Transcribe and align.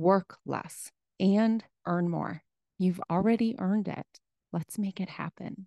work 0.00 0.38
less, 0.46 0.90
and 1.18 1.62
earn 1.86 2.08
more. 2.08 2.42
You've 2.78 3.00
already 3.10 3.54
earned 3.58 3.86
it. 3.86 4.06
Let's 4.50 4.78
make 4.78 4.98
it 4.98 5.10
happen. 5.10 5.66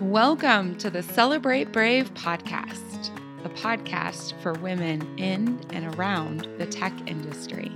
Welcome 0.00 0.78
to 0.78 0.88
the 0.88 1.02
Celebrate 1.02 1.72
Brave 1.72 2.12
podcast, 2.14 3.10
a 3.44 3.50
podcast 3.50 4.40
for 4.40 4.54
women 4.54 5.18
in 5.18 5.60
and 5.70 5.94
around 5.96 6.48
the 6.56 6.66
tech 6.66 6.94
industry. 7.06 7.70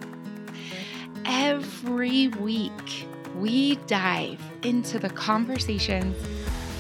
Every 1.27 2.29
week, 2.29 3.07
we 3.37 3.77
dive 3.87 4.41
into 4.63 4.99
the 4.99 5.11
conversations, 5.11 6.17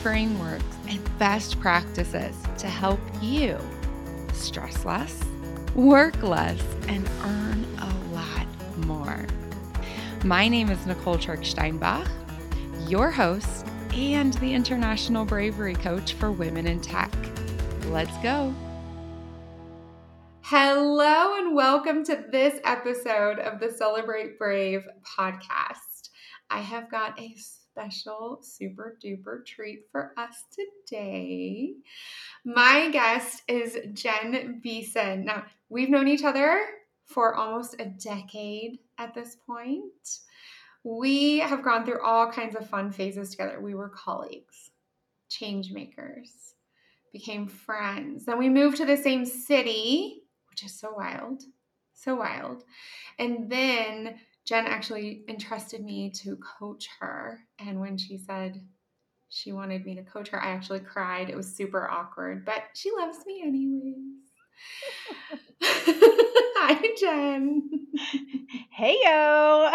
frameworks, 0.03 0.65
and 0.89 1.19
best 1.19 1.61
practices 1.61 2.35
to 2.59 2.67
help 2.67 3.01
you 3.21 3.59
stress 4.33 4.87
less, 4.87 5.23
work 5.75 6.23
less, 6.23 6.61
and 6.89 7.09
earn 7.23 7.65
a 7.79 8.15
lot 8.15 8.47
more. 8.87 9.27
My 10.25 10.49
name 10.49 10.71
is 10.71 10.85
Nicole 10.87 11.19
Trick 11.19 11.45
Steinbach, 11.45 12.09
your 12.89 13.11
host 13.11 13.67
and 13.95 14.35
the 14.35 14.53
International 14.53 15.25
Bravery 15.25 15.75
Coach 15.75 16.15
for 16.15 16.33
Women 16.33 16.67
in 16.67 16.81
Tech. 16.81 17.13
Let's 17.87 18.17
go. 18.19 18.55
Hello, 20.43 21.37
and 21.39 21.55
welcome 21.55 22.05
to 22.05 22.25
this 22.33 22.59
episode 22.65 23.39
of 23.39 23.61
the 23.61 23.71
Celebrate 23.71 24.39
Brave 24.39 24.83
podcast. 25.17 26.11
I 26.51 26.59
have 26.59 26.91
got 26.91 27.21
a 27.21 27.37
special, 27.81 28.39
super 28.43 28.99
duper 29.03 29.45
treat 29.45 29.87
for 29.91 30.13
us 30.17 30.45
today. 30.53 31.75
My 32.45 32.91
guest 32.91 33.43
is 33.49 33.79
Jen 33.95 34.61
Beason. 34.63 35.25
Now, 35.25 35.45
we've 35.71 35.89
known 35.89 36.09
each 36.09 36.25
other 36.25 36.63
for 37.07 37.35
almost 37.35 37.77
a 37.79 37.87
decade 37.87 38.81
at 38.99 39.15
this 39.15 39.37
point 39.47 40.21
we 40.83 41.41
have 41.41 41.63
gone 41.63 41.85
through 41.85 42.03
all 42.03 42.33
kinds 42.33 42.57
of 42.57 42.69
fun 42.69 42.91
phases 42.91 43.31
together. 43.31 43.61
We 43.61 43.75
were 43.75 43.91
colleagues, 43.91 44.71
change 45.29 45.73
makers, 45.73 46.55
became 47.13 47.47
friends. 47.47 48.25
Then 48.25 48.39
we 48.39 48.49
moved 48.49 48.79
to 48.79 48.87
the 48.87 48.97
same 48.97 49.27
city, 49.27 50.23
which 50.49 50.65
is 50.65 50.73
so 50.73 50.95
wild, 50.97 51.43
so 51.93 52.15
wild. 52.15 52.65
And 53.19 53.51
then 53.51 54.19
Jen 54.51 54.67
actually 54.67 55.23
entrusted 55.29 55.85
me 55.85 56.11
to 56.25 56.37
coach 56.59 56.89
her. 56.99 57.39
And 57.61 57.79
when 57.79 57.97
she 57.97 58.19
said 58.19 58.61
she 59.29 59.53
wanted 59.53 59.87
me 59.87 59.95
to 59.95 60.03
coach 60.03 60.31
her, 60.31 60.43
I 60.43 60.51
actually 60.51 60.81
cried. 60.81 61.31
It 61.31 61.37
was 61.37 61.55
super 61.55 61.89
awkward, 61.89 62.45
but 62.45 62.65
she 62.75 62.91
loves 62.99 63.19
me 63.27 63.45
anyways. 63.47 63.95
Hi, 65.63 66.95
Jen. 66.99 67.63
Hey, 68.73 68.99
yo. 69.05 69.71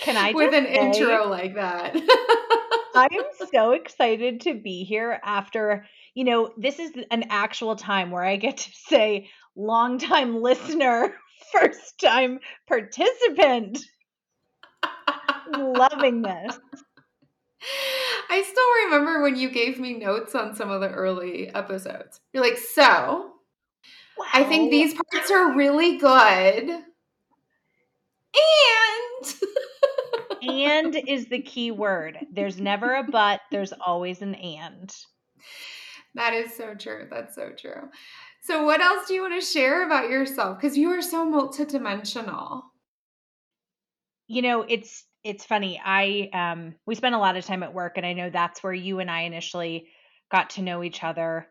Can 0.00 0.18
I 0.18 0.32
with 0.34 0.52
an 0.52 0.66
say, 0.66 0.74
intro 0.74 1.30
like 1.30 1.54
that? 1.54 1.96
I 2.94 3.08
am 3.12 3.48
so 3.50 3.72
excited 3.72 4.42
to 4.42 4.52
be 4.52 4.84
here 4.84 5.18
after, 5.24 5.86
you 6.12 6.24
know, 6.24 6.52
this 6.58 6.78
is 6.78 6.90
an 7.10 7.24
actual 7.30 7.76
time 7.76 8.10
where 8.10 8.24
I 8.24 8.36
get 8.36 8.58
to 8.58 8.70
say 8.88 9.30
long 9.56 9.98
time 9.98 10.42
listener, 10.42 11.14
first 11.52 11.98
time 12.02 12.38
participant. 12.66 13.78
Loving 15.56 16.22
this. 16.22 16.58
I 18.30 18.42
still 18.42 18.84
remember 18.84 19.22
when 19.22 19.36
you 19.36 19.50
gave 19.50 19.78
me 19.78 19.94
notes 19.94 20.34
on 20.34 20.54
some 20.54 20.70
of 20.70 20.80
the 20.80 20.90
early 20.90 21.48
episodes. 21.54 22.20
You're 22.32 22.42
like, 22.42 22.58
so 22.58 22.82
wow. 22.82 23.32
I 24.32 24.44
think 24.44 24.70
these 24.70 24.94
parts 24.94 25.30
are 25.30 25.54
really 25.54 25.98
good. 25.98 26.70
And 28.34 29.34
and 30.42 30.96
is 31.08 31.26
the 31.26 31.42
key 31.42 31.70
word. 31.70 32.18
There's 32.32 32.60
never 32.60 32.94
a 32.94 33.04
but, 33.04 33.40
there's 33.50 33.72
always 33.72 34.22
an 34.22 34.34
and. 34.34 34.90
That 36.14 36.34
is 36.34 36.54
so 36.54 36.74
true. 36.74 37.06
That's 37.10 37.34
so 37.34 37.50
true. 37.56 37.88
So, 38.42 38.64
what 38.64 38.80
else 38.80 39.08
do 39.08 39.14
you 39.14 39.22
want 39.22 39.40
to 39.40 39.46
share 39.46 39.86
about 39.86 40.10
yourself? 40.10 40.58
Because 40.60 40.76
you 40.76 40.90
are 40.90 41.02
so 41.02 41.26
multidimensional. 41.30 42.62
You 44.28 44.42
know, 44.42 44.62
it's 44.62 45.04
it's 45.24 45.44
funny. 45.44 45.80
I 45.84 46.28
um 46.32 46.74
we 46.86 46.94
spend 46.94 47.14
a 47.14 47.18
lot 47.18 47.36
of 47.36 47.44
time 47.44 47.62
at 47.62 47.74
work, 47.74 47.94
and 47.96 48.06
I 48.06 48.12
know 48.12 48.30
that's 48.30 48.62
where 48.62 48.72
you 48.72 48.98
and 48.98 49.10
I 49.10 49.22
initially 49.22 49.88
got 50.30 50.50
to 50.50 50.62
know 50.62 50.82
each 50.82 51.02
other. 51.02 51.46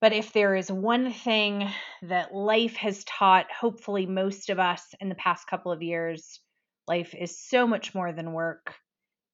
But 0.00 0.12
if 0.12 0.32
there 0.32 0.54
is 0.54 0.70
one 0.70 1.12
thing 1.12 1.68
that 2.02 2.34
life 2.34 2.76
has 2.76 3.02
taught, 3.04 3.46
hopefully 3.50 4.06
most 4.06 4.48
of 4.48 4.58
us 4.58 4.94
in 5.00 5.08
the 5.08 5.16
past 5.16 5.48
couple 5.48 5.72
of 5.72 5.82
years, 5.82 6.40
Life 6.88 7.14
is 7.14 7.38
so 7.38 7.66
much 7.66 7.94
more 7.94 8.12
than 8.12 8.32
work, 8.32 8.74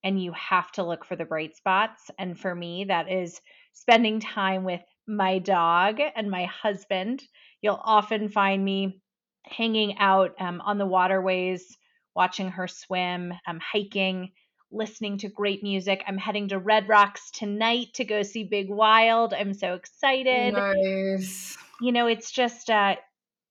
and 0.03 0.21
you 0.21 0.33
have 0.33 0.72
to 0.72 0.83
look 0.83 1.05
for 1.05 1.15
the 1.15 1.25
bright 1.25 1.56
spots. 1.56 2.11
And 2.19 2.39
for 2.39 2.53
me, 2.53 2.87
that 2.87 3.09
is 3.09 3.41
spending 3.72 4.19
time 4.19 4.65
with 4.65 4.83
my 5.06 5.38
dog 5.38 6.00
and 6.15 6.31
my 6.31 6.47
husband. 6.47 7.22
You'll 7.60 7.81
often 7.82 8.28
find 8.28 8.65
me 8.65 9.00
hanging 9.44 9.98
out 9.98 10.34
um, 10.41 10.60
on 10.60 10.78
the 10.78 10.87
waterways, 10.87 11.76
watching 12.15 12.50
her 12.50 12.69
swim, 12.69 13.32
um, 13.47 13.60
hiking, 13.60 14.32
listening 14.70 15.19
to 15.19 15.28
great 15.28 15.62
music. 15.62 16.03
I'm 16.06 16.19
heading 16.19 16.48
to 16.48 16.59
Red 16.59 16.88
Rocks 16.88 17.31
tonight 17.31 17.88
to 17.94 18.04
go 18.04 18.22
see 18.22 18.44
Big 18.44 18.69
Wild. 18.69 19.34
I'm 19.34 19.54
so 19.54 19.75
excited. 19.75 20.54
Nice. 20.54 21.56
You 21.81 21.92
know, 21.92 22.06
it's 22.06 22.31
just 22.31 22.71
uh, 22.71 22.97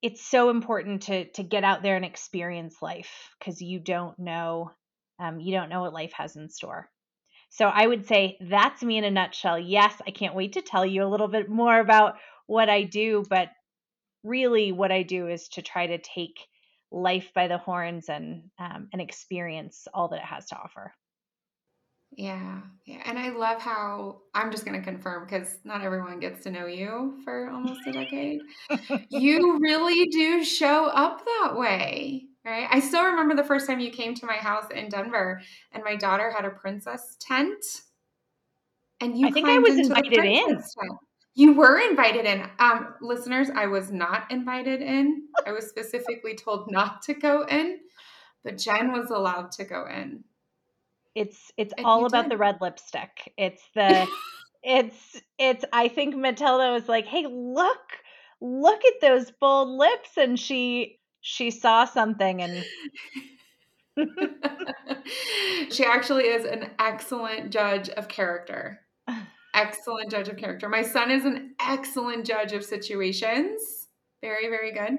it's 0.01 0.25
so 0.25 0.49
important 0.49 1.03
to 1.03 1.25
to 1.31 1.43
get 1.43 1.63
out 1.63 1.81
there 1.81 1.95
and 1.95 2.05
experience 2.05 2.81
life 2.81 3.29
because 3.39 3.61
you 3.61 3.79
don't 3.79 4.17
know 4.19 4.71
um, 5.19 5.39
you 5.39 5.53
don't 5.53 5.69
know 5.69 5.81
what 5.81 5.93
life 5.93 6.11
has 6.13 6.35
in 6.35 6.49
store 6.49 6.89
so 7.53 7.65
i 7.65 7.85
would 7.85 8.05
say 8.05 8.37
that's 8.41 8.83
me 8.83 8.97
in 8.97 9.03
a 9.03 9.11
nutshell 9.11 9.57
yes 9.57 9.93
i 10.07 10.11
can't 10.11 10.35
wait 10.35 10.53
to 10.53 10.61
tell 10.61 10.85
you 10.85 11.03
a 11.03 11.07
little 11.07 11.27
bit 11.27 11.49
more 11.49 11.79
about 11.79 12.15
what 12.47 12.69
i 12.69 12.83
do 12.83 13.23
but 13.29 13.49
really 14.23 14.71
what 14.71 14.91
i 14.91 15.03
do 15.03 15.27
is 15.27 15.47
to 15.47 15.61
try 15.61 15.87
to 15.87 15.97
take 15.97 16.39
life 16.91 17.31
by 17.33 17.47
the 17.47 17.57
horns 17.57 18.09
and 18.09 18.43
um, 18.59 18.87
and 18.91 19.01
experience 19.01 19.87
all 19.93 20.09
that 20.09 20.17
it 20.17 20.25
has 20.25 20.45
to 20.47 20.55
offer 20.55 20.93
yeah, 22.17 22.61
yeah. 22.85 23.01
And 23.05 23.17
I 23.17 23.29
love 23.29 23.59
how 23.59 24.21
I'm 24.33 24.51
just 24.51 24.65
going 24.65 24.79
to 24.79 24.85
confirm 24.85 25.25
because 25.25 25.57
not 25.63 25.81
everyone 25.81 26.19
gets 26.19 26.43
to 26.43 26.51
know 26.51 26.67
you 26.67 27.19
for 27.23 27.49
almost 27.49 27.81
a 27.87 27.91
decade. 27.91 28.41
you 29.09 29.59
really 29.59 30.07
do 30.09 30.43
show 30.43 30.85
up 30.85 31.23
that 31.25 31.55
way, 31.55 32.25
right? 32.45 32.67
I 32.69 32.79
still 32.79 33.05
remember 33.05 33.35
the 33.35 33.43
first 33.43 33.67
time 33.67 33.79
you 33.79 33.91
came 33.91 34.13
to 34.15 34.25
my 34.25 34.35
house 34.35 34.65
in 34.73 34.89
Denver 34.89 35.41
and 35.71 35.83
my 35.83 35.95
daughter 35.95 36.31
had 36.31 36.45
a 36.45 36.49
princess 36.49 37.15
tent. 37.19 37.63
And 38.99 39.17
you 39.17 39.27
I 39.27 39.31
think 39.31 39.47
I 39.47 39.59
was 39.59 39.77
invited 39.77 40.13
in. 40.13 40.47
Tent. 40.47 40.63
You 41.35 41.53
were 41.53 41.79
invited 41.79 42.25
in. 42.25 42.47
Um, 42.59 42.95
listeners, 43.01 43.49
I 43.53 43.65
was 43.65 43.91
not 43.91 44.29
invited 44.31 44.81
in. 44.81 45.23
I 45.45 45.51
was 45.51 45.67
specifically 45.67 46.35
told 46.35 46.71
not 46.71 47.01
to 47.03 47.13
go 47.13 47.43
in, 47.43 47.79
but 48.43 48.57
Jen 48.57 48.91
was 48.91 49.09
allowed 49.09 49.51
to 49.53 49.63
go 49.63 49.87
in. 49.87 50.23
It's 51.15 51.51
it's 51.57 51.73
and 51.77 51.85
all 51.85 52.05
about 52.05 52.23
did. 52.23 52.31
the 52.31 52.37
red 52.37 52.57
lipstick. 52.61 53.33
It's 53.37 53.63
the 53.75 54.07
it's 54.63 55.21
it's 55.37 55.65
I 55.73 55.87
think 55.87 56.15
Matilda 56.15 56.71
was 56.71 56.87
like, 56.87 57.05
"Hey, 57.05 57.25
look, 57.27 57.91
look 58.39 58.85
at 58.85 59.01
those 59.01 59.31
bold 59.31 59.69
lips 59.69 60.17
and 60.17 60.39
she 60.39 60.99
she 61.23 61.49
saw 61.51 61.85
something 61.85 62.41
and 62.41 62.65
she 65.71 65.85
actually 65.85 66.25
is 66.25 66.43
an 66.43 66.69
excellent 66.77 67.49
judge 67.49 67.87
of 67.89 68.09
character. 68.09 68.81
Excellent 69.53 70.11
judge 70.11 70.27
of 70.27 70.35
character. 70.35 70.67
My 70.67 70.81
son 70.81 71.09
is 71.11 71.23
an 71.23 71.55
excellent 71.61 72.25
judge 72.25 72.51
of 72.51 72.65
situations. 72.65 73.87
Very, 74.21 74.49
very 74.49 74.73
good. 74.73 74.97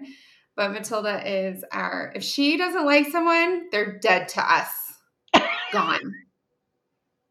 But 0.57 0.73
Matilda 0.73 1.29
is 1.29 1.63
our, 1.71 2.11
if 2.17 2.23
she 2.23 2.57
doesn't 2.57 2.87
like 2.87 3.09
someone, 3.09 3.69
they're 3.71 3.99
dead 3.99 4.29
to 4.29 4.41
us. 4.41 4.71
Gone. 5.73 6.15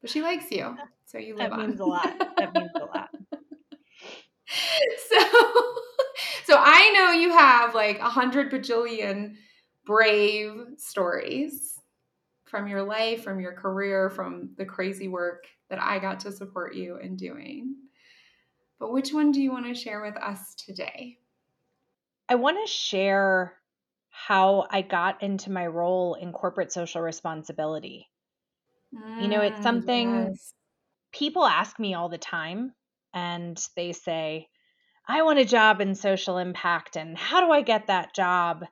But 0.01 0.11
she 0.11 0.21
likes 0.21 0.51
you. 0.51 0.77
So 1.05 1.17
you 1.17 1.35
live 1.35 1.49
that 1.49 1.59
on. 1.59 1.67
means 1.67 1.79
a 1.79 1.85
lot. 1.85 2.13
That 2.37 2.53
means 2.53 2.71
a 2.75 2.85
lot. 2.85 3.09
so 5.09 5.75
so 6.45 6.55
I 6.57 6.91
know 6.91 7.11
you 7.11 7.31
have 7.31 7.75
like 7.75 7.99
a 7.99 8.09
hundred 8.09 8.51
bajillion 8.51 9.35
brave 9.85 10.53
stories 10.77 11.79
from 12.45 12.67
your 12.67 12.83
life, 12.83 13.23
from 13.23 13.39
your 13.39 13.53
career, 13.53 14.09
from 14.09 14.51
the 14.57 14.65
crazy 14.65 15.07
work 15.07 15.45
that 15.69 15.81
I 15.81 15.99
got 15.99 16.19
to 16.21 16.31
support 16.31 16.75
you 16.75 16.97
in 16.97 17.15
doing. 17.15 17.75
But 18.79 18.91
which 18.91 19.13
one 19.13 19.31
do 19.31 19.41
you 19.41 19.51
want 19.51 19.65
to 19.65 19.73
share 19.73 20.01
with 20.01 20.15
us 20.17 20.55
today? 20.55 21.17
I 22.29 22.35
want 22.35 22.57
to 22.63 22.71
share 22.71 23.53
how 24.09 24.67
I 24.69 24.83
got 24.83 25.23
into 25.23 25.51
my 25.51 25.65
role 25.65 26.13
in 26.15 26.31
corporate 26.31 26.71
social 26.71 27.01
responsibility. 27.01 28.07
Mm, 28.93 29.21
you 29.21 29.27
know, 29.29 29.41
it's 29.41 29.59
mm, 29.59 29.63
something 29.63 30.27
yes. 30.27 30.53
people 31.11 31.45
ask 31.45 31.79
me 31.79 31.95
all 31.95 32.09
the 32.09 32.17
time, 32.17 32.73
and 33.13 33.59
they 33.75 33.91
say, 33.93 34.47
I 35.07 35.21
want 35.23 35.39
a 35.39 35.45
job 35.45 35.81
in 35.81 35.95
social 35.95 36.37
impact, 36.37 36.95
and 36.95 37.17
how 37.17 37.41
do 37.45 37.51
I 37.51 37.61
get 37.61 37.87
that 37.87 38.13
job? 38.13 38.65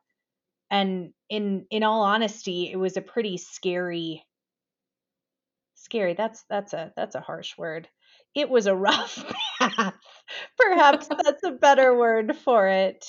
And 0.70 1.14
in 1.30 1.68
in 1.70 1.84
all 1.84 2.04
honesty, 2.04 2.72
it 2.72 2.78
was 2.78 2.98
a 2.98 3.02
pretty 3.02 3.38
scary 3.38 4.26
scary. 5.92 6.14
That's 6.14 6.44
that's 6.50 6.74
a 6.74 6.94
that's 6.96 7.16
a 7.16 7.22
harsh 7.22 7.58
word. 7.58 7.90
It 8.34 8.50
was 8.50 8.68
a 8.68 8.76
rough 8.88 9.24
path. 9.60 9.96
Perhaps 10.58 11.08
that's 11.24 11.44
a 11.44 11.52
better 11.52 11.98
word 11.98 12.36
for 12.38 12.68
it. 12.68 13.06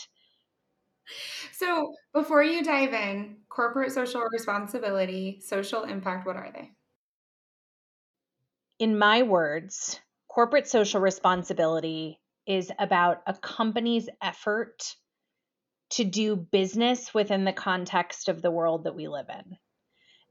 So, 1.52 1.92
before 2.12 2.42
you 2.42 2.62
dive 2.62 2.92
in, 2.92 3.38
corporate 3.48 3.92
social 3.92 4.22
responsibility, 4.32 5.40
social 5.40 5.84
impact, 5.84 6.26
what 6.26 6.36
are 6.36 6.50
they? 6.52 6.72
In 8.78 8.98
my 8.98 9.22
words, 9.22 10.00
corporate 10.28 10.66
social 10.66 11.00
responsibility 11.00 12.21
is 12.46 12.70
about 12.78 13.22
a 13.26 13.34
company's 13.34 14.08
effort 14.22 14.94
to 15.90 16.04
do 16.04 16.36
business 16.36 17.12
within 17.12 17.44
the 17.44 17.52
context 17.52 18.28
of 18.28 18.40
the 18.40 18.50
world 18.50 18.84
that 18.84 18.94
we 18.94 19.08
live 19.08 19.26
in. 19.28 19.56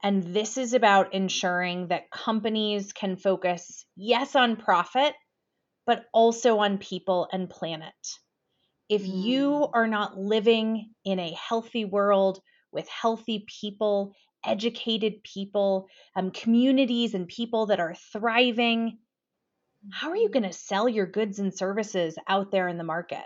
And 0.03 0.23
this 0.23 0.57
is 0.57 0.73
about 0.73 1.13
ensuring 1.13 1.89
that 1.89 2.09
companies 2.09 2.91
can 2.91 3.17
focus, 3.17 3.85
yes, 3.95 4.35
on 4.35 4.55
profit, 4.55 5.13
but 5.85 6.05
also 6.11 6.57
on 6.57 6.79
people 6.79 7.27
and 7.31 7.49
planet. 7.49 7.93
If 8.89 9.03
mm. 9.03 9.23
you 9.23 9.67
are 9.73 9.87
not 9.87 10.17
living 10.17 10.93
in 11.05 11.19
a 11.19 11.31
healthy 11.33 11.85
world 11.85 12.41
with 12.71 12.87
healthy 12.89 13.45
people, 13.61 14.13
educated 14.45 15.23
people, 15.23 15.87
um, 16.15 16.31
communities, 16.31 17.13
and 17.13 17.27
people 17.27 17.67
that 17.67 17.79
are 17.79 17.95
thriving, 18.11 18.97
how 19.91 20.09
are 20.09 20.17
you 20.17 20.29
going 20.29 20.43
to 20.43 20.53
sell 20.53 20.87
your 20.87 21.05
goods 21.05 21.39
and 21.39 21.53
services 21.53 22.17
out 22.27 22.51
there 22.51 22.67
in 22.67 22.77
the 22.77 22.83
market? 22.83 23.25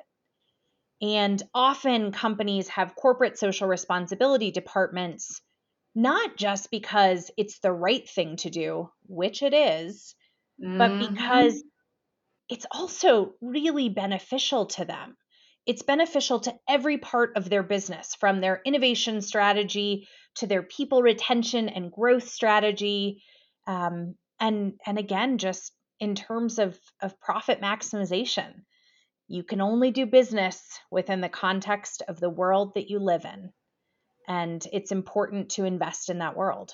And 1.02 1.42
often 1.54 2.12
companies 2.12 2.70
have 2.70 2.96
corporate 2.96 3.38
social 3.38 3.68
responsibility 3.68 4.52
departments 4.52 5.42
not 5.96 6.36
just 6.36 6.70
because 6.72 7.32
it's 7.38 7.60
the 7.60 7.72
right 7.72 8.08
thing 8.08 8.36
to 8.36 8.50
do, 8.50 8.90
which 9.08 9.42
it 9.42 9.54
is, 9.54 10.14
mm-hmm. 10.62 10.78
but 10.78 11.10
because 11.10 11.64
it's 12.50 12.66
also 12.70 13.34
really 13.42 13.88
beneficial 13.90 14.66
to 14.68 14.86
them. 14.86 15.16
It's 15.66 15.82
beneficial 15.82 16.42
to 16.42 16.54
every 16.70 16.98
part 16.98 17.38
of 17.38 17.50
their 17.50 17.64
business, 17.64 18.14
from 18.20 18.40
their 18.40 18.62
innovation 18.66 19.22
strategy 19.22 20.08
to 20.36 20.48
their 20.48 20.62
people 20.62 21.02
retention 21.02 21.70
and 21.70 21.92
growth 21.92 22.28
strategy, 22.28 23.24
um, 23.66 24.16
and 24.40 24.74
and 24.86 25.00
again, 25.00 25.40
just 25.40 25.72
in 26.00 26.16
terms 26.16 26.60
of 26.60 26.78
of 27.02 27.20
profit 27.20 27.62
maximization. 27.62 28.62
You 29.28 29.44
can 29.44 29.60
only 29.60 29.90
do 29.90 30.06
business 30.06 30.80
within 30.92 31.20
the 31.20 31.30
context 31.30 32.04
of 32.08 32.20
the 32.20 32.30
world 32.30 32.76
that 32.76 32.92
you 32.92 33.00
live 33.00 33.26
in 33.26 33.52
and 34.28 34.66
it's 34.72 34.92
important 34.92 35.50
to 35.52 35.66
invest 35.66 36.10
in 36.10 36.20
that 36.20 36.36
world. 36.36 36.74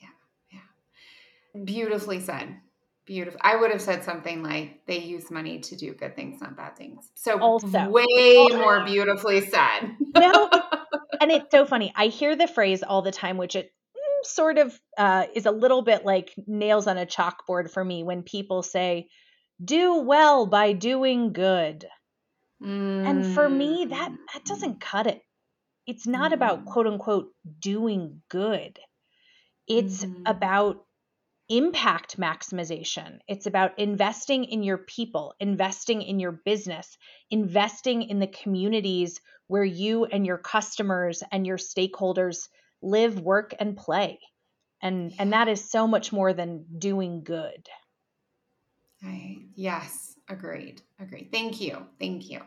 Yeah, 0.00 0.08
yeah. 0.52 1.64
Beautifully 1.64 2.20
said. 2.20 2.56
Beautiful. 3.06 3.40
I 3.42 3.56
would 3.56 3.72
have 3.72 3.80
said 3.80 4.04
something 4.04 4.42
like 4.42 4.86
they 4.86 4.98
use 4.98 5.30
money 5.30 5.58
to 5.60 5.76
do 5.76 5.94
good 5.94 6.14
things, 6.14 6.40
not 6.40 6.56
bad 6.56 6.76
things. 6.76 7.10
So 7.14 7.40
also, 7.40 7.88
way 7.88 8.36
also. 8.36 8.58
more 8.58 8.84
beautifully 8.84 9.40
said. 9.46 9.96
no, 10.16 10.48
and 11.20 11.30
it's 11.30 11.50
so 11.50 11.66
funny. 11.66 11.92
I 11.96 12.06
hear 12.06 12.36
the 12.36 12.46
phrase 12.46 12.82
all 12.82 13.02
the 13.02 13.10
time, 13.10 13.36
which 13.36 13.56
it 13.56 13.72
sort 14.24 14.58
of 14.58 14.78
uh, 14.98 15.26
is 15.34 15.46
a 15.46 15.50
little 15.50 15.82
bit 15.82 16.04
like 16.04 16.34
nails 16.46 16.86
on 16.86 16.98
a 16.98 17.06
chalkboard 17.06 17.70
for 17.70 17.84
me 17.84 18.02
when 18.02 18.22
people 18.22 18.62
say, 18.62 19.08
"Do 19.64 20.00
well 20.00 20.46
by 20.46 20.72
doing 20.72 21.32
good." 21.32 21.86
Mm. 22.62 23.06
And 23.06 23.34
for 23.34 23.48
me, 23.48 23.86
that 23.90 24.12
that 24.32 24.44
doesn't 24.44 24.76
mm. 24.76 24.80
cut 24.80 25.06
it 25.06 25.22
it's 25.90 26.06
not 26.06 26.32
about 26.32 26.60
mm-hmm. 26.60 26.68
quote 26.68 26.86
unquote 26.86 27.32
doing 27.60 28.22
good. 28.28 28.78
It's 29.66 30.04
mm-hmm. 30.04 30.22
about 30.24 30.84
impact 31.48 32.16
maximization. 32.16 33.18
It's 33.26 33.46
about 33.46 33.78
investing 33.80 34.44
in 34.44 34.62
your 34.62 34.78
people, 34.78 35.34
investing 35.40 36.02
in 36.02 36.20
your 36.20 36.30
business, 36.30 36.96
investing 37.28 38.02
in 38.02 38.20
the 38.20 38.28
communities 38.28 39.20
where 39.48 39.64
you 39.64 40.04
and 40.04 40.24
your 40.24 40.38
customers 40.38 41.24
and 41.32 41.44
your 41.44 41.56
stakeholders 41.56 42.46
live, 42.82 43.20
work 43.20 43.54
and 43.58 43.76
play. 43.76 44.18
And 44.82 45.12
and 45.18 45.32
that 45.32 45.48
is 45.48 45.70
so 45.70 45.86
much 45.86 46.12
more 46.12 46.32
than 46.32 46.64
doing 46.78 47.22
good. 47.22 47.68
Right. 49.02 49.38
Yes, 49.54 50.16
agreed. 50.28 50.82
Agreed. 50.98 51.30
Thank 51.32 51.60
you. 51.60 51.86
Thank 51.98 52.30
you. 52.30 52.40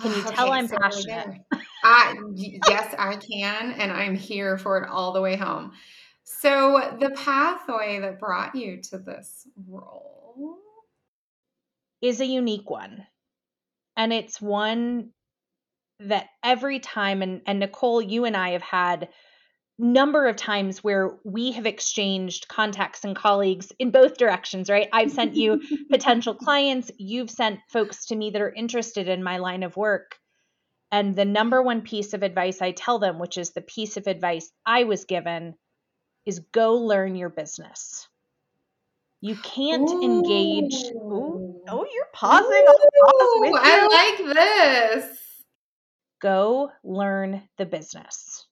Can 0.00 0.12
you 0.12 0.22
tell 0.30 0.52
I'm 0.52 0.68
so 0.68 0.76
passionate? 0.78 1.40
I, 1.84 2.14
yes, 2.34 2.94
I 2.98 3.16
can, 3.16 3.72
and 3.72 3.92
I'm 3.92 4.16
here 4.16 4.58
for 4.58 4.82
it 4.82 4.88
all 4.88 5.12
the 5.12 5.20
way 5.20 5.36
home. 5.36 5.72
So, 6.24 6.96
the 7.00 7.10
pathway 7.10 8.00
that 8.00 8.18
brought 8.18 8.56
you 8.56 8.82
to 8.90 8.98
this 8.98 9.46
role 9.68 10.58
is 12.02 12.20
a 12.20 12.26
unique 12.26 12.68
one. 12.68 13.06
And 13.96 14.12
it's 14.12 14.40
one 14.40 15.10
that 16.00 16.26
every 16.42 16.78
time, 16.80 17.22
and, 17.22 17.42
and 17.46 17.60
Nicole, 17.60 18.02
you 18.02 18.24
and 18.24 18.36
I 18.36 18.50
have 18.50 18.62
had 18.62 19.08
number 19.78 20.26
of 20.26 20.36
times 20.36 20.82
where 20.82 21.18
we 21.24 21.52
have 21.52 21.66
exchanged 21.66 22.48
contacts 22.48 23.04
and 23.04 23.14
colleagues 23.14 23.72
in 23.78 23.90
both 23.90 24.16
directions, 24.16 24.70
right? 24.70 24.88
I've 24.92 25.12
sent 25.12 25.36
you 25.36 25.60
potential 25.90 26.34
clients, 26.34 26.90
you've 26.98 27.30
sent 27.30 27.60
folks 27.68 28.06
to 28.06 28.16
me 28.16 28.30
that 28.30 28.40
are 28.40 28.52
interested 28.52 29.08
in 29.08 29.22
my 29.22 29.38
line 29.38 29.62
of 29.62 29.76
work. 29.76 30.16
And 30.90 31.14
the 31.14 31.24
number 31.24 31.62
one 31.62 31.82
piece 31.82 32.14
of 32.14 32.22
advice 32.22 32.62
I 32.62 32.70
tell 32.70 32.98
them, 32.98 33.18
which 33.18 33.36
is 33.36 33.50
the 33.50 33.60
piece 33.60 33.96
of 33.96 34.06
advice 34.06 34.50
I 34.64 34.84
was 34.84 35.04
given, 35.04 35.54
is 36.24 36.40
go 36.52 36.74
learn 36.74 37.16
your 37.16 37.28
business. 37.28 38.08
You 39.20 39.34
can't 39.36 39.90
Ooh. 39.90 40.02
engage. 40.02 40.84
Ooh, 40.94 41.60
oh, 41.68 41.86
you're 41.92 42.08
pausing. 42.12 42.64
Ooh, 42.66 43.54
I 43.58 44.16
like 44.18 44.34
this. 44.34 45.25
Go 46.20 46.70
learn 46.82 47.48
the 47.58 47.66
business 47.66 48.46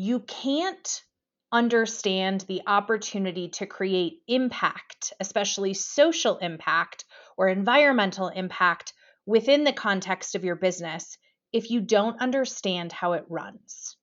you 0.00 0.20
can't 0.20 1.02
understand 1.50 2.42
the 2.42 2.62
opportunity 2.68 3.48
to 3.48 3.66
create 3.66 4.20
impact, 4.28 5.12
especially 5.18 5.74
social 5.74 6.38
impact 6.38 7.04
or 7.36 7.48
environmental 7.48 8.28
impact 8.28 8.92
within 9.26 9.64
the 9.64 9.72
context 9.72 10.36
of 10.36 10.44
your 10.44 10.54
business 10.54 11.18
if 11.52 11.72
you 11.72 11.80
don't 11.80 12.20
understand 12.20 12.92
how 12.92 13.14
it 13.14 13.24
runs. 13.28 13.96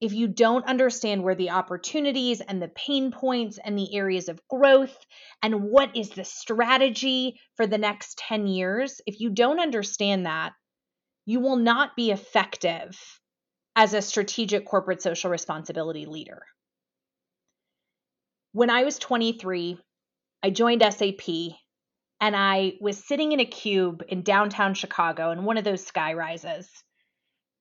If 0.00 0.12
you 0.12 0.26
don't 0.26 0.66
understand 0.66 1.22
where 1.22 1.36
the 1.36 1.50
opportunities 1.50 2.40
and 2.40 2.60
the 2.60 2.72
pain 2.74 3.12
points 3.12 3.60
and 3.64 3.78
the 3.78 3.94
areas 3.94 4.28
of 4.28 4.42
growth 4.48 4.96
and 5.40 5.70
what 5.70 5.96
is 5.96 6.10
the 6.10 6.24
strategy 6.24 7.38
for 7.54 7.68
the 7.68 7.78
next 7.78 8.18
10 8.18 8.48
years, 8.48 9.00
if 9.06 9.20
you 9.20 9.30
don't 9.30 9.60
understand 9.60 10.26
that, 10.26 10.54
you 11.24 11.40
will 11.40 11.56
not 11.56 11.96
be 11.96 12.10
effective 12.10 12.98
as 13.76 13.94
a 13.94 14.02
strategic 14.02 14.66
corporate 14.66 15.02
social 15.02 15.30
responsibility 15.30 16.06
leader. 16.06 16.42
When 18.52 18.70
I 18.70 18.84
was 18.84 18.98
23, 18.98 19.78
I 20.42 20.50
joined 20.50 20.82
SAP 20.82 21.54
and 22.20 22.36
I 22.36 22.74
was 22.80 23.02
sitting 23.02 23.32
in 23.32 23.40
a 23.40 23.46
cube 23.46 24.04
in 24.08 24.22
downtown 24.22 24.74
Chicago 24.74 25.30
in 25.30 25.44
one 25.44 25.56
of 25.56 25.64
those 25.64 25.86
sky 25.86 26.12
rises. 26.14 26.68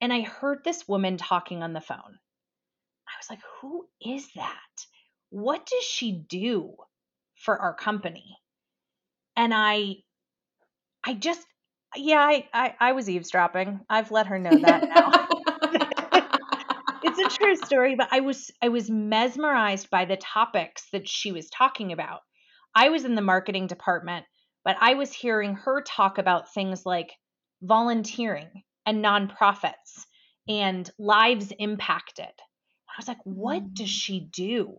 And 0.01 0.12
I 0.12 0.22
heard 0.22 0.63
this 0.63 0.88
woman 0.88 1.18
talking 1.18 1.63
on 1.63 1.74
the 1.74 1.82
phone. 1.82 1.98
I 1.98 3.13
was 3.20 3.30
like, 3.30 3.39
who 3.62 3.88
is 4.01 4.27
that? 4.36 4.58
What 5.30 5.65
does 5.65 5.84
she 5.84 6.12
do 6.27 6.75
for 7.36 7.58
our 7.58 7.74
company? 7.74 8.38
And 9.36 9.53
I 9.53 9.98
I 11.03 11.13
just 11.13 11.46
yeah, 11.95 12.19
I, 12.19 12.48
I, 12.53 12.75
I 12.79 12.91
was 12.93 13.10
eavesdropping. 13.10 13.81
I've 13.89 14.12
let 14.12 14.27
her 14.27 14.39
know 14.39 14.57
that 14.57 14.83
now. 14.88 15.27
it's 17.03 17.19
a 17.19 17.38
true 17.38 17.55
story, 17.55 17.95
but 17.95 18.07
I 18.12 18.21
was 18.21 18.51
I 18.62 18.69
was 18.69 18.89
mesmerized 18.89 19.89
by 19.89 20.05
the 20.05 20.17
topics 20.17 20.88
that 20.91 21.07
she 21.07 21.31
was 21.31 21.50
talking 21.50 21.91
about. 21.91 22.21
I 22.74 22.89
was 22.89 23.03
in 23.03 23.15
the 23.15 23.21
marketing 23.21 23.67
department, 23.67 24.25
but 24.63 24.77
I 24.79 24.93
was 24.93 25.12
hearing 25.12 25.55
her 25.55 25.81
talk 25.81 26.17
about 26.17 26.53
things 26.53 26.86
like 26.86 27.12
volunteering 27.62 28.63
and 28.86 29.03
nonprofits 29.03 30.05
and 30.48 30.89
lives 30.98 31.51
impacted. 31.60 32.25
I 32.25 32.93
was 32.98 33.07
like, 33.07 33.24
what 33.24 33.74
does 33.74 33.88
mm. 33.88 34.01
she 34.01 34.19
do? 34.31 34.77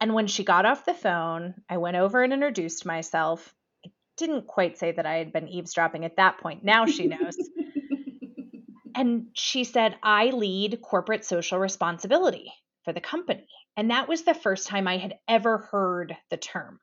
And 0.00 0.14
when 0.14 0.26
she 0.26 0.44
got 0.44 0.66
off 0.66 0.84
the 0.84 0.94
phone, 0.94 1.54
I 1.68 1.78
went 1.78 1.96
over 1.96 2.22
and 2.22 2.32
introduced 2.32 2.84
myself 2.84 3.54
didn't 4.16 4.46
quite 4.46 4.78
say 4.78 4.92
that 4.92 5.06
I 5.06 5.16
had 5.16 5.32
been 5.32 5.48
eavesdropping 5.48 6.04
at 6.04 6.16
that 6.16 6.38
point. 6.38 6.64
Now 6.64 6.86
she 6.86 7.06
knows. 7.06 7.36
and 8.94 9.26
she 9.34 9.64
said, 9.64 9.96
I 10.02 10.26
lead 10.26 10.80
corporate 10.82 11.24
social 11.24 11.58
responsibility 11.58 12.52
for 12.84 12.92
the 12.92 13.00
company. 13.00 13.46
And 13.76 13.90
that 13.90 14.08
was 14.08 14.22
the 14.22 14.34
first 14.34 14.68
time 14.68 14.86
I 14.86 14.98
had 14.98 15.14
ever 15.28 15.58
heard 15.58 16.16
the 16.30 16.36
term. 16.36 16.78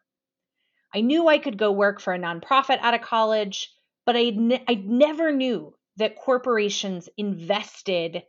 I 0.94 1.02
knew 1.02 1.28
I 1.28 1.38
could 1.38 1.58
go 1.58 1.72
work 1.72 2.02
for 2.02 2.14
a 2.14 2.20
nonprofit 2.20 2.80
out 2.82 2.94
of 2.94 3.02
college, 3.02 3.72
but 4.06 4.18
I 4.18 4.32
ne- 4.36 4.64
I 4.68 4.76
never 4.76 5.32
knew 5.32 5.74
that 5.98 6.18
corporations 6.18 7.08
invested 7.18 8.24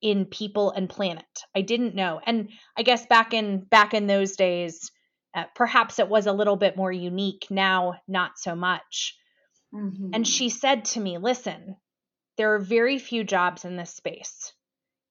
in 0.00 0.26
people 0.26 0.70
and 0.70 0.88
planet. 0.88 1.24
I 1.54 1.60
didn't 1.60 1.94
know. 1.94 2.20
And 2.24 2.50
I 2.76 2.82
guess 2.82 3.06
back 3.06 3.34
in 3.34 3.60
back 3.64 3.94
in 3.94 4.06
those 4.06 4.36
days, 4.36 4.90
uh, 5.34 5.44
perhaps 5.54 5.98
it 5.98 6.08
was 6.08 6.26
a 6.26 6.32
little 6.32 6.56
bit 6.56 6.76
more 6.76 6.92
unique. 6.92 7.46
Now, 7.50 7.94
not 8.08 8.38
so 8.38 8.54
much. 8.54 9.16
Mm-hmm. 9.74 10.10
And 10.14 10.26
she 10.26 10.48
said 10.48 10.86
to 10.86 11.00
me, 11.00 11.18
Listen, 11.18 11.76
there 12.36 12.54
are 12.54 12.60
very 12.60 12.98
few 12.98 13.24
jobs 13.24 13.64
in 13.64 13.76
this 13.76 13.94
space. 13.94 14.52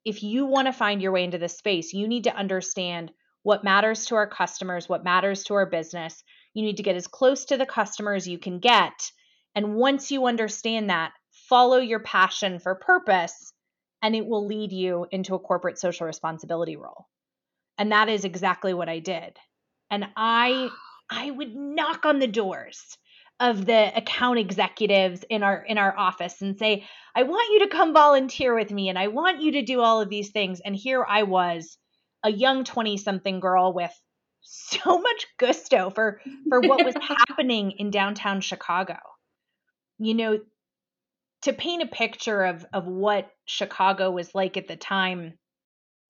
If 0.05 0.23
you 0.23 0.45
want 0.45 0.67
to 0.67 0.73
find 0.73 1.01
your 1.01 1.11
way 1.11 1.23
into 1.23 1.37
this 1.37 1.57
space, 1.57 1.93
you 1.93 2.07
need 2.07 2.23
to 2.23 2.35
understand 2.35 3.11
what 3.43 3.63
matters 3.63 4.05
to 4.05 4.15
our 4.15 4.27
customers, 4.27 4.89
what 4.89 5.03
matters 5.03 5.43
to 5.45 5.53
our 5.53 5.65
business. 5.65 6.23
You 6.53 6.63
need 6.63 6.77
to 6.77 6.83
get 6.83 6.95
as 6.95 7.07
close 7.07 7.45
to 7.45 7.57
the 7.57 7.65
customer 7.65 8.13
as 8.13 8.27
you 8.27 8.39
can 8.39 8.59
get. 8.59 9.11
And 9.53 9.75
once 9.75 10.11
you 10.11 10.25
understand 10.25 10.89
that, 10.89 11.11
follow 11.49 11.77
your 11.77 11.99
passion 11.99 12.59
for 12.59 12.75
purpose, 12.75 13.53
and 14.01 14.15
it 14.15 14.25
will 14.25 14.45
lead 14.45 14.71
you 14.71 15.05
into 15.11 15.35
a 15.35 15.39
corporate 15.39 15.79
social 15.79 16.07
responsibility 16.07 16.75
role. 16.75 17.07
And 17.77 17.91
that 17.91 18.09
is 18.09 18.25
exactly 18.25 18.73
what 18.73 18.89
I 18.89 18.99
did 18.99 19.37
and 19.89 20.05
I 20.15 20.69
I 21.09 21.31
would 21.31 21.55
knock 21.55 22.05
on 22.05 22.19
the 22.19 22.27
doors 22.27 22.97
of 23.39 23.65
the 23.65 23.95
account 23.95 24.39
executives 24.39 25.23
in 25.29 25.43
our 25.43 25.63
in 25.63 25.77
our 25.77 25.97
office 25.97 26.41
and 26.41 26.57
say, 26.57 26.87
"I 27.15 27.23
want 27.23 27.53
you 27.53 27.59
to 27.67 27.75
come 27.75 27.93
volunteer 27.93 28.55
with 28.55 28.71
me 28.71 28.89
and 28.89 28.97
I 28.97 29.07
want 29.07 29.41
you 29.41 29.53
to 29.53 29.61
do 29.61 29.81
all 29.81 30.01
of 30.01 30.09
these 30.09 30.31
things." 30.31 30.59
And 30.59 30.75
here 30.75 31.05
I 31.07 31.23
was, 31.23 31.77
a 32.23 32.31
young 32.31 32.63
20-something 32.63 33.39
girl 33.39 33.73
with 33.73 33.91
so 34.41 34.99
much 34.99 35.27
gusto 35.37 35.89
for 35.89 36.21
for 36.49 36.61
what 36.61 36.85
was 36.85 36.95
happening 37.27 37.71
in 37.71 37.91
downtown 37.91 38.41
Chicago. 38.41 38.97
You 39.99 40.13
know, 40.13 40.39
to 41.43 41.53
paint 41.53 41.83
a 41.83 41.87
picture 41.87 42.43
of 42.43 42.65
of 42.73 42.85
what 42.85 43.29
Chicago 43.45 44.11
was 44.11 44.33
like 44.33 44.57
at 44.57 44.67
the 44.67 44.75
time, 44.75 45.37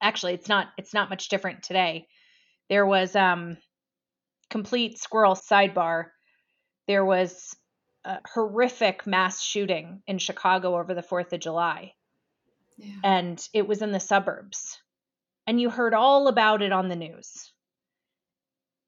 actually 0.01 0.33
it's 0.33 0.49
not 0.49 0.67
it's 0.77 0.93
not 0.93 1.09
much 1.09 1.29
different 1.29 1.63
today. 1.63 2.07
There 2.69 2.85
was 2.85 3.15
um 3.15 3.57
complete 4.49 4.97
squirrel 4.97 5.35
sidebar, 5.35 6.05
there 6.87 7.05
was 7.05 7.55
a 8.05 8.19
horrific 8.33 9.05
mass 9.05 9.41
shooting 9.41 10.01
in 10.07 10.17
Chicago 10.17 10.77
over 10.77 10.93
the 10.93 11.03
4th 11.03 11.33
of 11.33 11.39
July. 11.39 11.93
Yeah. 12.77 12.95
And 13.03 13.47
it 13.53 13.67
was 13.67 13.81
in 13.81 13.91
the 13.91 13.99
suburbs. 13.99 14.79
And 15.45 15.59
you 15.59 15.69
heard 15.69 15.93
all 15.93 16.27
about 16.27 16.61
it 16.61 16.71
on 16.71 16.89
the 16.89 16.95
news. 16.95 17.51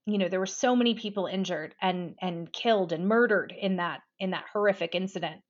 You 0.06 0.18
know, 0.18 0.28
there 0.28 0.40
were 0.40 0.46
so 0.46 0.76
many 0.76 0.96
people 0.96 1.28
injured 1.28 1.76
and 1.82 2.16
and 2.22 2.52
killed 2.52 2.92
and 2.92 3.08
murdered 3.08 3.54
in 3.58 3.78
that 3.78 4.02
in 4.20 4.32
that 4.32 4.46
horrific 4.52 4.96
incident. 4.96 5.42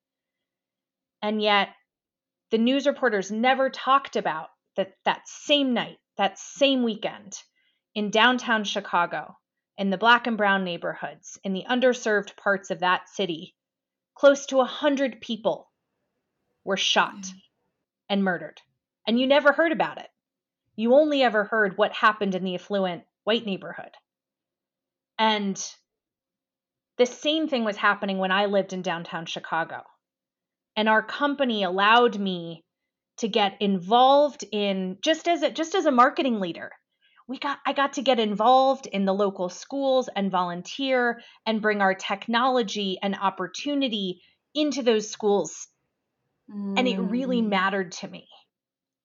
And 1.22 1.42
yet 1.42 1.70
the 2.52 2.58
news 2.58 2.88
reporters 2.88 3.32
never 3.32 3.70
talked 3.70 4.16
about 4.16 4.50
that 4.76 4.94
that 5.06 5.28
same 5.28 5.74
night, 5.74 5.98
that 6.18 6.40
same 6.40 6.84
weekend 6.84 7.34
in 7.96 8.12
downtown 8.12 8.64
Chicago, 8.64 9.36
in 9.80 9.90
the 9.90 9.98
black 9.98 10.28
and 10.28 10.36
brown 10.36 10.66
neighborhoods, 10.66 11.40
in 11.42 11.54
the 11.54 11.64
underserved 11.70 12.36
parts 12.36 12.70
of 12.70 12.82
that 12.82 13.08
city, 13.08 13.56
close 14.14 14.46
to 14.46 14.60
a 14.60 14.66
hundred 14.66 15.22
people 15.22 15.72
were 16.66 16.76
shot 16.76 17.26
and 18.10 18.22
murdered. 18.22 18.62
And 19.08 19.18
you 19.18 19.26
never 19.26 19.54
heard 19.54 19.72
about 19.72 19.98
it. 19.98 20.10
You 20.76 20.94
only 20.94 21.24
ever 21.24 21.46
heard 21.46 21.78
what 21.78 21.94
happened 21.94 22.36
in 22.36 22.44
the 22.44 22.56
affluent 22.56 23.06
white 23.24 23.46
neighborhood. 23.46 23.92
And 25.18 25.58
the 26.98 27.06
same 27.06 27.48
thing 27.48 27.64
was 27.64 27.78
happening 27.78 28.18
when 28.18 28.34
I 28.34 28.48
lived 28.48 28.74
in 28.74 28.82
downtown 28.82 29.26
Chicago. 29.28 29.84
And 30.76 30.90
our 30.90 31.02
company 31.02 31.64
allowed 31.64 32.20
me 32.20 32.66
to 33.20 33.30
get 33.30 33.56
involved 33.62 34.44
in 34.52 34.98
just 35.02 35.30
as 35.30 35.42
a, 35.42 35.52
just 35.52 35.74
as 35.74 35.86
a 35.86 35.92
marketing 35.92 36.42
leader 36.42 36.72
we 37.30 37.38
got 37.38 37.60
I 37.64 37.74
got 37.74 37.94
to 37.94 38.02
get 38.02 38.20
involved 38.20 38.88
in 38.88 39.06
the 39.06 39.14
local 39.14 39.50
schools 39.50 40.10
and 40.14 40.32
volunteer 40.32 41.22
and 41.46 41.62
bring 41.62 41.80
our 41.80 41.94
technology 41.94 42.98
and 43.04 43.16
opportunity 43.16 44.24
into 44.56 44.82
those 44.82 45.12
schools. 45.12 45.68
Mm. 46.52 46.80
And 46.80 46.88
it 46.88 46.98
really 46.98 47.44
mm. 47.44 47.50
mattered 47.50 47.92
to 47.94 48.08
me. 48.08 48.28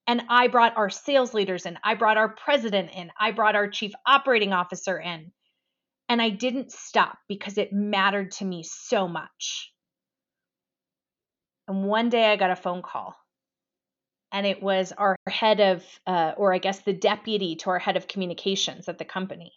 And 0.07 0.23
I 0.31 0.49
brought 0.49 0.77
our 0.77 0.89
sales 0.89 1.35
leaders 1.35 1.67
in, 1.67 1.79
I 1.85 1.95
brought 1.95 2.17
our 2.17 2.31
president 2.31 2.93
in, 2.95 3.11
I 3.21 3.33
brought 3.33 3.57
our 3.57 3.69
chief 3.69 3.93
operating 4.07 4.55
officer 4.55 4.99
in. 4.99 5.31
And 6.09 6.21
I 6.21 6.31
didn't 6.31 6.73
stop 6.73 7.19
because 7.29 7.57
it 7.59 7.73
mattered 7.73 8.33
to 8.33 8.45
me 8.45 8.63
so 8.63 9.07
much. 9.07 9.73
And 11.69 11.85
one 11.85 12.09
day 12.09 12.31
I 12.31 12.37
got 12.37 12.51
a 12.51 12.57
phone 12.57 12.83
call 12.83 13.17
and 14.35 14.47
it 14.47 14.61
was 14.61 14.93
our 14.99 15.15
head 15.29 15.61
of, 15.61 15.85
uh, 16.09 16.33
or 16.37 16.53
I 16.53 16.59
guess 16.59 16.81
the 16.81 16.93
deputy 16.93 17.55
to 17.61 17.71
our 17.71 17.79
head 17.79 17.97
of 17.97 18.09
communications 18.09 18.89
at 18.89 18.99
the 18.99 19.05
company. 19.05 19.53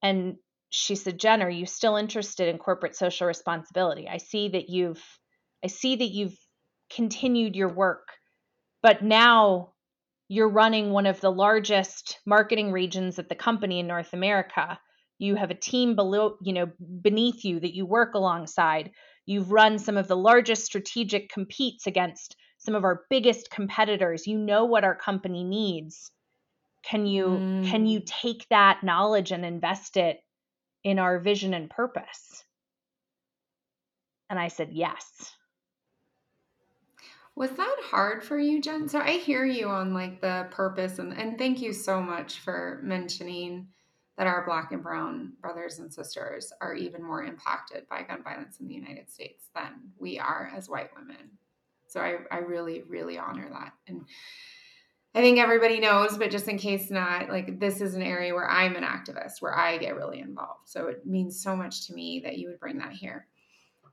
And 0.00 0.36
she 0.70 0.94
said, 0.94 1.18
Jen, 1.18 1.42
are 1.42 1.50
you 1.50 1.66
still 1.66 1.96
interested 1.96 2.46
in 2.46 2.58
corporate 2.58 2.94
social 2.94 3.26
responsibility? 3.26 4.08
I 4.08 4.18
see 4.18 4.50
that 4.50 4.68
you've, 4.68 5.02
I 5.64 5.66
see 5.66 5.96
that 5.96 6.10
you've 6.10 6.38
continued 6.94 7.56
your 7.56 7.74
work, 7.74 8.06
but 8.84 9.02
now 9.02 9.72
you're 10.28 10.48
running 10.48 10.92
one 10.92 11.06
of 11.06 11.20
the 11.20 11.32
largest 11.32 12.20
marketing 12.24 12.70
regions 12.70 13.18
at 13.18 13.28
the 13.28 13.34
company 13.34 13.80
in 13.80 13.88
North 13.88 14.12
America. 14.12 14.78
You 15.18 15.34
have 15.34 15.50
a 15.50 15.54
team 15.54 15.96
below, 15.96 16.36
you 16.40 16.52
know, 16.52 16.70
beneath 17.02 17.44
you 17.44 17.58
that 17.58 17.74
you 17.74 17.84
work 17.84 18.14
alongside. 18.14 18.92
You've 19.26 19.50
run 19.50 19.80
some 19.80 19.96
of 19.96 20.06
the 20.06 20.16
largest 20.16 20.66
strategic 20.66 21.30
competes 21.30 21.88
against 21.88 22.36
some 22.64 22.74
of 22.74 22.84
our 22.84 23.02
biggest 23.10 23.50
competitors 23.50 24.26
you 24.26 24.38
know 24.38 24.64
what 24.64 24.84
our 24.84 24.94
company 24.94 25.44
needs 25.44 26.10
can 26.82 27.06
you 27.06 27.26
mm. 27.26 27.68
can 27.68 27.86
you 27.86 28.00
mm. 28.00 28.06
take 28.06 28.46
that 28.48 28.82
knowledge 28.82 29.32
and 29.32 29.44
invest 29.44 29.96
it 29.96 30.20
in 30.84 30.98
our 30.98 31.18
vision 31.18 31.54
and 31.54 31.70
purpose 31.70 32.44
and 34.30 34.38
i 34.38 34.48
said 34.48 34.70
yes 34.72 35.32
was 37.34 37.50
that 37.52 37.76
hard 37.82 38.22
for 38.22 38.38
you 38.38 38.60
jen 38.60 38.88
so 38.88 39.00
i 39.00 39.12
hear 39.12 39.44
you 39.44 39.68
on 39.68 39.94
like 39.94 40.20
the 40.20 40.46
purpose 40.50 40.98
and, 40.98 41.12
and 41.12 41.38
thank 41.38 41.60
you 41.60 41.72
so 41.72 42.00
much 42.00 42.40
for 42.40 42.80
mentioning 42.82 43.66
that 44.18 44.26
our 44.26 44.44
black 44.44 44.72
and 44.72 44.82
brown 44.82 45.32
brothers 45.40 45.78
and 45.78 45.92
sisters 45.92 46.52
are 46.60 46.74
even 46.74 47.02
more 47.02 47.24
impacted 47.24 47.88
by 47.88 48.02
gun 48.02 48.22
violence 48.22 48.60
in 48.60 48.68
the 48.68 48.74
united 48.74 49.10
states 49.10 49.48
than 49.54 49.72
we 49.98 50.18
are 50.18 50.52
as 50.54 50.68
white 50.68 50.90
women 50.96 51.30
so 51.92 52.00
I, 52.00 52.16
I 52.30 52.38
really, 52.38 52.82
really 52.88 53.18
honor 53.18 53.46
that. 53.50 53.72
And 53.86 54.06
I 55.14 55.20
think 55.20 55.38
everybody 55.38 55.78
knows, 55.78 56.16
but 56.16 56.30
just 56.30 56.48
in 56.48 56.56
case 56.56 56.90
not, 56.90 57.28
like 57.28 57.60
this 57.60 57.82
is 57.82 57.94
an 57.94 58.02
area 58.02 58.34
where 58.34 58.48
I'm 58.48 58.76
an 58.76 58.82
activist, 58.82 59.40
where 59.40 59.56
I 59.56 59.76
get 59.76 59.94
really 59.94 60.20
involved. 60.20 60.68
So 60.68 60.86
it 60.86 61.04
means 61.04 61.42
so 61.42 61.54
much 61.54 61.86
to 61.86 61.94
me 61.94 62.22
that 62.24 62.38
you 62.38 62.48
would 62.48 62.60
bring 62.60 62.78
that 62.78 62.92
here. 62.92 63.26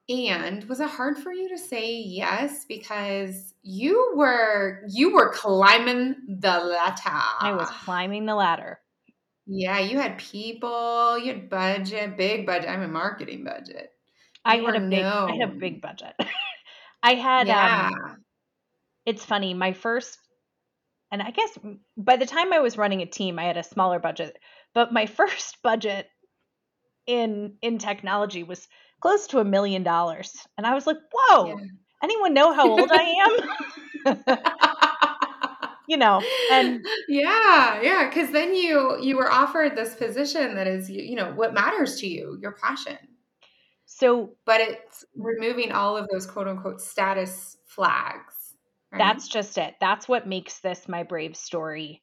And 0.08 0.64
was 0.64 0.80
it 0.80 0.90
hard 0.90 1.18
for 1.18 1.32
you 1.32 1.50
to 1.50 1.58
say 1.58 1.98
yes 1.98 2.66
because 2.68 3.54
you 3.62 4.14
were 4.16 4.82
you 4.90 5.14
were 5.14 5.32
climbing 5.32 6.16
the 6.28 6.58
ladder? 6.60 7.02
I 7.06 7.52
was 7.52 7.70
climbing 7.70 8.26
the 8.26 8.34
ladder. 8.34 8.80
Yeah, 9.46 9.80
you 9.80 10.00
had 10.00 10.18
people, 10.18 11.18
you 11.20 11.34
had 11.34 11.50
budget, 11.50 12.18
big 12.18 12.46
budget. 12.46 12.70
I'm 12.70 12.82
a 12.82 12.88
marketing 12.88 13.44
budget. 13.44 13.92
I 14.46 14.58
had 14.58 14.76
a 14.76 14.80
big 14.80 15.04
I 15.04 15.36
had 15.36 15.50
a 15.50 15.54
big 15.54 15.82
budget. 15.82 16.16
I 17.02 17.16
had 17.16 17.48
yeah. 17.48 17.90
um 17.94 18.24
it's 19.06 19.26
funny, 19.26 19.54
my 19.54 19.74
first 19.74 20.18
and 21.12 21.22
I 21.22 21.32
guess 21.32 21.58
by 21.98 22.18
the 22.18 22.26
time 22.26 22.54
I 22.54 22.60
was 22.60 22.78
running 22.78 23.02
a 23.02 23.06
team, 23.06 23.40
I 23.40 23.46
had 23.46 23.58
a 23.58 23.64
smaller 23.64 24.00
budget. 24.00 24.38
But 24.74 24.94
my 24.94 25.06
first 25.20 25.58
budget 25.64 26.08
in 27.08 27.56
in 27.62 27.80
technology 27.80 28.44
was 28.44 28.68
close 29.02 29.28
to 29.28 29.40
a 29.40 29.46
million 29.46 29.84
dollars, 29.84 30.32
and 30.58 30.68
I 30.68 30.76
was 30.76 30.86
like, 30.86 30.98
"Whoa! 31.12 31.48
Yeah. 31.48 31.56
Anyone 32.04 32.34
know 32.34 32.54
how 32.54 32.70
old 32.70 32.92
I 32.92 33.50
am?" 34.06 34.18
you 35.88 35.98
know, 35.98 36.22
and 36.52 36.86
yeah, 37.08 37.82
yeah, 37.82 38.10
because 38.10 38.32
then 38.32 38.56
you 38.56 39.00
you 39.02 39.18
were 39.18 39.32
offered 39.32 39.76
this 39.76 39.96
position 39.96 40.56
that 40.56 40.68
is 40.68 40.90
you 40.90 41.16
know 41.16 41.32
what 41.32 41.54
matters 41.54 42.00
to 42.02 42.08
you, 42.08 42.38
your 42.42 42.52
passion. 42.52 42.98
So, 44.00 44.36
but 44.46 44.62
it's 44.62 45.04
removing 45.16 45.72
all 45.72 45.98
of 45.98 46.08
those 46.12 46.26
quote 46.26 46.48
unquote 46.48 46.82
status 46.82 47.58
flags 47.68 48.40
Right? 48.92 49.00
That's 49.00 49.28
just 49.28 49.58
it. 49.58 49.76
That's 49.80 50.08
what 50.08 50.28
makes 50.28 50.60
this 50.60 50.88
my 50.88 51.04
brave 51.04 51.36
story. 51.36 52.02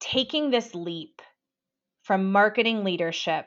Taking 0.00 0.50
this 0.50 0.74
leap 0.74 1.20
from 2.02 2.32
marketing 2.32 2.82
leadership 2.82 3.46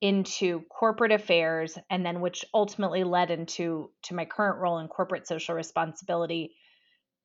into 0.00 0.62
corporate 0.70 1.10
affairs 1.10 1.76
and 1.90 2.06
then 2.06 2.20
which 2.20 2.44
ultimately 2.54 3.02
led 3.02 3.32
into 3.32 3.90
to 4.02 4.14
my 4.14 4.24
current 4.24 4.60
role 4.60 4.78
in 4.78 4.86
corporate 4.86 5.26
social 5.26 5.56
responsibility 5.56 6.54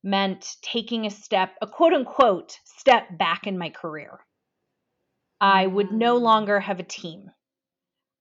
meant 0.04 0.56
taking 0.64 1.06
a 1.06 1.12
step 1.12 1.52
a 1.62 1.68
quote 1.68 1.94
unquote 1.94 2.58
step 2.66 3.04
back 3.20 3.46
in 3.46 3.60
my 3.60 3.70
career 3.70 4.20
i 5.40 5.68
would 5.68 5.92
no 5.92 6.20
mm. 6.20 6.24
longer 6.24 6.60
have 6.60 6.80
a 6.80 6.84
team 6.84 7.30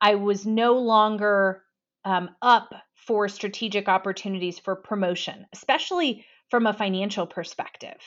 i 0.02 0.16
was 0.16 0.44
no 0.44 0.75
longer 0.75 1.62
um, 2.04 2.30
up 2.42 2.75
for 3.06 3.28
strategic 3.28 3.88
opportunities 3.88 4.59
for 4.59 4.76
promotion, 4.76 5.47
especially 5.52 6.25
from 6.50 6.66
a 6.66 6.73
financial 6.73 7.26
perspective. 7.26 8.00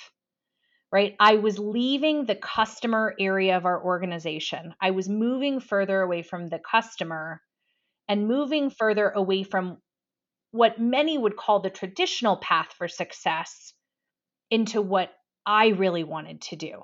Right? 0.92 1.16
I 1.20 1.38
was 1.38 1.60
leaving 1.60 2.26
the 2.26 2.36
customer 2.36 3.16
area 3.20 3.58
of 3.58 3.66
our 3.66 3.84
organization. 3.84 4.74
I 4.80 4.92
was 4.92 5.10
moving 5.10 5.60
further 5.60 6.02
away 6.02 6.22
from 6.22 6.48
the 6.48 6.60
customer 6.60 7.42
and 8.08 8.28
moving 8.28 8.70
further 8.70 9.10
away 9.10 9.44
from 9.44 9.80
what 10.52 10.80
many 10.80 11.18
would 11.18 11.36
call 11.36 11.60
the 11.60 11.70
traditional 11.70 12.38
path 12.38 12.72
for 12.78 12.88
success 12.88 13.74
into 14.50 14.82
what 14.82 15.12
I 15.46 15.70
really 15.70 16.06
wanted 16.06 16.42
to 16.42 16.56
do. 16.56 16.84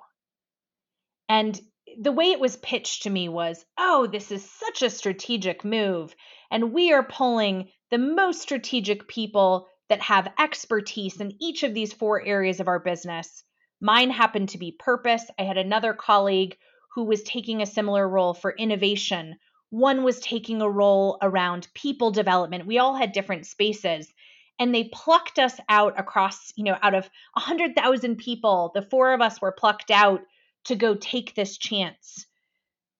And 1.29 1.57
the 1.99 2.11
way 2.11 2.31
it 2.31 2.39
was 2.39 2.57
pitched 2.57 3.03
to 3.03 3.09
me 3.09 3.29
was, 3.29 3.65
oh, 3.77 4.07
this 4.07 4.31
is 4.31 4.49
such 4.49 4.81
a 4.81 4.89
strategic 4.89 5.63
move. 5.63 6.15
And 6.49 6.73
we 6.73 6.93
are 6.93 7.03
pulling 7.03 7.69
the 7.89 7.97
most 7.97 8.41
strategic 8.41 9.07
people 9.07 9.67
that 9.89 10.01
have 10.01 10.31
expertise 10.39 11.19
in 11.19 11.33
each 11.41 11.63
of 11.63 11.73
these 11.73 11.93
four 11.93 12.21
areas 12.25 12.59
of 12.59 12.67
our 12.67 12.79
business. 12.79 13.43
Mine 13.81 14.09
happened 14.09 14.49
to 14.49 14.57
be 14.57 14.71
purpose. 14.71 15.29
I 15.39 15.43
had 15.43 15.57
another 15.57 15.93
colleague 15.93 16.55
who 16.93 17.05
was 17.05 17.23
taking 17.23 17.61
a 17.61 17.65
similar 17.65 18.07
role 18.07 18.33
for 18.33 18.51
innovation. 18.51 19.37
One 19.69 20.03
was 20.03 20.19
taking 20.19 20.61
a 20.61 20.69
role 20.69 21.17
around 21.21 21.67
people 21.73 22.11
development. 22.11 22.67
We 22.67 22.79
all 22.79 22.95
had 22.95 23.11
different 23.11 23.47
spaces 23.47 24.13
and 24.61 24.75
they 24.75 24.83
plucked 24.93 25.39
us 25.39 25.59
out 25.69 25.99
across, 25.99 26.53
you 26.55 26.63
know, 26.63 26.77
out 26.83 26.93
of 26.93 27.09
100,000 27.33 28.17
people, 28.17 28.71
the 28.75 28.83
four 28.83 29.13
of 29.13 29.19
us 29.19 29.41
were 29.41 29.51
plucked 29.51 29.89
out 29.89 30.21
to 30.65 30.75
go 30.75 30.95
take 30.95 31.35
this 31.35 31.57
chance. 31.57 32.25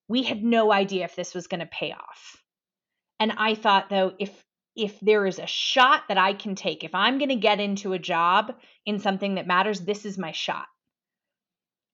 We 0.08 0.24
had 0.24 0.44
no 0.44 0.72
idea 0.72 1.06
if 1.06 1.16
this 1.16 1.34
was 1.34 1.48
going 1.48 1.60
to 1.60 1.66
pay 1.66 1.92
off. 1.92 2.38
And 3.20 3.32
I 3.32 3.56
thought 3.56 3.90
though 3.90 4.14
if 4.20 4.32
if 4.76 5.00
there 5.02 5.26
is 5.26 5.38
a 5.38 5.48
shot 5.48 6.04
that 6.08 6.18
I 6.18 6.34
can 6.34 6.56
take, 6.56 6.84
if 6.84 6.96
I'm 6.96 7.18
going 7.18 7.30
to 7.30 7.36
get 7.36 7.60
into 7.60 7.94
a 7.94 8.00
job 8.00 8.54
in 8.86 9.00
something 9.00 9.36
that 9.36 9.46
matters, 9.46 9.82
this 9.82 10.06
is 10.06 10.18
my 10.18 10.32
shot. 10.32 10.66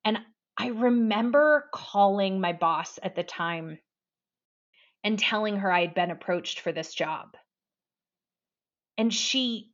And 0.05 0.19
I 0.57 0.67
remember 0.67 1.65
calling 1.73 2.39
my 2.39 2.53
boss 2.53 2.99
at 3.01 3.15
the 3.15 3.23
time 3.23 3.79
and 5.03 5.17
telling 5.17 5.57
her 5.57 5.71
I 5.71 5.81
had 5.81 5.95
been 5.95 6.11
approached 6.11 6.59
for 6.59 6.71
this 6.71 6.93
job. 6.93 7.35
And 8.97 9.13
she 9.13 9.71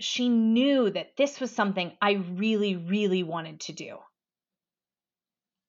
she 0.00 0.28
knew 0.28 0.90
that 0.90 1.16
this 1.16 1.40
was 1.40 1.50
something 1.50 1.92
I 2.00 2.12
really 2.12 2.76
really 2.76 3.22
wanted 3.22 3.60
to 3.60 3.72
do 3.72 3.98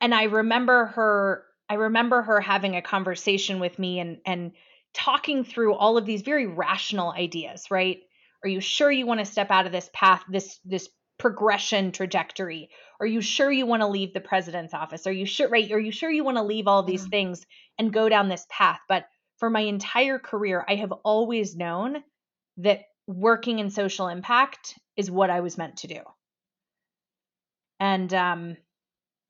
and 0.01 0.13
I 0.13 0.23
remember 0.23 0.87
her 0.87 1.45
I 1.69 1.75
remember 1.75 2.21
her 2.21 2.39
having 2.39 2.75
a 2.75 2.81
conversation 2.81 3.59
with 3.59 3.77
me 3.79 3.99
and 3.99 4.19
and 4.25 4.51
talking 4.93 5.43
through 5.43 5.73
all 5.73 5.97
of 5.97 6.05
these 6.05 6.21
very 6.21 6.47
rational 6.47 7.11
ideas, 7.11 7.69
right? 7.69 7.99
Are 8.43 8.49
you 8.49 8.61
sure 8.61 8.91
you 8.91 9.05
want 9.05 9.19
to 9.19 9.25
step 9.25 9.51
out 9.51 9.65
of 9.65 9.71
this 9.71 9.89
path, 9.93 10.23
this 10.29 10.59
this 10.63 10.89
progression 11.17 11.91
trajectory? 11.91 12.69
Are 12.99 13.05
you 13.05 13.21
sure 13.21 13.51
you 13.51 13.65
want 13.65 13.81
to 13.81 13.87
leave 13.87 14.13
the 14.13 14.21
president's 14.21 14.73
office? 14.73 15.07
Are 15.07 15.11
you 15.11 15.25
sure 15.25 15.49
right? 15.49 15.71
Are 15.71 15.79
you 15.79 15.91
sure 15.91 16.11
you 16.11 16.23
want 16.23 16.37
to 16.37 16.43
leave 16.43 16.67
all 16.67 16.83
these 16.83 17.05
things 17.07 17.45
and 17.77 17.91
go 17.91 18.07
down 18.09 18.29
this 18.29 18.45
path? 18.49 18.79
But 18.87 19.05
for 19.37 19.49
my 19.49 19.61
entire 19.61 20.19
career, 20.19 20.63
I 20.67 20.75
have 20.75 20.91
always 20.91 21.55
known 21.55 22.03
that 22.57 22.83
working 23.07 23.59
in 23.59 23.69
social 23.69 24.07
impact 24.07 24.77
is 24.95 25.11
what 25.11 25.29
I 25.29 25.41
was 25.41 25.57
meant 25.57 25.77
to 25.77 25.87
do. 25.87 26.01
And 27.79 28.13
um 28.13 28.57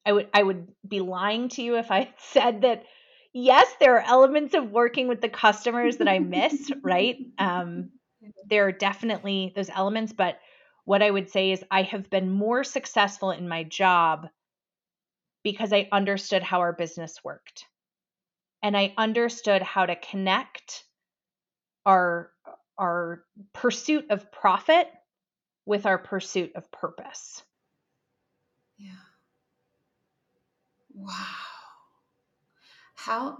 I 0.06 0.12
would 0.12 0.28
I 0.34 0.44
would 0.44 0.68
be 0.88 1.00
lying 1.00 1.50
to 1.50 1.62
you 1.64 1.78
if 1.78 1.92
I 1.92 2.14
said 2.32 2.62
that 2.62 2.84
yes, 3.34 3.68
there 3.80 3.98
are 3.98 4.06
elements 4.06 4.54
of 4.54 4.72
working 4.72 5.08
with 5.08 5.22
the 5.22 5.30
customers 5.30 5.98
that 5.98 6.08
I 6.08 6.20
miss, 6.20 6.72
right? 6.84 7.18
Um, 7.38 7.90
there 8.48 8.68
are 8.68 8.72
definitely 8.72 9.52
those 9.56 9.70
elements, 9.70 10.14
but 10.14 10.40
what 10.86 11.02
I 11.02 11.12
would 11.12 11.30
say 11.30 11.52
is 11.52 11.64
I 11.70 11.82
have 11.84 12.10
been 12.10 12.32
more 12.32 12.64
successful 12.64 13.32
in 13.32 13.48
my 13.48 13.64
job 13.64 14.28
because 15.44 15.74
I 15.74 15.88
understood 15.92 16.44
how 16.44 16.60
our 16.62 16.74
business 16.74 17.24
worked. 17.24 17.66
And 18.64 18.76
I 18.76 18.94
understood 18.98 19.62
how 19.62 19.86
to 19.86 19.96
connect 19.96 20.84
our 21.86 22.32
our 22.78 23.24
pursuit 23.54 24.08
of 24.10 24.32
profit 24.32 24.88
with 25.66 25.86
our 25.86 25.98
pursuit 25.98 26.52
of 26.56 26.70
purpose. 26.72 27.44
Yeah. 28.78 29.05
Wow. 30.96 31.14
How 32.96 33.38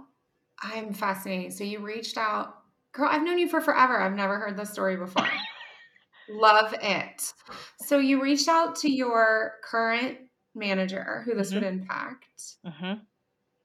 I'm 0.62 0.92
fascinated. 0.92 1.52
So 1.54 1.64
you 1.64 1.80
reached 1.80 2.18
out, 2.18 2.54
girl, 2.92 3.08
I've 3.10 3.22
known 3.22 3.38
you 3.38 3.48
for 3.48 3.60
forever. 3.60 4.00
I've 4.00 4.14
never 4.14 4.38
heard 4.38 4.56
this 4.56 4.70
story 4.70 4.96
before. 4.96 5.28
Love 6.28 6.74
it. 6.82 7.32
So 7.80 7.98
you 7.98 8.22
reached 8.22 8.48
out 8.48 8.76
to 8.76 8.90
your 8.90 9.54
current 9.64 10.18
manager 10.54 11.22
who 11.24 11.34
this 11.34 11.48
mm-hmm. 11.48 11.56
would 11.56 11.64
impact. 11.64 12.42
Mm-hmm. 12.66 12.94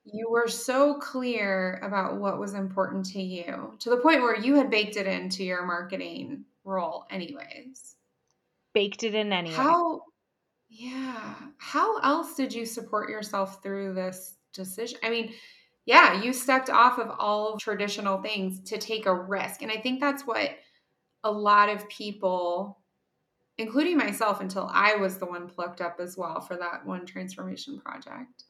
You 0.04 0.30
were 0.30 0.47
so 0.47 0.95
clear 0.95 1.80
about 1.84 2.19
what 2.19 2.39
was 2.39 2.54
important 2.54 3.06
to 3.08 3.21
you 3.21 3.75
to 3.80 3.89
the 3.89 3.97
point 3.97 4.21
where 4.21 4.36
you 4.36 4.56
had 4.56 4.71
baked 4.71 4.95
it 4.95 5.06
into 5.06 5.43
your 5.43 5.65
marketing 5.65 6.45
role, 6.63 7.06
anyways. 7.10 7.95
Baked 8.73 9.04
it 9.04 9.13
in 9.13 9.32
anyway. 9.32 9.56
How 9.56 10.01
yeah. 10.71 11.36
How 11.57 11.99
else 11.99 12.36
did 12.36 12.53
you 12.53 12.65
support 12.65 13.10
yourself 13.10 13.62
through 13.62 13.93
this 13.93 14.36
decision? 14.53 14.97
I 15.03 15.10
mean, 15.10 15.34
yeah, 15.86 16.21
you 16.21 16.31
stepped 16.31 16.69
off 16.69 16.97
of 16.97 17.12
all 17.19 17.57
traditional 17.57 18.21
things 18.21 18.62
to 18.69 18.77
take 18.77 19.05
a 19.05 19.13
risk. 19.13 19.62
And 19.62 19.71
I 19.71 19.77
think 19.77 19.99
that's 19.99 20.25
what 20.25 20.51
a 21.25 21.31
lot 21.31 21.67
of 21.67 21.89
people, 21.89 22.79
including 23.57 23.97
myself 23.97 24.39
until 24.39 24.69
I 24.71 24.95
was 24.95 25.17
the 25.17 25.25
one 25.25 25.47
plucked 25.47 25.81
up 25.81 25.97
as 25.99 26.17
well 26.17 26.39
for 26.39 26.55
that 26.55 26.86
one 26.86 27.05
transformation 27.05 27.79
project. 27.79 28.45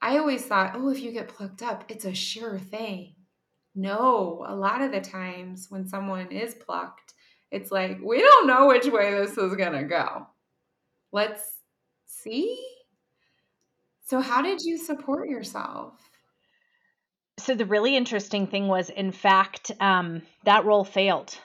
I 0.00 0.16
always 0.16 0.46
thought, 0.46 0.72
oh, 0.76 0.88
if 0.88 1.00
you 1.00 1.12
get 1.12 1.28
plucked 1.28 1.62
up, 1.62 1.84
it's 1.88 2.06
a 2.06 2.14
sure 2.14 2.58
thing. 2.58 3.16
No, 3.74 4.46
a 4.48 4.56
lot 4.56 4.80
of 4.80 4.92
the 4.92 5.00
times 5.02 5.66
when 5.68 5.86
someone 5.86 6.32
is 6.32 6.54
plucked, 6.54 7.12
it's 7.50 7.70
like, 7.70 7.98
we 8.02 8.20
don't 8.22 8.46
know 8.46 8.66
which 8.66 8.86
way 8.86 9.12
this 9.12 9.36
is 9.36 9.54
going 9.56 9.74
to 9.74 9.84
go. 9.84 10.26
Let's 11.12 11.42
see. 12.06 12.58
So, 14.06 14.20
how 14.20 14.42
did 14.42 14.60
you 14.62 14.78
support 14.78 15.28
yourself? 15.28 15.94
So, 17.38 17.54
the 17.54 17.66
really 17.66 17.96
interesting 17.96 18.46
thing 18.46 18.68
was, 18.68 18.90
in 18.90 19.12
fact, 19.12 19.70
um, 19.80 20.22
that 20.44 20.64
role 20.64 20.84
failed 20.84 21.36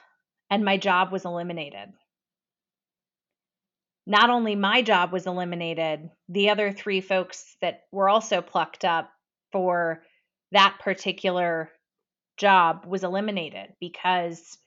and 0.50 0.64
my 0.64 0.78
job 0.78 1.12
was 1.12 1.26
eliminated. 1.26 1.90
Not 4.08 4.30
only 4.30 4.56
my 4.56 4.84
job 4.84 5.12
was 5.12 5.26
eliminated, 5.26 6.12
the 6.30 6.52
other 6.52 6.72
three 6.72 7.02
folks 7.02 7.56
that 7.62 7.84
were 7.92 8.08
also 8.08 8.42
plucked 8.42 8.86
up 8.86 9.10
for 9.52 10.04
that 10.52 10.78
particular 10.80 11.72
job 12.38 12.86
was 12.86 13.04
eliminated 13.04 13.74
because 13.80 14.58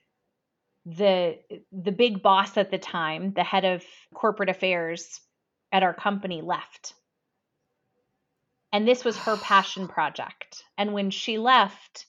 the 0.97 1.39
the 1.71 1.93
big 1.93 2.23
boss 2.23 2.57
at 2.57 2.71
the 2.71 2.79
time, 2.79 3.33
the 3.33 3.45
head 3.45 3.65
of 3.65 3.85
corporate 4.15 4.49
affairs 4.49 5.21
at 5.71 5.83
our 5.83 5.95
company 5.95 6.41
left. 6.41 6.95
And 8.73 8.87
this 8.87 9.05
was 9.05 9.17
her 9.19 9.37
passion 9.37 9.89
project. 9.89 10.63
And 10.77 10.93
when 10.93 11.11
she 11.11 11.39
left, 11.39 12.07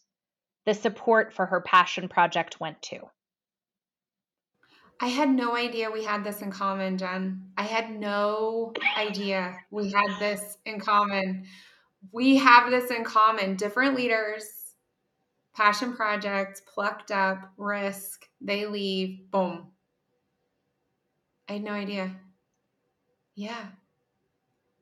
the 0.66 0.74
support 0.74 1.34
for 1.34 1.46
her 1.46 1.62
passion 1.62 2.10
project 2.10 2.60
went 2.60 2.82
to. 2.84 3.00
I 5.02 5.08
had 5.08 5.30
no 5.30 5.56
idea 5.56 5.90
we 5.90 6.04
had 6.04 6.26
this 6.26 6.42
in 6.42 6.52
common, 6.52 6.98
Jen. 6.98 7.52
I 7.58 7.64
had 7.64 7.90
no 7.90 8.74
idea 8.98 9.56
we 9.72 9.92
had 9.92 10.20
this 10.20 10.58
in 10.66 10.82
common. 10.82 11.46
We 12.12 12.38
have 12.38 12.70
this 12.70 12.92
in 12.92 13.06
common. 13.06 13.56
Different 13.56 13.96
leaders, 13.96 14.44
passion 15.60 15.94
projects, 15.94 16.62
plucked 16.74 17.12
up, 17.12 17.52
risk, 17.58 18.26
they 18.40 18.66
leave, 18.66 19.30
boom. 19.30 19.68
I 21.50 21.54
had 21.54 21.64
no 21.64 21.74
idea. 21.74 22.16
Yeah. 23.36 23.66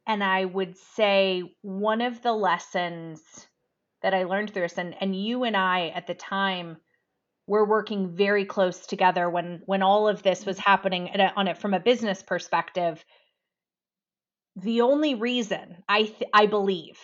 And 0.06 0.24
I 0.24 0.46
would 0.46 0.78
say 0.78 1.42
one 1.62 2.02
of 2.02 2.22
the 2.22 2.32
lessons 2.32 3.22
that 4.04 4.14
I 4.14 4.26
learned 4.26 4.54
through 4.54 4.62
this, 4.62 4.78
and, 4.78 4.94
and 5.02 5.16
you 5.16 5.46
and 5.46 5.58
I 5.58 5.88
at 5.96 6.06
the 6.06 6.14
time 6.14 6.78
were 7.48 7.66
working 7.66 8.16
very 8.16 8.46
close 8.46 8.86
together 8.86 9.30
when 9.30 9.64
when 9.66 9.82
all 9.82 10.08
of 10.08 10.22
this 10.22 10.46
was 10.46 10.60
happening 10.60 11.10
on 11.36 11.48
it 11.48 11.58
from 11.58 11.74
a 11.74 11.80
business 11.80 12.22
perspective. 12.22 13.04
The 14.58 14.82
only 14.82 15.16
reason 15.16 15.84
I 15.90 16.04
th- 16.04 16.30
I 16.34 16.46
believe 16.46 17.00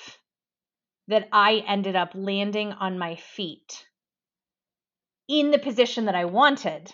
that 1.08 1.28
I 1.32 1.64
ended 1.68 1.96
up 1.96 2.12
landing 2.14 2.72
on 2.72 2.98
my 2.98 3.16
feet 3.16 3.86
in 5.28 5.52
the 5.52 5.60
position 5.60 6.06
that 6.06 6.16
I 6.16 6.26
wanted 6.26 6.94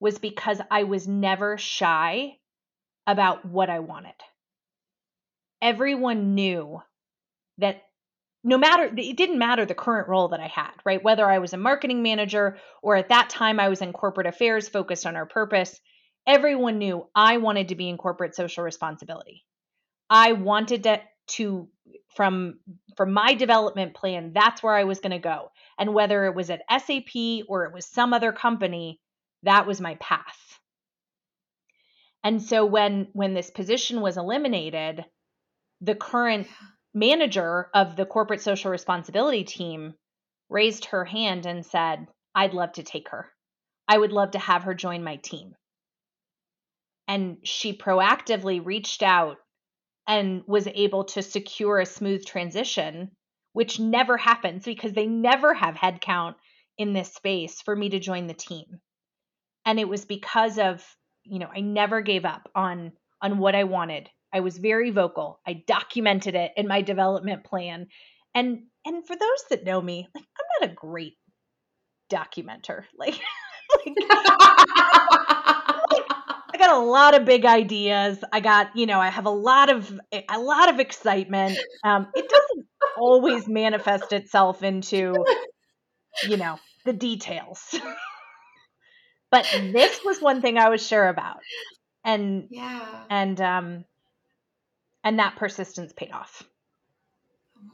was 0.00 0.18
because 0.18 0.60
I 0.70 0.84
was 0.84 1.08
never 1.08 1.56
shy 1.58 2.38
about 3.06 3.44
what 3.44 3.70
I 3.70 3.80
wanted. 3.80 4.14
Everyone 5.62 6.34
knew 6.34 6.80
that 7.58 7.82
no 8.42 8.58
matter 8.58 8.92
it 8.94 9.16
didn't 9.16 9.38
matter 9.38 9.64
the 9.64 9.74
current 9.74 10.08
role 10.08 10.28
that 10.28 10.40
I 10.40 10.48
had, 10.48 10.72
right? 10.84 11.02
Whether 11.02 11.28
I 11.28 11.38
was 11.38 11.54
a 11.54 11.58
marketing 11.58 12.02
manager 12.02 12.58
or 12.82 12.96
at 12.96 13.08
that 13.08 13.30
time 13.30 13.58
I 13.58 13.68
was 13.68 13.80
in 13.80 13.92
corporate 13.92 14.26
affairs 14.26 14.68
focused 14.68 15.06
on 15.06 15.16
our 15.16 15.24
purpose, 15.24 15.80
everyone 16.26 16.78
knew 16.78 17.06
I 17.14 17.38
wanted 17.38 17.68
to 17.68 17.74
be 17.74 17.88
in 17.88 17.96
corporate 17.96 18.34
social 18.34 18.64
responsibility. 18.64 19.44
I 20.10 20.32
wanted 20.32 20.82
to, 20.82 21.00
to 21.26 21.68
from 22.14 22.58
from 22.96 23.12
my 23.12 23.34
development 23.34 23.94
plan, 23.94 24.32
that's 24.34 24.62
where 24.62 24.74
I 24.74 24.84
was 24.84 25.00
going 25.00 25.12
to 25.12 25.18
go. 25.18 25.50
And 25.78 25.94
whether 25.94 26.26
it 26.26 26.34
was 26.34 26.50
at 26.50 26.62
SAP 26.70 27.44
or 27.48 27.64
it 27.64 27.74
was 27.74 27.86
some 27.86 28.12
other 28.12 28.32
company, 28.32 29.00
that 29.42 29.66
was 29.66 29.80
my 29.80 29.96
path. 29.96 30.38
And 32.22 32.40
so 32.42 32.64
when 32.64 33.08
when 33.12 33.34
this 33.34 33.50
position 33.50 34.00
was 34.00 34.16
eliminated, 34.16 35.04
the 35.80 35.94
current 35.94 36.46
manager 36.94 37.68
of 37.74 37.96
the 37.96 38.06
corporate 38.06 38.40
social 38.40 38.70
responsibility 38.70 39.44
team 39.44 39.94
raised 40.48 40.86
her 40.86 41.04
hand 41.04 41.46
and 41.46 41.66
said, 41.66 42.06
"I'd 42.34 42.54
love 42.54 42.72
to 42.72 42.82
take 42.82 43.08
her. 43.10 43.30
I 43.88 43.98
would 43.98 44.12
love 44.12 44.30
to 44.32 44.38
have 44.38 44.62
her 44.62 44.74
join 44.74 45.02
my 45.04 45.16
team." 45.16 45.54
And 47.06 47.38
she 47.42 47.76
proactively 47.76 48.64
reached 48.64 49.02
out 49.02 49.36
and 50.06 50.42
was 50.46 50.66
able 50.66 51.04
to 51.04 51.22
secure 51.22 51.80
a 51.80 51.86
smooth 51.86 52.24
transition, 52.24 53.10
which 53.52 53.80
never 53.80 54.16
happens 54.16 54.64
because 54.64 54.92
they 54.92 55.06
never 55.06 55.54
have 55.54 55.74
headcount 55.74 56.34
in 56.76 56.92
this 56.92 57.12
space 57.12 57.62
for 57.62 57.74
me 57.74 57.88
to 57.90 58.00
join 58.00 58.26
the 58.26 58.34
team. 58.34 58.66
And 59.64 59.78
it 59.78 59.88
was 59.88 60.04
because 60.04 60.58
of 60.58 60.84
you 61.24 61.38
know, 61.38 61.48
I 61.54 61.60
never 61.60 62.00
gave 62.00 62.24
up 62.24 62.50
on 62.54 62.92
on 63.20 63.38
what 63.38 63.54
I 63.54 63.64
wanted. 63.64 64.08
I 64.32 64.40
was 64.40 64.58
very 64.58 64.90
vocal. 64.90 65.40
I 65.46 65.64
documented 65.66 66.34
it 66.34 66.52
in 66.56 66.68
my 66.68 66.82
development 66.82 67.44
plan. 67.44 67.86
And 68.34 68.64
and 68.84 69.06
for 69.06 69.16
those 69.16 69.44
that 69.50 69.64
know 69.64 69.80
me, 69.80 70.08
like 70.14 70.24
I'm 70.24 70.68
not 70.68 70.70
a 70.70 70.74
great 70.74 71.14
documenter. 72.12 72.84
Like, 72.98 73.18
like, 73.86 73.96
got 76.66 76.76
a 76.76 76.84
lot 76.84 77.14
of 77.14 77.24
big 77.24 77.44
ideas. 77.44 78.18
I 78.32 78.40
got, 78.40 78.76
you 78.76 78.86
know, 78.86 79.00
I 79.00 79.08
have 79.08 79.26
a 79.26 79.30
lot 79.30 79.70
of 79.70 80.00
a 80.12 80.38
lot 80.38 80.68
of 80.68 80.80
excitement. 80.80 81.58
Um, 81.82 82.08
it 82.14 82.28
doesn't 82.28 82.66
always 82.96 83.48
manifest 83.48 84.12
itself 84.12 84.62
into, 84.62 85.24
you 86.28 86.36
know, 86.36 86.58
the 86.84 86.92
details. 86.92 87.74
But 89.30 89.48
this 89.72 89.98
was 90.04 90.20
one 90.20 90.40
thing 90.40 90.58
I 90.58 90.68
was 90.68 90.86
sure 90.86 91.08
about. 91.08 91.40
And 92.04 92.46
yeah. 92.50 93.04
And 93.10 93.40
um 93.40 93.84
and 95.02 95.18
that 95.18 95.34
persistence 95.34 95.92
paid 95.92 96.12
off. 96.12 96.44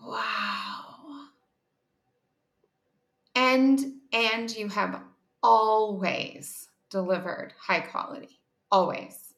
Wow. 0.03 1.27
And 3.35 3.79
and 4.11 4.51
you 4.57 4.69
have 4.69 5.03
always 5.43 6.67
delivered 6.89 7.53
high 7.61 7.81
quality. 7.81 8.40
Always. 8.71 9.35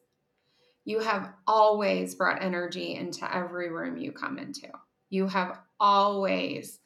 You 0.85 0.99
have 0.99 1.33
always 1.47 2.15
brought 2.15 2.43
energy 2.43 2.95
into 2.95 3.33
every 3.35 3.69
room 3.69 3.97
you 3.97 4.11
come 4.11 4.37
into. 4.37 4.67
You 5.09 5.27
have 5.27 5.59
always 5.79 6.79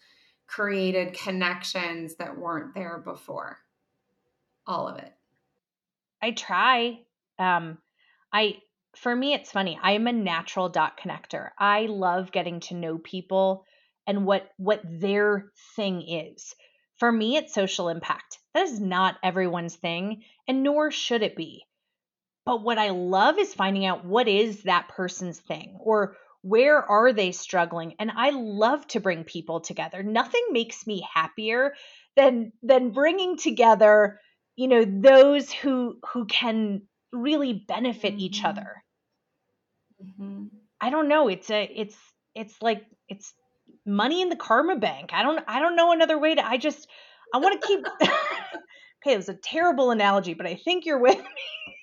created 0.48 1.14
connections 1.14 2.16
that 2.16 2.38
weren't 2.38 2.74
there 2.74 3.00
before. 3.00 3.58
All 4.66 4.88
of 4.88 4.98
it. 4.98 5.14
I 6.22 6.32
try. 6.32 7.00
Um, 7.40 7.78
I 8.32 8.58
for 8.96 9.16
me 9.16 9.34
it's 9.34 9.52
funny. 9.52 9.80
I'm 9.82 10.08
a 10.08 10.12
natural 10.12 10.70
dot 10.70 11.00
connector. 11.00 11.50
I 11.58 11.86
love 11.86 12.32
getting 12.32 12.60
to 12.62 12.76
know 12.76 12.98
people 12.98 13.66
and 14.08 14.26
what 14.26 14.50
what 14.58 14.82
their 14.84 15.52
thing 15.76 16.02
is. 16.02 16.56
For 16.98 17.12
me 17.12 17.38
it's 17.38 17.54
social 17.54 17.90
impact. 17.90 18.40
That 18.54 18.64
is 18.64 18.80
not 18.80 19.18
everyone's 19.22 19.76
thing 19.76 20.24
and 20.48 20.64
nor 20.64 20.90
should 20.90 21.22
it 21.22 21.36
be. 21.36 21.67
But 22.48 22.64
what 22.64 22.78
I 22.78 22.92
love 22.92 23.38
is 23.38 23.54
finding 23.54 23.86
out 23.86 24.06
what 24.06 24.30
is 24.30 24.64
that 24.64 24.88
person's 24.88 25.38
thing 25.38 25.76
or 25.82 26.16
where 26.44 26.82
are 26.82 27.12
they 27.12 27.34
struggling? 27.34 27.96
And 28.00 28.10
i 28.16 28.30
love 28.30 28.88
to 28.88 29.02
bring 29.02 29.26
people 29.26 29.60
together. 29.60 30.02
Nothing 30.02 30.46
makes 30.52 30.88
me 30.88 31.06
happier 31.14 31.74
than 32.16 32.54
than 32.64 32.92
bringing 32.92 33.36
together 33.36 34.22
you 34.56 34.70
know 34.70 34.86
those 34.86 35.52
who 35.52 35.98
who 36.14 36.26
can 36.26 36.84
really 37.12 37.66
benefit 37.68 38.14
mm-hmm. 38.14 38.22
each 38.22 38.46
other. 38.46 38.82
Mm-hmm. 40.02 40.46
i 40.80 40.90
don't 40.90 41.10
know. 41.10 41.28
It's 41.28 41.50
a 41.50 41.70
it's 41.76 41.98
it's 42.34 42.56
like 42.62 42.86
it's 43.10 43.34
money 43.86 44.22
in 44.22 44.30
the 44.30 44.38
karma 44.38 44.78
bank. 44.78 45.10
I 45.12 45.22
don't 45.22 45.44
i 45.50 45.60
don't 45.60 45.76
know 45.76 45.92
another 45.92 46.18
way 46.18 46.36
to 46.36 46.48
i 46.48 46.56
just 46.56 46.88
i 47.34 47.40
want 47.40 47.62
to 47.62 47.68
keep 47.68 47.86
okay 48.02 49.14
it 49.16 49.18
was 49.18 49.28
a 49.28 49.34
terrible 49.34 49.92
analogy 49.92 50.34
but 50.34 50.48
i 50.48 50.56
think 50.56 50.86
you're 50.86 51.02
with 51.02 51.18
me 51.18 51.77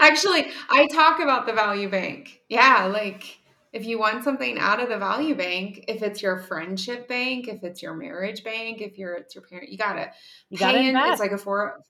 actually 0.00 0.46
i 0.70 0.86
talk 0.92 1.20
about 1.20 1.46
the 1.46 1.52
value 1.52 1.88
bank 1.88 2.40
yeah 2.48 2.86
like 2.86 3.38
if 3.74 3.84
you 3.84 3.98
want 3.98 4.22
something 4.22 4.56
out 4.56 4.80
of 4.80 4.88
the 4.88 4.96
value 4.96 5.34
bank, 5.34 5.86
if 5.88 6.00
it's 6.00 6.22
your 6.22 6.38
friendship 6.38 7.08
bank, 7.08 7.48
if 7.48 7.64
it's 7.64 7.82
your 7.82 7.92
marriage 7.92 8.44
bank, 8.44 8.80
if 8.80 8.96
you're 8.96 9.14
it's 9.14 9.34
your 9.34 9.42
parent, 9.42 9.68
you 9.68 9.76
gotta 9.76 10.12
you 10.48 10.56
gotta 10.56 10.78
in. 10.78 10.86
Invest. 10.86 11.14
It's 11.14 11.20
like 11.20 11.32
a 11.32 11.38
four. 11.38 11.80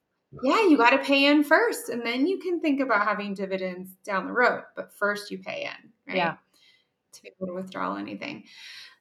Yeah, 0.42 0.66
you 0.66 0.78
got 0.78 0.90
to 0.90 0.98
pay 0.98 1.26
in 1.26 1.44
first, 1.44 1.90
and 1.90 2.04
then 2.04 2.26
you 2.26 2.38
can 2.38 2.60
think 2.60 2.80
about 2.80 3.06
having 3.06 3.34
dividends 3.34 3.90
down 4.04 4.26
the 4.26 4.32
road. 4.32 4.62
But 4.74 4.92
first, 4.94 5.30
you 5.30 5.38
pay 5.38 5.64
in, 5.64 5.90
right? 6.08 6.16
Yeah. 6.16 6.36
To 7.12 7.22
be 7.22 7.30
able 7.38 7.48
to 7.48 7.54
withdraw 7.54 7.96
anything. 7.96 8.44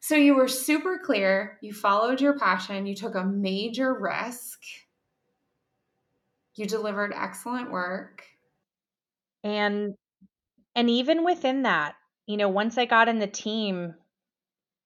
So 0.01 0.15
you 0.15 0.35
were 0.35 0.49
super 0.49 0.99
clear. 1.03 1.57
You 1.61 1.73
followed 1.73 2.21
your 2.21 2.37
passion. 2.37 2.85
You 2.85 2.95
took 2.95 3.15
a 3.15 3.23
major 3.23 3.93
risk. 3.97 4.59
You 6.55 6.65
delivered 6.65 7.13
excellent 7.15 7.71
work. 7.71 8.23
And 9.43 9.95
and 10.75 10.89
even 10.89 11.23
within 11.23 11.63
that, 11.63 11.95
you 12.25 12.37
know, 12.37 12.49
once 12.49 12.77
I 12.77 12.85
got 12.85 13.09
in 13.09 13.19
the 13.19 13.27
team, 13.27 13.93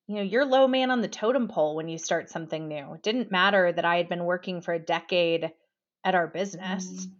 you 0.07 0.15
know, 0.15 0.21
you're 0.21 0.45
low 0.45 0.67
man 0.67 0.91
on 0.91 1.01
the 1.01 1.07
totem 1.07 1.47
pole 1.47 1.75
when 1.75 1.89
you 1.89 1.97
start 1.97 2.29
something 2.29 2.67
new. 2.67 2.93
It 2.93 3.03
didn't 3.03 3.31
matter 3.31 3.71
that 3.71 3.85
I 3.85 3.97
had 3.97 4.09
been 4.09 4.23
working 4.23 4.61
for 4.61 4.73
a 4.73 4.79
decade 4.79 5.51
at 6.03 6.15
our 6.15 6.27
business. 6.27 6.87
Mm-hmm. 6.87 7.13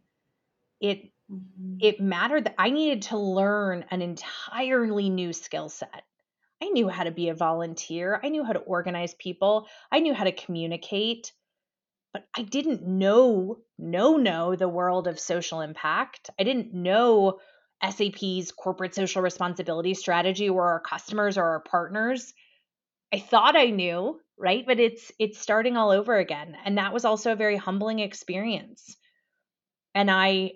It 0.80 1.04
mm-hmm. 1.32 1.78
it 1.82 2.00
mattered 2.00 2.46
that 2.46 2.56
I 2.58 2.70
needed 2.70 3.04
to 3.04 3.18
learn 3.18 3.86
an 3.92 4.02
entirely 4.02 5.10
new 5.10 5.34
skill 5.34 5.70
set. 5.70 6.04
I 6.62 6.70
knew 6.70 6.88
how 6.88 7.04
to 7.04 7.12
be 7.12 7.30
a 7.30 7.36
volunteer. 7.36 8.20
I 8.24 8.30
knew 8.30 8.44
how 8.44 8.54
to 8.54 8.60
organize 8.60 9.14
people. 9.14 9.68
I 9.92 10.00
knew 10.00 10.14
how 10.14 10.24
to 10.24 10.32
communicate. 10.32 11.34
But 12.18 12.26
I 12.36 12.42
didn't 12.42 12.82
know, 12.82 13.60
no, 13.78 14.18
no, 14.18 14.56
the 14.56 14.68
world 14.68 15.08
of 15.08 15.20
social 15.20 15.62
impact. 15.62 16.32
I 16.40 16.44
didn't 16.44 16.74
know 16.74 17.38
SAP's 17.88 18.52
corporate 18.52 18.96
social 18.96 19.22
responsibility 19.22 19.94
strategy 19.94 20.50
or 20.50 20.64
our 20.64 20.80
customers 20.80 21.38
or 21.38 21.44
our 21.44 21.60
partners. 21.60 22.34
I 23.14 23.20
thought 23.20 23.56
I 23.56 23.68
knew, 23.68 24.20
right? 24.36 24.66
But 24.66 24.80
it's 24.80 25.12
it's 25.20 25.38
starting 25.38 25.78
all 25.78 25.92
over 25.92 26.18
again. 26.18 26.58
And 26.66 26.80
that 26.80 26.92
was 26.92 27.06
also 27.06 27.34
a 27.34 27.36
very 27.36 27.56
humbling 27.56 28.00
experience. 28.00 28.98
And 29.94 30.10
I 30.10 30.54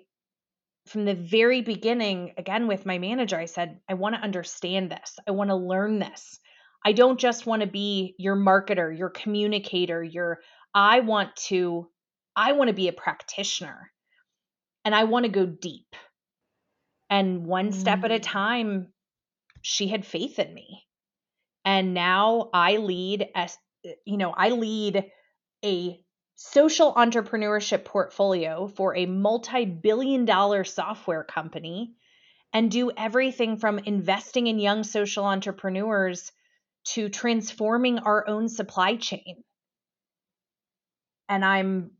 from 0.88 1.04
the 1.04 1.14
very 1.14 1.62
beginning, 1.62 2.32
again 2.38 2.66
with 2.66 2.84
my 2.84 2.98
manager, 2.98 3.38
I 3.38 3.44
said, 3.44 3.78
I 3.88 3.94
want 3.94 4.16
to 4.16 4.20
understand 4.20 4.90
this. 4.90 5.16
I 5.28 5.30
want 5.30 5.50
to 5.50 5.56
learn 5.56 6.00
this. 6.00 6.40
I 6.84 6.92
don't 6.92 7.20
just 7.20 7.46
want 7.46 7.62
to 7.62 7.68
be 7.68 8.16
your 8.18 8.34
marketer, 8.34 8.98
your 8.98 9.10
communicator, 9.10 10.02
your 10.02 10.40
I 10.74 11.00
want 11.00 11.36
to 11.48 11.88
I 12.34 12.52
want 12.52 12.68
to 12.68 12.74
be 12.74 12.88
a 12.88 12.92
practitioner 12.92 13.90
and 14.84 14.94
I 14.94 15.04
want 15.04 15.26
to 15.26 15.30
go 15.30 15.46
deep. 15.46 15.94
And 17.10 17.46
one 17.46 17.70
mm. 17.70 17.74
step 17.74 18.04
at 18.04 18.10
a 18.10 18.18
mm. 18.18 18.22
time, 18.22 18.92
she 19.60 19.88
had 19.88 20.06
faith 20.06 20.38
in 20.38 20.52
me. 20.52 20.86
And 21.64 21.94
now 21.94 22.50
I 22.52 22.78
lead 22.78 23.28
as 23.34 23.56
you 24.04 24.16
know, 24.16 24.30
I 24.30 24.50
lead 24.50 25.04
a 25.64 26.00
social 26.34 26.94
entrepreneurship 26.94 27.84
portfolio 27.84 28.66
for 28.66 28.96
a 28.96 29.06
multi-billion 29.06 30.24
dollar 30.24 30.64
software 30.64 31.24
company 31.24 31.94
and 32.52 32.70
do 32.70 32.90
everything 32.96 33.58
from 33.58 33.78
investing 33.78 34.46
in 34.46 34.58
young 34.58 34.82
social 34.82 35.24
entrepreneurs 35.24 36.32
to 36.84 37.08
transforming 37.08 38.00
our 38.00 38.28
own 38.28 38.48
supply 38.48 38.96
chain. 38.96 39.44
And 41.28 41.44
I'm 41.44 41.92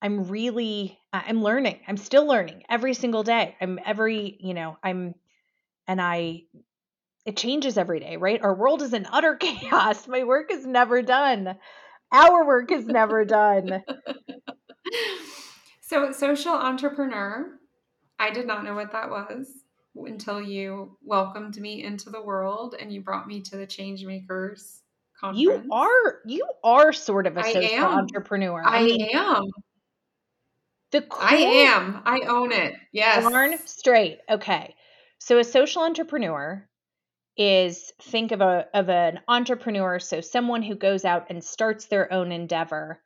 I'm 0.00 0.24
really 0.24 0.98
I'm 1.12 1.42
learning. 1.42 1.80
I'm 1.86 1.96
still 1.96 2.26
learning 2.26 2.64
every 2.68 2.94
single 2.94 3.22
day. 3.22 3.56
I'm 3.60 3.78
every, 3.84 4.36
you 4.40 4.54
know, 4.54 4.76
I'm 4.82 5.14
and 5.86 6.00
I 6.00 6.42
it 7.24 7.36
changes 7.36 7.78
every 7.78 8.00
day, 8.00 8.16
right? 8.16 8.42
Our 8.42 8.54
world 8.54 8.82
is 8.82 8.92
in 8.92 9.06
utter 9.10 9.36
chaos. 9.40 10.08
My 10.08 10.24
work 10.24 10.50
is 10.50 10.66
never 10.66 11.02
done. 11.02 11.56
Our 12.10 12.46
work 12.46 12.72
is 12.72 12.84
never 12.84 13.24
done. 13.24 13.82
so, 15.80 16.12
social 16.12 16.52
entrepreneur, 16.52 17.58
I 18.18 18.30
did 18.30 18.46
not 18.46 18.64
know 18.64 18.74
what 18.74 18.92
that 18.92 19.08
was 19.08 19.48
until 19.94 20.42
you 20.42 20.98
welcomed 21.02 21.58
me 21.58 21.84
into 21.84 22.10
the 22.10 22.22
world 22.22 22.74
and 22.78 22.92
you 22.92 23.00
brought 23.00 23.26
me 23.28 23.40
to 23.42 23.56
the 23.56 23.66
change 23.66 24.04
makers 24.04 24.81
conference. 25.22 25.40
You 25.40 25.72
are 25.72 26.20
you 26.26 26.46
are 26.64 26.92
sort 26.92 27.26
of 27.26 27.36
a 27.36 27.44
social 27.44 27.84
entrepreneur. 27.84 28.62
I, 28.64 28.78
I 28.78 28.84
mean, 28.84 29.08
am. 29.14 29.44
The 30.90 31.02
cool, 31.02 31.22
I 31.22 31.36
am. 31.36 32.02
I 32.04 32.20
own 32.28 32.52
it. 32.52 32.74
Yes. 32.92 33.28
Darn 33.28 33.56
straight. 33.64 34.18
Okay. 34.28 34.74
So 35.18 35.38
a 35.38 35.44
social 35.44 35.82
entrepreneur 35.82 36.68
is 37.36 37.92
think 38.02 38.32
of 38.32 38.40
a 38.40 38.66
of 38.74 38.88
an 38.90 39.20
entrepreneur, 39.28 39.98
so 39.98 40.20
someone 40.20 40.62
who 40.62 40.74
goes 40.74 41.04
out 41.04 41.26
and 41.30 41.42
starts 41.42 41.86
their 41.86 42.12
own 42.12 42.32
endeavor. 42.32 43.00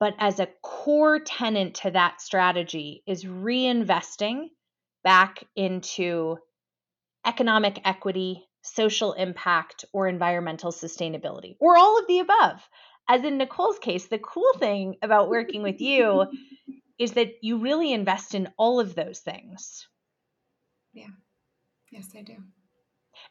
But 0.00 0.14
as 0.18 0.40
a 0.40 0.48
core 0.62 1.20
tenant 1.20 1.76
to 1.76 1.90
that 1.92 2.20
strategy 2.20 3.02
is 3.06 3.24
reinvesting 3.24 4.48
back 5.02 5.44
into 5.56 6.36
economic 7.24 7.80
equity, 7.84 8.46
social 8.64 9.12
impact, 9.12 9.84
or 9.92 10.08
environmental 10.08 10.72
sustainability, 10.72 11.56
or 11.60 11.76
all 11.76 11.98
of 11.98 12.06
the 12.06 12.20
above. 12.20 12.68
As 13.08 13.22
in 13.22 13.36
Nicole's 13.38 13.78
case, 13.78 14.06
the 14.06 14.18
cool 14.18 14.52
thing 14.58 14.96
about 15.02 15.28
working 15.28 15.62
with 15.62 15.80
you 15.80 16.26
is 16.98 17.12
that 17.12 17.28
you 17.42 17.58
really 17.58 17.92
invest 17.92 18.34
in 18.34 18.48
all 18.56 18.80
of 18.80 18.94
those 18.94 19.20
things. 19.20 19.86
Yeah. 20.92 21.08
Yes, 21.90 22.08
I 22.16 22.22
do. 22.22 22.36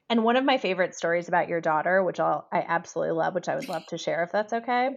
And 0.10 0.24
one 0.24 0.36
of 0.36 0.46
my 0.46 0.58
favorite 0.58 0.96
stories 0.96 1.28
about 1.28 1.50
your 1.50 1.62
daughter, 1.62 2.04
which 2.04 2.20
I'll, 2.20 2.48
I 2.52 2.64
absolutely 2.68 3.16
love, 3.16 3.34
which 3.34 3.50
I 3.50 3.56
would 3.56 3.70
love 3.70 3.86
to 3.88 3.98
share 3.98 4.24
if 4.24 4.32
that's 4.32 4.54
okay. 4.54 4.92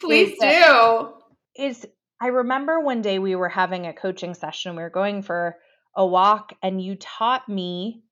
Please 0.00 0.32
is 0.32 0.38
do. 0.38 1.14
is 1.56 1.86
I 2.20 2.28
remember 2.28 2.80
one 2.80 3.02
day 3.02 3.18
we 3.18 3.34
were 3.34 3.48
having 3.48 3.86
a 3.86 3.92
coaching 3.92 4.34
session. 4.34 4.76
We 4.76 4.82
were 4.82 4.90
going 4.90 5.22
for 5.22 5.56
a 5.94 6.06
walk, 6.06 6.52
and 6.62 6.80
you 6.80 6.96
taught 6.96 7.48
me 7.48 8.02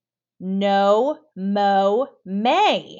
no 0.40 1.18
mow 1.37 2.09
May, 2.25 2.99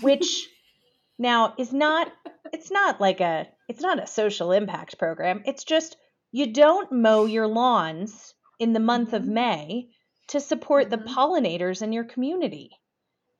which 0.00 0.48
now 1.18 1.54
is 1.58 1.72
not 1.72 2.12
it's 2.52 2.70
not 2.70 3.00
like 3.00 3.20
a 3.20 3.46
it's 3.68 3.80
not 3.80 4.02
a 4.02 4.06
social 4.06 4.52
impact 4.52 4.98
program. 4.98 5.42
It's 5.46 5.64
just 5.64 5.96
you 6.32 6.52
don't 6.52 6.92
mow 6.92 7.26
your 7.26 7.46
lawns 7.46 8.34
in 8.58 8.72
the 8.72 8.80
month 8.80 9.12
of 9.12 9.22
mm-hmm. 9.22 9.34
May 9.34 9.88
to 10.28 10.40
support 10.40 10.88
mm-hmm. 10.88 11.04
the 11.04 11.10
pollinators 11.10 11.82
in 11.82 11.92
your 11.92 12.04
community. 12.04 12.70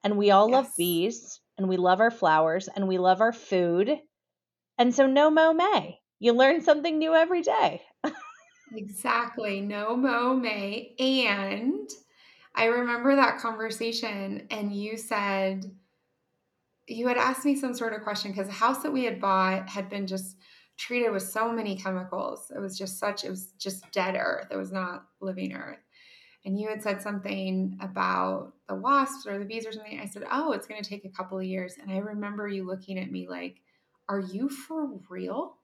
And 0.02 0.16
we 0.16 0.30
all 0.30 0.48
yes. 0.48 0.54
love 0.54 0.76
bees 0.76 1.40
and 1.56 1.68
we 1.68 1.76
love 1.76 2.00
our 2.00 2.10
flowers 2.10 2.68
and 2.68 2.88
we 2.88 2.98
love 2.98 3.20
our 3.20 3.32
food. 3.32 3.98
And 4.78 4.94
so 4.94 5.06
no 5.06 5.30
mow 5.30 5.52
May. 5.52 5.98
You 6.18 6.32
learn 6.32 6.62
something 6.62 6.98
new 6.98 7.14
every 7.14 7.42
day. 7.42 7.82
exactly. 8.74 9.60
No 9.60 9.96
mow 9.96 10.34
May. 10.34 10.94
And 10.98 11.88
I 12.54 12.66
remember 12.66 13.16
that 13.16 13.38
conversation 13.38 14.46
and 14.50 14.72
you 14.74 14.96
said, 14.96 15.70
you 16.86 17.08
had 17.08 17.16
asked 17.16 17.44
me 17.44 17.56
some 17.56 17.74
sort 17.74 17.94
of 17.94 18.02
question 18.02 18.30
because 18.30 18.46
the 18.46 18.52
house 18.52 18.82
that 18.82 18.92
we 18.92 19.04
had 19.04 19.20
bought 19.20 19.68
had 19.68 19.88
been 19.88 20.06
just 20.06 20.36
treated 20.76 21.10
with 21.10 21.22
so 21.22 21.50
many 21.50 21.76
chemicals. 21.76 22.52
It 22.54 22.60
was 22.60 22.78
just 22.78 22.98
such, 22.98 23.24
it 23.24 23.30
was 23.30 23.52
just 23.58 23.90
dead 23.92 24.16
earth. 24.18 24.48
It 24.50 24.56
was 24.56 24.72
not 24.72 25.04
living 25.20 25.52
earth. 25.54 25.78
And 26.44 26.60
you 26.60 26.68
had 26.68 26.82
said 26.82 27.00
something 27.00 27.78
about 27.80 28.52
the 28.68 28.74
wasps 28.74 29.26
or 29.26 29.38
the 29.38 29.46
bees 29.46 29.66
or 29.66 29.72
something. 29.72 29.98
I 29.98 30.06
said, 30.06 30.24
Oh, 30.30 30.52
it's 30.52 30.66
going 30.66 30.82
to 30.82 30.88
take 30.88 31.04
a 31.06 31.10
couple 31.10 31.38
of 31.38 31.44
years. 31.44 31.76
And 31.80 31.90
I 31.90 31.98
remember 31.98 32.46
you 32.48 32.66
looking 32.66 32.98
at 32.98 33.10
me 33.10 33.26
like, 33.28 33.60
Are 34.08 34.20
you 34.20 34.48
for 34.50 34.90
real? 35.08 35.56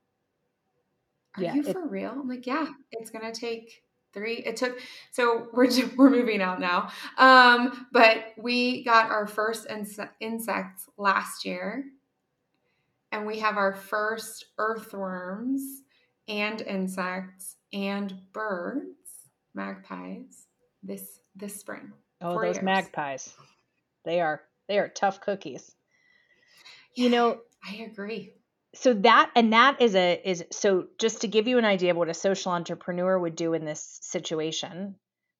Are 1.36 1.42
yeah, 1.42 1.54
you 1.54 1.62
for 1.62 1.86
real? 1.86 2.12
I'm 2.12 2.28
like, 2.28 2.46
Yeah, 2.46 2.66
it's 2.92 3.10
going 3.10 3.30
to 3.30 3.38
take 3.38 3.82
three. 4.12 4.36
It 4.38 4.56
took 4.56 4.78
so 5.10 5.48
we're 5.52 5.68
we're 5.96 6.10
moving 6.10 6.42
out 6.42 6.60
now. 6.60 6.90
Um 7.18 7.86
but 7.92 8.32
we 8.36 8.84
got 8.84 9.10
our 9.10 9.26
first 9.26 9.68
inse- 9.68 10.10
insects 10.20 10.88
last 10.96 11.44
year. 11.44 11.84
And 13.12 13.26
we 13.26 13.40
have 13.40 13.56
our 13.56 13.74
first 13.74 14.46
earthworms 14.58 15.62
and 16.28 16.60
insects 16.60 17.56
and 17.72 18.14
birds 18.32 19.30
magpies 19.54 20.46
this 20.82 21.20
this 21.34 21.58
spring. 21.58 21.92
Oh 22.20 22.40
those 22.40 22.56
years. 22.56 22.64
magpies. 22.64 23.34
They 24.04 24.20
are 24.20 24.42
they 24.68 24.78
are 24.78 24.88
tough 24.88 25.20
cookies. 25.20 25.74
You 26.94 27.08
know 27.08 27.40
i 27.62 27.74
agree 27.76 28.32
so 28.74 28.94
that 28.94 29.30
and 29.34 29.52
that 29.52 29.80
is 29.80 29.94
a 29.94 30.20
is 30.28 30.44
so 30.52 30.86
just 30.98 31.22
to 31.22 31.28
give 31.28 31.48
you 31.48 31.58
an 31.58 31.64
idea 31.64 31.90
of 31.90 31.96
what 31.96 32.08
a 32.08 32.14
social 32.14 32.52
entrepreneur 32.52 33.18
would 33.18 33.36
do 33.36 33.52
in 33.54 33.64
this 33.64 33.98
situation 34.02 34.94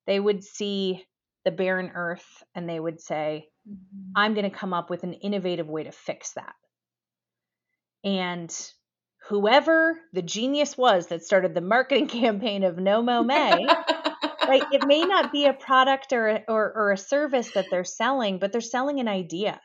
they 0.07 0.19
would 0.19 0.43
see 0.43 1.05
the 1.45 1.51
barren 1.51 1.93
earth 1.95 2.43
and 2.55 2.69
they 2.69 2.81
would 2.81 3.01
say 3.01 3.47
mm-hmm. 3.69 4.13
i'm 4.17 4.35
going 4.35 4.49
to 4.51 4.57
come 4.57 4.75
up 4.75 4.91
with 4.91 5.05
an 5.05 5.13
innovative 5.15 5.69
way 5.69 5.85
to 5.85 5.93
fix 5.93 6.33
that 6.33 6.55
and 8.03 8.73
whoever 9.29 9.99
the 10.13 10.23
genius 10.23 10.77
was 10.77 11.07
that 11.09 11.23
started 11.23 11.55
the 11.55 11.61
marketing 11.61 12.09
campaign 12.09 12.65
of 12.65 12.79
no 12.79 13.01
mow 13.01 13.23
May 13.23 13.65
right 14.49 14.65
it 14.73 14.87
may 14.87 15.05
not 15.05 15.31
be 15.31 15.47
a 15.47 15.53
product 15.53 16.13
or, 16.13 16.41
or 16.49 16.73
or 16.75 16.93
a 16.93 16.97
service 16.97 17.53
that 17.53 17.67
they're 17.71 17.85
selling 17.85 18.39
but 18.41 18.51
they're 18.51 18.61
selling 18.61 18.99
an 18.99 19.09
idea 19.09 19.61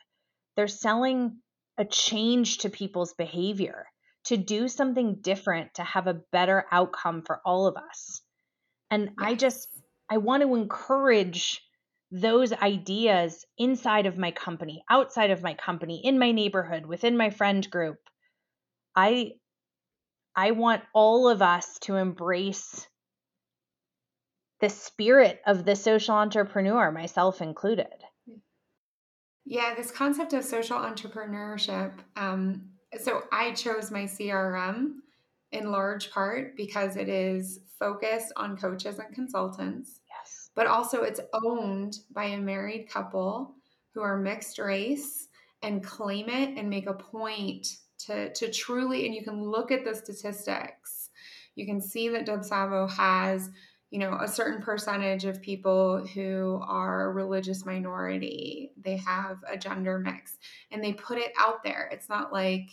they're 0.56 0.68
selling 0.68 1.38
a 1.78 1.84
change 1.84 2.58
to 2.58 2.70
people's 2.70 3.14
behavior, 3.14 3.86
to 4.24 4.36
do 4.36 4.68
something 4.68 5.16
different, 5.20 5.74
to 5.74 5.84
have 5.84 6.06
a 6.06 6.20
better 6.32 6.66
outcome 6.70 7.22
for 7.22 7.40
all 7.44 7.66
of 7.66 7.76
us. 7.76 8.22
And. 8.90 9.10
I 9.18 9.34
just, 9.34 9.68
I 10.10 10.18
want 10.18 10.42
to 10.42 10.54
encourage 10.54 11.62
those 12.10 12.52
ideas 12.52 13.44
inside 13.58 14.06
of 14.06 14.16
my 14.16 14.30
company, 14.30 14.84
outside 14.88 15.30
of 15.30 15.42
my 15.42 15.54
company, 15.54 16.00
in 16.04 16.18
my 16.18 16.32
neighborhood, 16.32 16.86
within 16.86 17.16
my 17.16 17.30
friend 17.30 17.68
group. 17.70 17.98
I 18.94 19.32
I 20.34 20.50
want 20.50 20.82
all 20.94 21.28
of 21.28 21.40
us 21.40 21.78
to 21.80 21.96
embrace 21.96 22.86
the 24.60 24.68
spirit 24.68 25.40
of 25.46 25.64
the 25.64 25.74
social 25.74 26.14
entrepreneur, 26.14 26.92
myself 26.92 27.40
included. 27.40 27.92
Yeah, 29.48 29.74
this 29.76 29.92
concept 29.92 30.32
of 30.32 30.44
social 30.44 30.76
entrepreneurship. 30.76 31.92
Um, 32.16 32.62
so 33.00 33.22
I 33.30 33.52
chose 33.52 33.92
my 33.92 34.02
CRM 34.02 34.96
in 35.52 35.70
large 35.70 36.10
part 36.10 36.56
because 36.56 36.96
it 36.96 37.08
is 37.08 37.60
focused 37.78 38.32
on 38.36 38.56
coaches 38.56 38.98
and 38.98 39.14
consultants. 39.14 40.00
Yes. 40.08 40.50
But 40.56 40.66
also 40.66 41.02
it's 41.02 41.20
owned 41.32 41.98
by 42.12 42.24
a 42.24 42.38
married 42.38 42.88
couple 42.88 43.54
who 43.94 44.02
are 44.02 44.18
mixed 44.18 44.58
race 44.58 45.28
and 45.62 45.82
claim 45.82 46.28
it 46.28 46.58
and 46.58 46.68
make 46.68 46.88
a 46.88 46.94
point 46.94 47.68
to, 47.98 48.32
to 48.32 48.50
truly, 48.50 49.06
and 49.06 49.14
you 49.14 49.22
can 49.22 49.42
look 49.42 49.70
at 49.70 49.84
the 49.84 49.94
statistics. 49.94 51.10
You 51.54 51.66
can 51.66 51.80
see 51.80 52.08
that 52.08 52.26
Dubsado 52.26 52.90
has 52.90 53.50
you 53.90 53.98
know 53.98 54.18
a 54.20 54.28
certain 54.28 54.62
percentage 54.62 55.24
of 55.24 55.40
people 55.40 56.04
who 56.06 56.60
are 56.66 57.04
a 57.04 57.12
religious 57.12 57.64
minority 57.64 58.72
they 58.76 58.96
have 58.96 59.38
a 59.48 59.56
gender 59.56 59.98
mix 59.98 60.38
and 60.70 60.82
they 60.82 60.92
put 60.92 61.18
it 61.18 61.32
out 61.38 61.62
there. 61.62 61.88
It's 61.92 62.08
not 62.08 62.32
like 62.32 62.70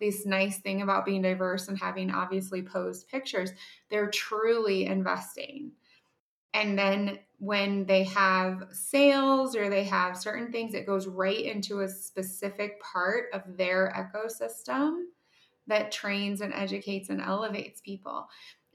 this 0.00 0.26
nice 0.26 0.58
thing 0.58 0.82
about 0.82 1.04
being 1.04 1.22
diverse 1.22 1.68
and 1.68 1.78
having 1.78 2.10
obviously 2.10 2.62
posed 2.62 3.08
pictures. 3.08 3.50
They're 3.90 4.10
truly 4.10 4.86
investing. 4.86 5.72
And 6.54 6.78
then 6.78 7.18
when 7.38 7.84
they 7.86 8.04
have 8.04 8.68
sales 8.72 9.54
or 9.54 9.68
they 9.68 9.84
have 9.84 10.16
certain 10.16 10.50
things, 10.50 10.74
it 10.74 10.86
goes 10.86 11.06
right 11.06 11.40
into 11.40 11.80
a 11.80 11.88
specific 11.88 12.80
part 12.80 13.26
of 13.32 13.42
their 13.56 13.92
ecosystem 13.96 15.02
that 15.66 15.92
trains 15.92 16.40
and 16.40 16.54
educates 16.54 17.10
and 17.10 17.20
elevates 17.20 17.80
people. 17.80 18.28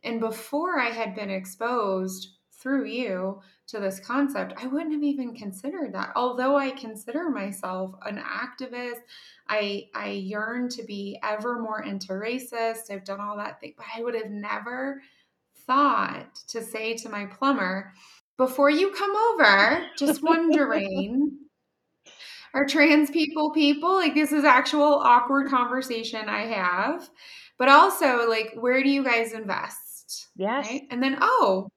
And 0.03 0.19
before 0.19 0.79
I 0.79 0.89
had 0.89 1.15
been 1.15 1.29
exposed 1.29 2.29
through 2.51 2.85
you 2.85 3.41
to 3.67 3.79
this 3.79 3.99
concept, 3.99 4.53
I 4.57 4.67
wouldn't 4.67 4.93
have 4.93 5.03
even 5.03 5.35
considered 5.35 5.93
that. 5.93 6.11
Although 6.15 6.57
I 6.57 6.71
consider 6.71 7.29
myself 7.29 7.95
an 8.05 8.17
activist, 8.17 8.99
I 9.47 9.89
I 9.93 10.09
yearn 10.09 10.69
to 10.69 10.83
be 10.83 11.19
ever 11.23 11.59
more 11.59 11.83
anti-racist. 11.83 12.91
I've 12.91 13.05
done 13.05 13.19
all 13.19 13.37
that 13.37 13.59
thing, 13.59 13.73
but 13.77 13.85
I 13.95 14.01
would 14.01 14.15
have 14.15 14.29
never 14.29 15.01
thought 15.65 16.35
to 16.47 16.61
say 16.63 16.95
to 16.97 17.09
my 17.09 17.25
plumber, 17.25 17.93
before 18.37 18.69
you 18.69 18.91
come 18.91 19.15
over, 19.15 19.85
just 19.97 20.23
wondering 20.23 21.37
are 22.53 22.65
trans 22.65 23.09
people 23.09 23.51
people? 23.51 23.93
Like 23.95 24.13
this 24.13 24.31
is 24.31 24.43
actual 24.43 24.83
awkward 24.83 25.49
conversation 25.49 26.29
I 26.29 26.45
have. 26.47 27.09
But 27.57 27.69
also 27.69 28.27
like 28.29 28.53
where 28.55 28.81
do 28.83 28.89
you 28.89 29.03
guys 29.03 29.33
invest? 29.33 29.82
Yes. 30.35 30.67
Right? 30.67 30.83
And 30.89 31.01
then 31.01 31.17
oh, 31.21 31.69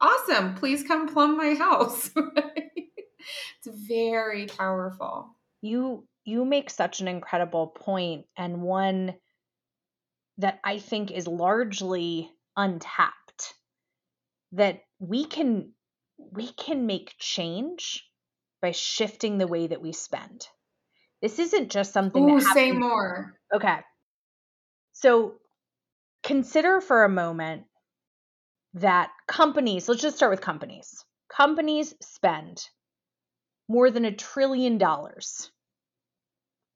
awesome. 0.00 0.54
Please 0.54 0.82
come 0.82 1.08
plumb 1.08 1.36
my 1.36 1.54
house. 1.54 2.10
it's 2.16 3.86
very 3.88 4.46
powerful. 4.46 5.36
You 5.62 6.06
you 6.24 6.44
make 6.44 6.70
such 6.70 7.00
an 7.00 7.08
incredible 7.08 7.68
point 7.68 8.26
and 8.36 8.62
one 8.62 9.14
that 10.38 10.60
I 10.64 10.78
think 10.78 11.10
is 11.10 11.26
largely 11.26 12.30
untapped 12.56 13.54
that 14.52 14.80
we 14.98 15.24
can 15.24 15.72
we 16.32 16.48
can 16.52 16.86
make 16.86 17.14
change 17.18 18.04
by 18.62 18.72
shifting 18.72 19.38
the 19.38 19.46
way 19.46 19.66
that 19.66 19.82
we 19.82 19.92
spend. 19.92 20.46
This 21.22 21.38
isn't 21.38 21.70
just 21.70 21.92
something 21.92 22.30
Ooh, 22.30 22.40
that 22.40 22.54
say 22.54 22.72
more. 22.72 23.34
Okay. 23.54 23.78
So 24.92 25.34
consider 26.22 26.80
for 26.80 27.04
a 27.04 27.08
moment 27.08 27.64
that 28.76 29.10
companies, 29.26 29.88
let's 29.88 30.02
just 30.02 30.16
start 30.16 30.30
with 30.30 30.40
companies. 30.40 31.04
Companies 31.28 31.94
spend 32.00 32.62
more 33.68 33.90
than 33.90 34.04
a 34.04 34.12
trillion 34.14 34.78
dollars 34.78 35.50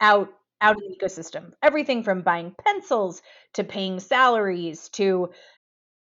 out 0.01 0.29
out 0.61 0.77
of 0.77 0.83
the 0.83 0.97
ecosystem. 0.97 1.53
Everything 1.63 2.03
from 2.03 2.23
buying 2.23 2.55
pencils 2.65 3.23
to 3.55 3.65
paying 3.65 4.01
salaries 4.01 4.89
to 4.91 5.31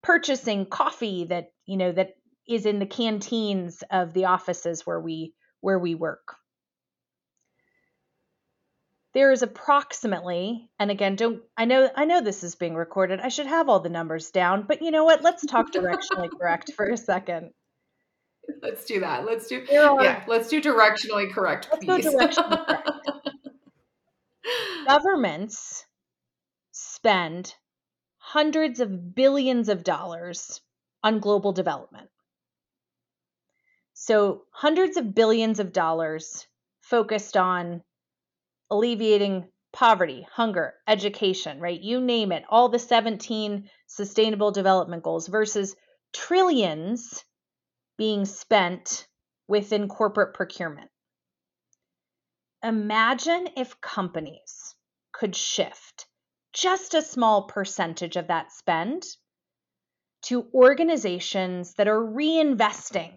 purchasing 0.02 0.66
coffee 0.66 1.24
that, 1.24 1.52
you 1.66 1.76
know, 1.76 1.90
that 1.90 2.10
is 2.46 2.66
in 2.66 2.78
the 2.78 2.86
canteens 2.86 3.82
of 3.90 4.12
the 4.12 4.26
offices 4.26 4.86
where 4.86 5.00
we 5.00 5.34
where 5.60 5.78
we 5.78 5.94
work. 5.94 6.36
There 9.14 9.30
is 9.30 9.42
approximately, 9.42 10.68
and 10.80 10.90
again, 10.90 11.14
don't 11.14 11.40
I 11.56 11.66
know 11.66 11.88
I 11.94 12.04
know 12.04 12.20
this 12.20 12.42
is 12.42 12.56
being 12.56 12.74
recorded. 12.74 13.20
I 13.20 13.28
should 13.28 13.46
have 13.46 13.68
all 13.68 13.78
the 13.78 13.88
numbers 13.88 14.32
down, 14.32 14.64
but 14.66 14.82
you 14.82 14.90
know 14.90 15.04
what? 15.04 15.22
Let's 15.22 15.46
talk 15.46 15.72
directionally 15.72 16.28
correct 16.38 16.72
for 16.74 16.86
a 16.86 16.96
second. 16.96 17.50
Let's 18.60 18.84
do 18.84 19.00
that. 19.00 19.24
Let's 19.24 19.46
do 19.46 19.60
are, 19.60 20.02
yeah. 20.02 20.24
Let's 20.26 20.48
do 20.48 20.60
directionally 20.60 21.32
correct, 21.32 21.70
please. 21.70 22.06
Directionally 22.06 22.66
correct. 22.66 22.90
Governments 24.86 25.84
spend 26.72 27.54
hundreds 28.18 28.80
of 28.80 29.14
billions 29.14 29.68
of 29.68 29.84
dollars 29.84 30.60
on 31.04 31.20
global 31.20 31.52
development. 31.52 32.08
So, 33.92 34.42
hundreds 34.50 34.96
of 34.96 35.14
billions 35.14 35.60
of 35.60 35.72
dollars 35.72 36.46
focused 36.80 37.36
on 37.36 37.82
alleviating 38.70 39.48
poverty, 39.72 40.26
hunger, 40.32 40.74
education, 40.86 41.60
right? 41.60 41.80
You 41.80 42.00
name 42.00 42.32
it, 42.32 42.44
all 42.48 42.68
the 42.68 42.78
17 42.78 43.68
sustainable 43.86 44.52
development 44.52 45.02
goals 45.02 45.26
versus 45.26 45.74
trillions 46.12 47.24
being 47.98 48.24
spent 48.24 49.06
within 49.48 49.88
corporate 49.88 50.34
procurement. 50.34 50.90
Imagine 52.62 53.48
if 53.56 53.80
companies 53.80 54.74
could 55.12 55.36
shift 55.36 56.06
just 56.52 56.94
a 56.94 57.02
small 57.02 57.42
percentage 57.48 58.16
of 58.16 58.28
that 58.28 58.52
spend 58.52 59.04
to 60.22 60.46
organizations 60.54 61.74
that 61.74 61.88
are 61.88 62.00
reinvesting 62.00 63.12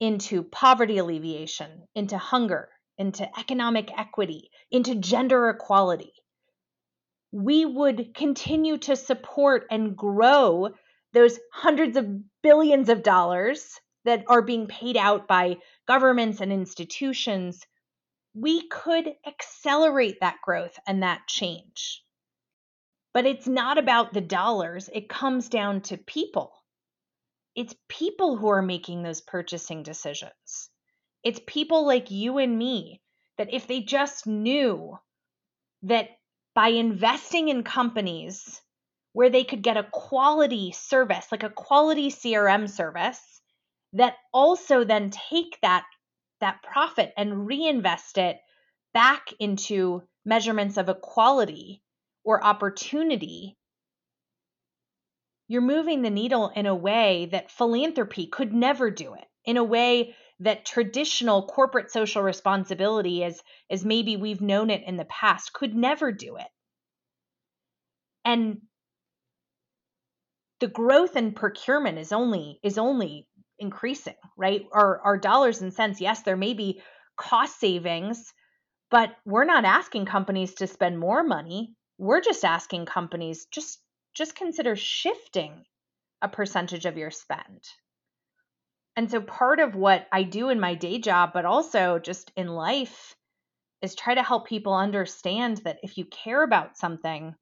into 0.00 0.42
poverty 0.42 0.98
alleviation, 0.98 1.86
into 1.94 2.18
hunger, 2.18 2.68
into 2.98 3.28
economic 3.38 3.96
equity, 3.96 4.50
into 4.70 4.94
gender 4.94 5.48
equality, 5.48 6.12
we 7.32 7.64
would 7.64 8.14
continue 8.14 8.78
to 8.78 8.96
support 8.96 9.66
and 9.70 9.96
grow 9.96 10.70
those 11.12 11.38
hundreds 11.52 11.96
of 11.96 12.06
billions 12.42 12.88
of 12.88 13.02
dollars 13.02 13.80
that 14.04 14.24
are 14.28 14.42
being 14.42 14.66
paid 14.66 14.96
out 14.96 15.26
by 15.26 15.56
governments 15.86 16.40
and 16.40 16.52
institutions. 16.52 17.66
We 18.34 18.68
could 18.68 19.14
accelerate 19.26 20.20
that 20.20 20.38
growth 20.42 20.78
and 20.86 21.02
that 21.02 21.26
change. 21.26 22.02
But 23.12 23.26
it's 23.26 23.46
not 23.46 23.78
about 23.78 24.12
the 24.12 24.20
dollars, 24.20 24.90
it 24.92 25.08
comes 25.08 25.48
down 25.48 25.80
to 25.82 25.96
people 25.96 26.52
it's 27.56 27.74
people 27.88 28.36
who 28.36 28.48
are 28.48 28.62
making 28.62 29.02
those 29.02 29.22
purchasing 29.22 29.82
decisions. 29.82 30.68
It's 31.26 31.40
people 31.44 31.84
like 31.84 32.12
you 32.12 32.38
and 32.38 32.56
me 32.56 33.00
that 33.36 33.52
if 33.52 33.66
they 33.66 33.80
just 33.80 34.28
knew 34.28 34.96
that 35.82 36.10
by 36.54 36.68
investing 36.68 37.48
in 37.48 37.64
companies 37.64 38.62
where 39.12 39.28
they 39.28 39.42
could 39.42 39.60
get 39.60 39.76
a 39.76 39.88
quality 39.90 40.70
service, 40.70 41.26
like 41.32 41.42
a 41.42 41.50
quality 41.50 42.10
CRM 42.10 42.70
service, 42.70 43.40
that 43.94 44.14
also 44.32 44.84
then 44.84 45.10
take 45.10 45.58
that 45.62 45.84
that 46.40 46.62
profit 46.62 47.12
and 47.16 47.44
reinvest 47.44 48.18
it 48.18 48.38
back 48.94 49.32
into 49.40 50.04
measurements 50.24 50.76
of 50.76 50.88
equality 50.88 51.82
or 52.22 52.44
opportunity 52.44 53.56
you're 55.48 55.60
moving 55.60 56.02
the 56.02 56.10
needle 56.10 56.52
in 56.54 56.66
a 56.66 56.74
way 56.74 57.26
that 57.32 57.50
philanthropy 57.50 58.28
could 58.28 58.52
never 58.52 58.90
do 58.92 59.14
it, 59.14 59.26
in 59.44 59.56
a 59.56 59.64
way 59.64 60.14
that 60.40 60.66
traditional 60.66 61.46
corporate 61.46 61.90
social 61.90 62.22
responsibility, 62.22 63.24
as, 63.24 63.40
as 63.70 63.84
maybe 63.84 64.16
we've 64.16 64.40
known 64.40 64.70
it 64.70 64.82
in 64.86 64.96
the 64.96 65.06
past, 65.06 65.52
could 65.52 65.74
never 65.74 66.12
do 66.12 66.36
it. 66.36 66.48
And 68.24 68.60
the 70.60 70.68
growth 70.68 71.16
in 71.16 71.32
procurement 71.32 71.98
is 71.98 72.12
only 72.12 72.58
is 72.62 72.78
only 72.78 73.28
increasing, 73.58 74.14
right? 74.36 74.66
Our 74.72 75.00
our 75.00 75.18
dollars 75.18 75.60
and 75.60 75.72
cents, 75.72 76.00
yes, 76.00 76.22
there 76.22 76.36
may 76.36 76.54
be 76.54 76.82
cost 77.16 77.58
savings, 77.60 78.32
but 78.90 79.14
we're 79.24 79.44
not 79.44 79.64
asking 79.64 80.06
companies 80.06 80.54
to 80.54 80.66
spend 80.66 80.98
more 80.98 81.22
money. 81.22 81.74
We're 81.98 82.20
just 82.20 82.44
asking 82.44 82.86
companies 82.86 83.46
just 83.50 83.78
just 84.14 84.34
consider 84.34 84.76
shifting 84.76 85.64
a 86.22 86.28
percentage 86.28 86.86
of 86.86 86.96
your 86.96 87.10
spend. 87.10 87.62
And 88.96 89.10
so 89.10 89.20
part 89.20 89.60
of 89.60 89.74
what 89.74 90.06
I 90.10 90.22
do 90.22 90.48
in 90.48 90.58
my 90.58 90.74
day 90.74 90.98
job, 90.98 91.32
but 91.34 91.44
also 91.44 91.98
just 91.98 92.32
in 92.34 92.48
life, 92.48 93.14
is 93.82 93.94
try 93.94 94.14
to 94.14 94.22
help 94.22 94.46
people 94.46 94.74
understand 94.74 95.58
that 95.58 95.78
if 95.82 95.98
you 95.98 96.06
care 96.06 96.42
about 96.42 96.78
something, 96.78 97.34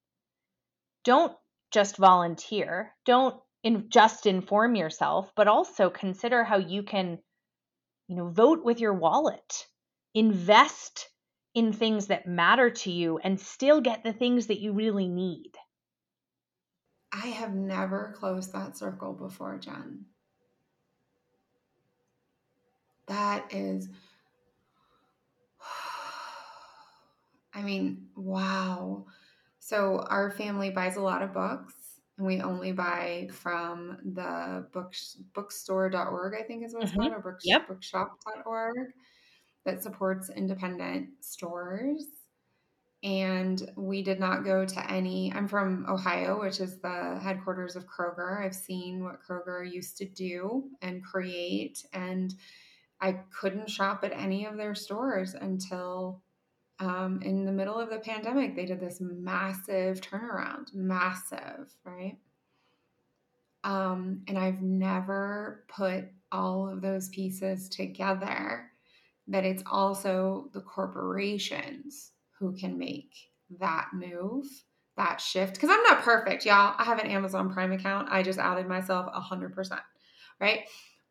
don't 1.05 1.37
just 1.71 1.97
volunteer, 1.97 2.95
don't 3.05 3.41
in, 3.63 3.89
just 3.89 4.27
inform 4.27 4.75
yourself, 4.75 5.33
but 5.37 5.49
also 5.49 5.91
consider 5.91 6.43
how 6.43 6.59
you 6.59 6.83
can, 6.83 7.19
you 8.09 8.17
know, 8.17 8.29
vote 8.29 8.65
with 8.65 8.81
your 8.81 8.95
wallet, 8.95 9.67
invest 10.13 11.09
in 11.55 11.73
things 11.73 12.09
that 12.09 12.27
matter 12.27 12.71
to 12.71 12.91
you, 12.91 13.19
and 13.19 13.41
still 13.41 13.81
get 13.81 14.03
the 14.03 14.13
things 14.13 14.49
that 14.49 14.61
you 14.61 14.73
really 14.73 15.09
need. 15.09 15.53
I 17.13 17.29
have 17.29 17.55
never 17.55 18.13
closed 18.19 18.53
that 18.53 18.77
circle 18.77 19.13
before, 19.13 19.59
Jen. 19.59 20.07
That 23.07 23.53
is, 23.53 23.89
I 27.55 27.63
mean, 27.63 28.07
wow. 28.17 29.07
So 29.59 30.05
our 30.11 30.31
family 30.31 30.71
buys 30.71 30.97
a 30.97 31.01
lot 31.03 31.23
of 31.23 31.33
books 31.33 31.75
and 32.19 32.27
we 32.27 32.41
only 32.41 32.73
buy 32.73 33.29
from 33.33 33.99
the 34.15 34.67
books 34.73 35.17
bookstore.org, 35.35 36.35
I 36.39 36.43
think 36.45 36.65
is 36.65 36.75
what 36.75 36.85
it's 36.85 36.93
mm-hmm. 36.93 37.01
called, 37.01 37.13
or 37.13 37.21
books, 37.21 37.45
yep. 37.47 37.67
bookshop.org 37.69 38.77
that 39.65 39.83
supports 39.83 40.31
independent 40.31 41.09
stores. 41.21 42.05
and 43.03 43.71
we 43.77 44.03
did 44.03 44.19
not 44.19 44.45
go 44.45 44.65
to 44.65 44.91
any. 44.91 45.33
I'm 45.35 45.47
from 45.47 45.85
Ohio, 45.89 46.41
which 46.41 46.61
is 46.61 46.79
the 46.81 47.19
headquarters 47.23 47.77
of 47.77 47.87
Kroger. 47.87 48.45
I've 48.45 48.55
seen 48.55 49.05
what 49.05 49.21
Kroger 49.23 49.71
used 49.71 49.99
to 49.99 50.07
do 50.07 50.71
and 50.81 51.05
create, 51.05 51.85
and 51.93 52.35
I 53.05 53.21
couldn't 53.39 53.69
shop 53.69 54.03
at 54.03 54.13
any 54.13 54.47
of 54.47 54.57
their 54.57 54.75
stores 54.75 55.35
until 55.35 56.23
um, 56.81 57.21
in 57.23 57.45
the 57.45 57.53
middle 57.53 57.79
of 57.79 57.91
the 57.91 57.99
pandemic. 57.99 58.57
They 58.57 58.65
did 58.65 58.81
this 58.81 58.99
massive 58.99 60.01
turnaround, 60.01 60.73
massive, 60.73 61.75
right? 61.85 62.17
Um, 63.63 64.23
and 64.27 64.39
I've 64.39 64.63
never 64.63 65.67
put 65.69 66.07
all 66.33 66.67
of 66.67 66.81
those 66.81 67.11
pieces 67.11 67.69
together 67.69 68.71
that 69.29 69.45
it's 69.45 69.63
also 69.71 70.49
the 70.55 70.63
corporations 70.63 72.13
who 72.39 72.57
can 72.57 72.79
make 72.79 73.13
that 73.61 73.89
move, 73.93 74.47
that 74.97 75.21
shift. 75.21 75.55
Because 75.55 75.69
I'm 75.69 75.83
not 75.83 76.01
perfect, 76.01 76.47
y'all. 76.47 76.75
I 76.79 76.85
have 76.85 77.01
an 77.01 77.11
Amazon 77.11 77.53
Prime 77.53 77.73
account. 77.73 78.09
I 78.11 78.23
just 78.23 78.39
added 78.39 78.67
myself 78.67 79.13
100%, 79.13 79.79
right? 80.41 80.61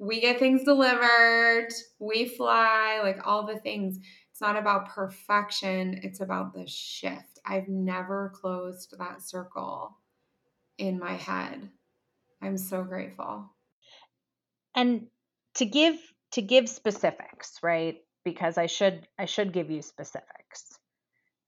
We 0.04 0.20
get 0.20 0.38
things 0.38 0.66
delivered, 0.66 1.70
we 1.98 2.26
fly, 2.26 3.00
like 3.02 3.26
all 3.26 3.46
the 3.46 3.58
things. 3.58 4.00
It's 4.32 4.42
not 4.42 4.58
about 4.58 4.90
perfection, 4.90 6.02
it's 6.04 6.20
about 6.20 6.54
the 6.54 6.68
shift. 6.68 7.40
I've 7.46 7.70
never 7.70 8.34
closed 8.36 8.96
that 9.00 9.22
circle 9.22 9.98
in 10.78 11.00
my 11.00 11.14
head. 11.14 11.70
I'm 12.42 12.58
so 12.58 12.84
grateful. 12.84 13.50
And 14.76 15.08
to 15.56 15.66
give 15.66 15.96
to 16.32 16.42
give 16.42 16.68
specifics, 16.68 17.60
right? 17.64 18.00
Because 18.26 18.58
I 18.58 18.66
should 18.66 19.08
I 19.18 19.24
should 19.26 19.54
give 19.54 19.72
you 19.72 19.82
specifics. 19.82 20.78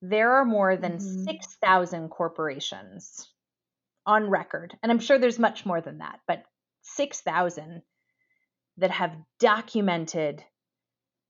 There 0.02 0.32
are 0.34 0.46
more 0.46 0.78
than 0.78 0.94
mm-hmm. 0.94 1.24
6,000 1.24 2.10
corporations 2.10 3.28
on 4.06 4.30
record, 4.30 4.78
and 4.82 4.92
I'm 4.92 5.00
sure 5.00 5.18
there's 5.18 5.40
much 5.40 5.66
more 5.66 5.82
than 5.82 5.98
that, 5.98 6.20
but 6.26 6.44
6,000 6.84 7.82
that 8.78 8.92
have 8.92 9.16
documented 9.40 10.44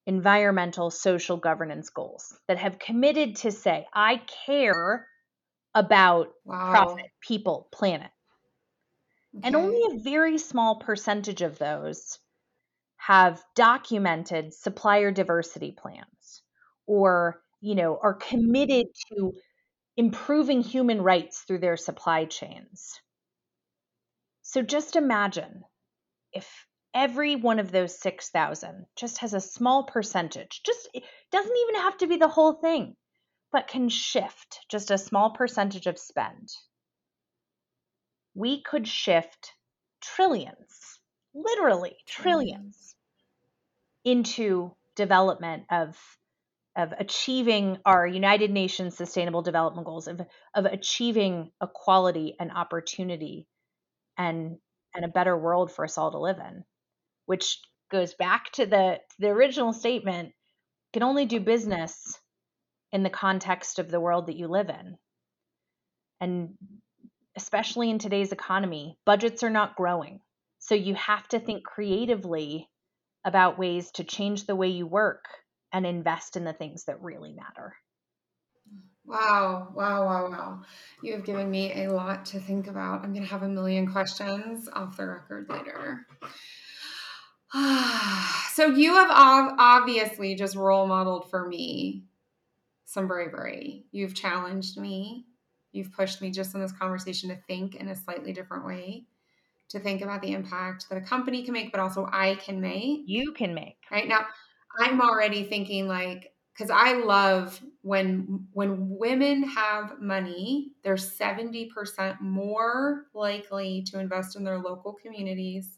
environmental 0.07 0.91
social 0.91 1.37
governance 1.37 1.89
goals 1.89 2.35
that 2.47 2.57
have 2.57 2.77
committed 2.79 3.37
to 3.37 3.51
say 3.51 3.87
I 3.93 4.21
care 4.45 5.07
about 5.73 6.29
wow. 6.45 6.71
profit, 6.71 7.11
people, 7.21 7.67
planet. 7.71 8.11
Okay. 9.35 9.47
And 9.47 9.55
only 9.55 9.81
a 9.91 9.99
very 10.01 10.37
small 10.37 10.79
percentage 10.79 11.41
of 11.41 11.57
those 11.57 12.19
have 12.97 13.43
documented 13.55 14.53
supplier 14.53 15.11
diversity 15.11 15.75
plans 15.77 16.41
or, 16.87 17.41
you 17.59 17.75
know, 17.75 17.99
are 18.01 18.13
committed 18.13 18.87
to 19.09 19.33
improving 19.97 20.61
human 20.61 21.01
rights 21.01 21.41
through 21.41 21.59
their 21.59 21.77
supply 21.77 22.25
chains. 22.25 22.93
So 24.43 24.61
just 24.61 24.95
imagine 24.95 25.63
if 26.31 26.47
every 26.95 27.35
one 27.35 27.59
of 27.59 27.71
those 27.71 27.99
6,000 27.99 28.85
just 28.95 29.17
has 29.19 29.33
a 29.33 29.41
small 29.41 29.83
percentage, 29.83 30.61
just 30.63 30.87
doesn't 31.31 31.57
even 31.57 31.81
have 31.81 31.97
to 31.97 32.07
be 32.07 32.15
the 32.15 32.29
whole 32.29 32.53
thing, 32.53 32.95
but 33.51 33.67
can 33.67 33.89
shift 33.89 34.61
just 34.71 34.89
a 34.89 34.97
small 34.97 35.31
percentage 35.31 35.85
of 35.85 35.99
spend. 35.99 36.49
We 38.33 38.63
could 38.63 38.87
shift 38.87 39.51
trillions, 40.01 40.99
literally 41.33 41.97
trillions, 42.07 42.95
into 44.05 44.75
development 44.95 45.65
of 45.69 45.97
of 46.77 46.91
achieving 46.99 47.77
our 47.85 48.05
United 48.05 48.51
Nations 48.51 48.97
Sustainable 48.97 49.41
Development 49.41 49.85
Goals, 49.85 50.07
of 50.07 50.21
of 50.53 50.65
achieving 50.65 51.51
equality 51.61 52.35
and 52.39 52.51
opportunity 52.51 53.47
and 54.17 54.57
and 54.93 55.05
a 55.05 55.09
better 55.09 55.37
world 55.37 55.71
for 55.71 55.85
us 55.85 55.97
all 55.97 56.11
to 56.11 56.19
live 56.19 56.37
in, 56.39 56.63
which 57.25 57.59
goes 57.91 58.13
back 58.13 58.51
to 58.53 58.65
the 58.65 58.99
the 59.19 59.29
original 59.29 59.73
statement, 59.73 60.33
can 60.93 61.03
only 61.03 61.25
do 61.25 61.39
business 61.39 62.19
in 62.91 63.03
the 63.03 63.09
context 63.09 63.79
of 63.79 63.91
the 63.91 63.99
world 63.99 64.27
that 64.27 64.37
you 64.37 64.47
live 64.47 64.69
in. 64.69 64.97
And 66.21 66.55
especially 67.35 67.89
in 67.89 67.99
today's 67.99 68.31
economy, 68.31 68.97
budgets 69.05 69.43
are 69.43 69.49
not 69.49 69.75
growing. 69.75 70.21
So 70.59 70.75
you 70.75 70.95
have 70.95 71.27
to 71.29 71.39
think 71.39 71.63
creatively 71.63 72.69
about 73.25 73.59
ways 73.59 73.91
to 73.91 74.03
change 74.03 74.45
the 74.45 74.55
way 74.55 74.69
you 74.69 74.87
work 74.87 75.25
and 75.73 75.85
invest 75.85 76.37
in 76.37 76.45
the 76.45 76.53
things 76.53 76.85
that 76.85 77.01
really 77.01 77.33
matter. 77.33 77.75
Wow, 79.05 79.73
wow, 79.75 80.05
wow, 80.05 80.31
wow. 80.31 80.61
You 81.03 81.13
have 81.13 81.25
given 81.25 81.51
me 81.51 81.83
a 81.83 81.91
lot 81.91 82.25
to 82.27 82.39
think 82.39 82.67
about. 82.67 83.03
I'm 83.03 83.13
going 83.13 83.25
to 83.25 83.29
have 83.29 83.43
a 83.43 83.49
million 83.49 83.91
questions 83.91 84.67
off 84.73 84.97
the 84.97 85.05
record 85.05 85.47
later. 85.49 86.07
so, 88.53 88.67
you 88.67 88.93
have 88.95 89.09
obviously 89.11 90.35
just 90.35 90.55
role 90.55 90.87
modeled 90.87 91.29
for 91.29 91.47
me 91.47 92.03
some 92.85 93.07
bravery. 93.07 93.85
You've 93.91 94.13
challenged 94.13 94.77
me 94.77 95.25
You've 95.75 95.91
pushed 95.91 96.21
me 96.21 96.31
just 96.31 96.55
in 96.55 96.61
this 96.61 96.71
conversation 96.71 97.29
to 97.29 97.35
think 97.35 97.75
in 97.75 97.89
a 97.89 97.95
slightly 97.95 98.31
different 98.31 98.65
way, 98.65 99.03
to 99.69 99.79
think 99.79 100.01
about 100.01 100.21
the 100.21 100.31
impact 100.31 100.87
that 100.89 100.97
a 100.97 101.01
company 101.01 101.43
can 101.43 101.53
make, 101.53 101.73
but 101.73 101.81
also 101.81 102.07
I 102.13 102.35
can 102.35 102.61
make. 102.61 103.01
You 103.05 103.33
can 103.33 103.53
make. 103.53 103.75
Right 103.91 104.07
now, 104.07 104.25
I'm 104.79 105.01
already 105.01 105.43
thinking 105.43 105.89
like, 105.89 106.31
because 106.53 106.71
I 106.71 106.93
love 106.93 107.61
when 107.81 108.47
when 108.53 108.87
women 108.97 109.43
have 109.43 109.99
money, 109.99 110.71
they're 110.81 110.95
70% 110.95 112.21
more 112.21 113.07
likely 113.13 113.83
to 113.87 113.99
invest 113.99 114.37
in 114.37 114.45
their 114.45 114.59
local 114.59 114.93
communities, 114.93 115.77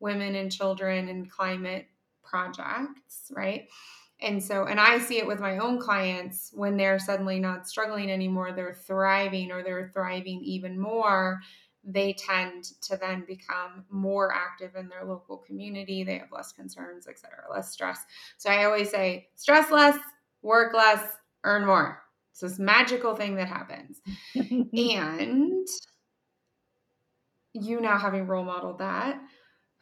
women 0.00 0.34
and 0.34 0.52
children 0.52 1.08
and 1.08 1.30
climate 1.30 1.86
projects, 2.22 3.30
right? 3.30 3.68
And 4.20 4.42
so, 4.42 4.64
and 4.64 4.80
I 4.80 4.98
see 4.98 5.18
it 5.18 5.26
with 5.26 5.40
my 5.40 5.58
own 5.58 5.78
clients 5.78 6.50
when 6.54 6.76
they're 6.76 6.98
suddenly 6.98 7.38
not 7.38 7.68
struggling 7.68 8.10
anymore, 8.10 8.52
they're 8.52 8.74
thriving 8.74 9.52
or 9.52 9.62
they're 9.62 9.90
thriving 9.92 10.40
even 10.42 10.78
more. 10.78 11.40
They 11.84 12.14
tend 12.14 12.64
to 12.82 12.96
then 12.96 13.24
become 13.26 13.84
more 13.90 14.34
active 14.34 14.74
in 14.74 14.88
their 14.88 15.04
local 15.04 15.36
community. 15.36 16.02
They 16.02 16.18
have 16.18 16.32
less 16.32 16.50
concerns, 16.50 17.06
et 17.06 17.18
cetera, 17.18 17.44
less 17.52 17.70
stress. 17.70 18.00
So 18.38 18.50
I 18.50 18.64
always 18.64 18.90
say 18.90 19.28
stress 19.36 19.70
less, 19.70 19.98
work 20.42 20.72
less, 20.74 21.02
earn 21.44 21.66
more. 21.66 22.02
It's 22.32 22.40
this 22.40 22.58
magical 22.58 23.14
thing 23.14 23.36
that 23.36 23.48
happens. 23.48 24.00
and 24.34 25.66
you 27.52 27.80
now 27.80 27.98
having 27.98 28.26
role 28.26 28.44
modeled 28.44 28.78
that, 28.78 29.20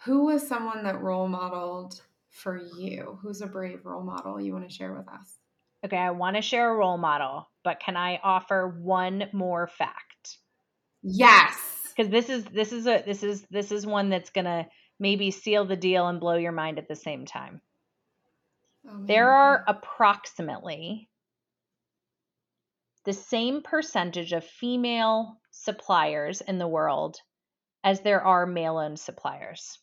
who 0.04 0.26
was 0.26 0.46
someone 0.46 0.84
that 0.84 1.00
role 1.00 1.28
modeled 1.28 2.00
for 2.30 2.60
you? 2.78 3.18
Who's 3.22 3.40
a 3.40 3.46
brave 3.46 3.86
role 3.86 4.02
model 4.02 4.40
you 4.40 4.52
want 4.52 4.68
to 4.68 4.74
share 4.74 4.92
with 4.92 5.08
us? 5.08 5.38
Okay, 5.84 5.96
I 5.96 6.10
want 6.10 6.36
to 6.36 6.42
share 6.42 6.70
a 6.70 6.76
role 6.76 6.98
model, 6.98 7.48
but 7.62 7.80
can 7.80 7.96
I 7.96 8.20
offer 8.22 8.76
one 8.80 9.28
more 9.32 9.66
fact? 9.66 10.38
Yes. 11.02 11.58
Cuz 11.96 12.08
this 12.08 12.28
is 12.28 12.44
this 12.46 12.72
is 12.72 12.86
a 12.86 13.02
this 13.04 13.22
is 13.22 13.46
this 13.50 13.70
is 13.70 13.86
one 13.86 14.08
that's 14.10 14.30
going 14.30 14.46
to 14.46 14.66
maybe 14.98 15.30
seal 15.30 15.64
the 15.64 15.76
deal 15.76 16.08
and 16.08 16.20
blow 16.20 16.34
your 16.34 16.52
mind 16.52 16.78
at 16.78 16.88
the 16.88 16.96
same 16.96 17.26
time. 17.26 17.60
Oh, 18.88 19.04
there 19.04 19.30
are 19.30 19.64
approximately 19.66 21.08
the 23.04 23.12
same 23.12 23.62
percentage 23.62 24.32
of 24.32 24.44
female 24.44 25.38
suppliers 25.50 26.40
in 26.40 26.58
the 26.58 26.68
world 26.68 27.20
as 27.82 28.00
there 28.00 28.22
are 28.22 28.46
male 28.46 28.78
owned 28.78 28.98
suppliers. 28.98 29.78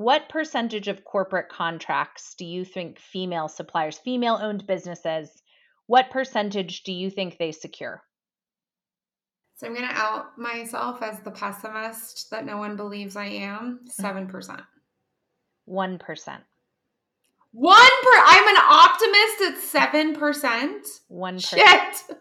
What 0.00 0.30
percentage 0.30 0.88
of 0.88 1.04
corporate 1.04 1.50
contracts 1.50 2.34
do 2.34 2.46
you 2.46 2.64
think 2.64 2.98
female 2.98 3.48
suppliers, 3.48 3.98
female 3.98 4.38
owned 4.40 4.66
businesses, 4.66 5.42
what 5.88 6.08
percentage 6.08 6.84
do 6.84 6.92
you 6.92 7.10
think 7.10 7.36
they 7.36 7.52
secure? 7.52 8.02
So 9.56 9.66
I'm 9.66 9.74
going 9.74 9.86
to 9.86 9.94
out 9.94 10.38
myself 10.38 11.02
as 11.02 11.20
the 11.20 11.30
pessimist 11.30 12.30
that 12.30 12.46
no 12.46 12.56
one 12.56 12.76
believes 12.76 13.14
I 13.14 13.26
am 13.26 13.80
7%. 14.00 14.30
1%. 14.30 14.62
1%. 15.68 15.98
Per 15.98 16.08
I'm 17.54 18.48
an 18.48 18.62
optimist 18.70 19.42
at 19.42 19.56
7%. 19.58 20.80
1%. 21.12 21.46
Shit. 21.46 22.16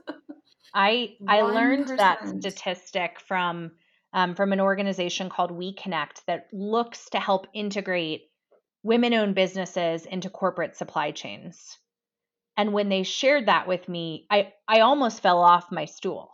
I 0.73 1.15
I 1.29 1.41
learned 1.43 1.87
that 1.97 2.27
statistic 2.27 3.21
from 3.25 3.71
um, 4.13 4.35
from 4.35 4.53
an 4.53 4.61
organization 4.61 5.29
called 5.29 5.51
We 5.51 5.73
Connect 5.73 6.25
that 6.27 6.47
looks 6.51 7.09
to 7.11 7.19
help 7.19 7.47
integrate 7.53 8.23
women 8.83 9.13
owned 9.13 9.35
businesses 9.35 10.05
into 10.05 10.29
corporate 10.29 10.75
supply 10.75 11.11
chains. 11.11 11.77
And 12.57 12.73
when 12.73 12.89
they 12.89 13.03
shared 13.03 13.47
that 13.47 13.67
with 13.67 13.87
me, 13.87 14.25
I, 14.29 14.53
I 14.67 14.81
almost 14.81 15.21
fell 15.21 15.39
off 15.39 15.71
my 15.71 15.85
stool. 15.85 16.31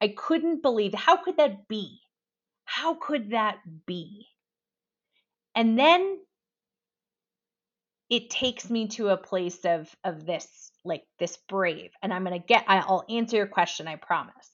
I 0.00 0.08
couldn't 0.08 0.62
believe 0.62 0.94
how 0.94 1.16
could 1.16 1.36
that 1.36 1.68
be? 1.68 2.00
How 2.64 2.94
could 2.94 3.30
that 3.30 3.58
be? 3.86 4.26
And 5.54 5.78
then 5.78 6.18
it 8.12 8.28
takes 8.28 8.68
me 8.68 8.88
to 8.88 9.08
a 9.08 9.16
place 9.16 9.64
of 9.64 9.88
of 10.04 10.26
this 10.26 10.70
like 10.84 11.04
this 11.18 11.38
brave 11.48 11.90
and 12.02 12.12
i'm 12.12 12.24
going 12.24 12.38
to 12.38 12.46
get 12.46 12.64
i'll 12.68 13.06
answer 13.08 13.36
your 13.38 13.46
question 13.46 13.88
i 13.88 13.96
promise 13.96 14.51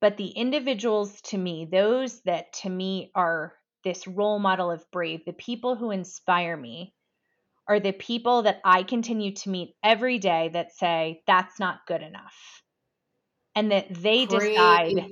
but 0.00 0.16
the 0.16 0.28
individuals 0.28 1.20
to 1.22 1.38
me 1.38 1.68
those 1.70 2.20
that 2.22 2.52
to 2.52 2.68
me 2.68 3.10
are 3.14 3.54
this 3.84 4.06
role 4.06 4.38
model 4.38 4.70
of 4.70 4.84
brave 4.90 5.20
the 5.24 5.32
people 5.32 5.76
who 5.76 5.90
inspire 5.90 6.56
me 6.56 6.92
are 7.68 7.80
the 7.80 7.92
people 7.92 8.42
that 8.42 8.60
i 8.64 8.82
continue 8.82 9.32
to 9.34 9.50
meet 9.50 9.74
every 9.82 10.18
day 10.18 10.50
that 10.52 10.72
say 10.72 11.22
that's 11.26 11.58
not 11.58 11.86
good 11.86 12.02
enough 12.02 12.62
and 13.54 13.72
that 13.72 13.86
they 13.90 14.26
Preach. 14.26 14.40
decide 14.40 15.10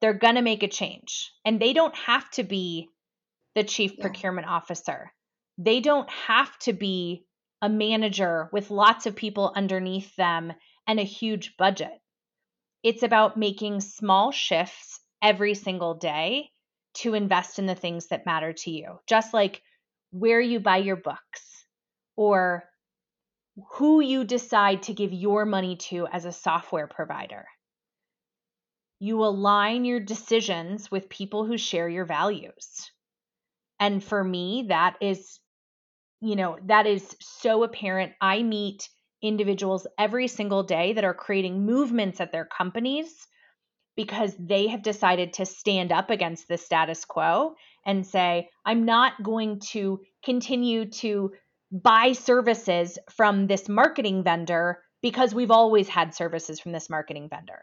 they're 0.00 0.14
going 0.14 0.36
to 0.36 0.42
make 0.42 0.62
a 0.62 0.68
change 0.68 1.32
and 1.44 1.60
they 1.60 1.72
don't 1.72 1.96
have 1.96 2.28
to 2.30 2.42
be 2.44 2.88
the 3.54 3.64
chief 3.64 3.92
yeah. 3.96 4.02
procurement 4.02 4.46
officer 4.46 5.12
they 5.58 5.80
don't 5.80 6.08
have 6.08 6.56
to 6.60 6.72
be 6.72 7.24
a 7.60 7.68
manager 7.68 8.48
with 8.52 8.70
lots 8.70 9.06
of 9.06 9.16
people 9.16 9.52
underneath 9.54 10.14
them 10.16 10.52
and 10.86 11.00
a 11.00 11.04
huge 11.04 11.56
budget. 11.56 11.97
It's 12.88 13.02
about 13.02 13.36
making 13.36 13.82
small 13.82 14.32
shifts 14.32 14.98
every 15.20 15.52
single 15.52 15.92
day 15.92 16.48
to 16.94 17.12
invest 17.12 17.58
in 17.58 17.66
the 17.66 17.74
things 17.74 18.06
that 18.06 18.24
matter 18.24 18.54
to 18.54 18.70
you, 18.70 18.98
just 19.06 19.34
like 19.34 19.60
where 20.10 20.40
you 20.40 20.58
buy 20.58 20.78
your 20.78 20.96
books 20.96 21.66
or 22.16 22.64
who 23.72 24.00
you 24.00 24.24
decide 24.24 24.84
to 24.84 24.94
give 24.94 25.12
your 25.12 25.44
money 25.44 25.76
to 25.76 26.06
as 26.06 26.24
a 26.24 26.32
software 26.32 26.86
provider. 26.86 27.44
You 29.00 29.22
align 29.22 29.84
your 29.84 30.00
decisions 30.00 30.90
with 30.90 31.10
people 31.10 31.44
who 31.44 31.58
share 31.58 31.90
your 31.90 32.06
values. 32.06 32.90
And 33.78 34.02
for 34.02 34.24
me, 34.24 34.64
that 34.70 34.96
is 35.02 35.38
you 36.22 36.36
know, 36.36 36.56
that 36.64 36.86
is 36.86 37.14
so 37.20 37.64
apparent. 37.64 38.14
I 38.18 38.42
meet 38.42 38.88
individuals 39.22 39.86
every 39.98 40.28
single 40.28 40.62
day 40.62 40.92
that 40.92 41.04
are 41.04 41.14
creating 41.14 41.64
movements 41.64 42.20
at 42.20 42.32
their 42.32 42.44
companies 42.44 43.26
because 43.96 44.32
they 44.38 44.68
have 44.68 44.82
decided 44.82 45.32
to 45.34 45.46
stand 45.46 45.90
up 45.90 46.10
against 46.10 46.46
the 46.46 46.56
status 46.56 47.04
quo 47.04 47.54
and 47.84 48.06
say, 48.06 48.48
I'm 48.64 48.84
not 48.84 49.22
going 49.22 49.60
to 49.70 50.00
continue 50.24 50.90
to 50.90 51.32
buy 51.72 52.12
services 52.12 52.98
from 53.10 53.46
this 53.46 53.68
marketing 53.68 54.22
vendor 54.22 54.82
because 55.02 55.34
we've 55.34 55.50
always 55.50 55.88
had 55.88 56.14
services 56.14 56.60
from 56.60 56.72
this 56.72 56.88
marketing 56.88 57.28
vendor. 57.28 57.62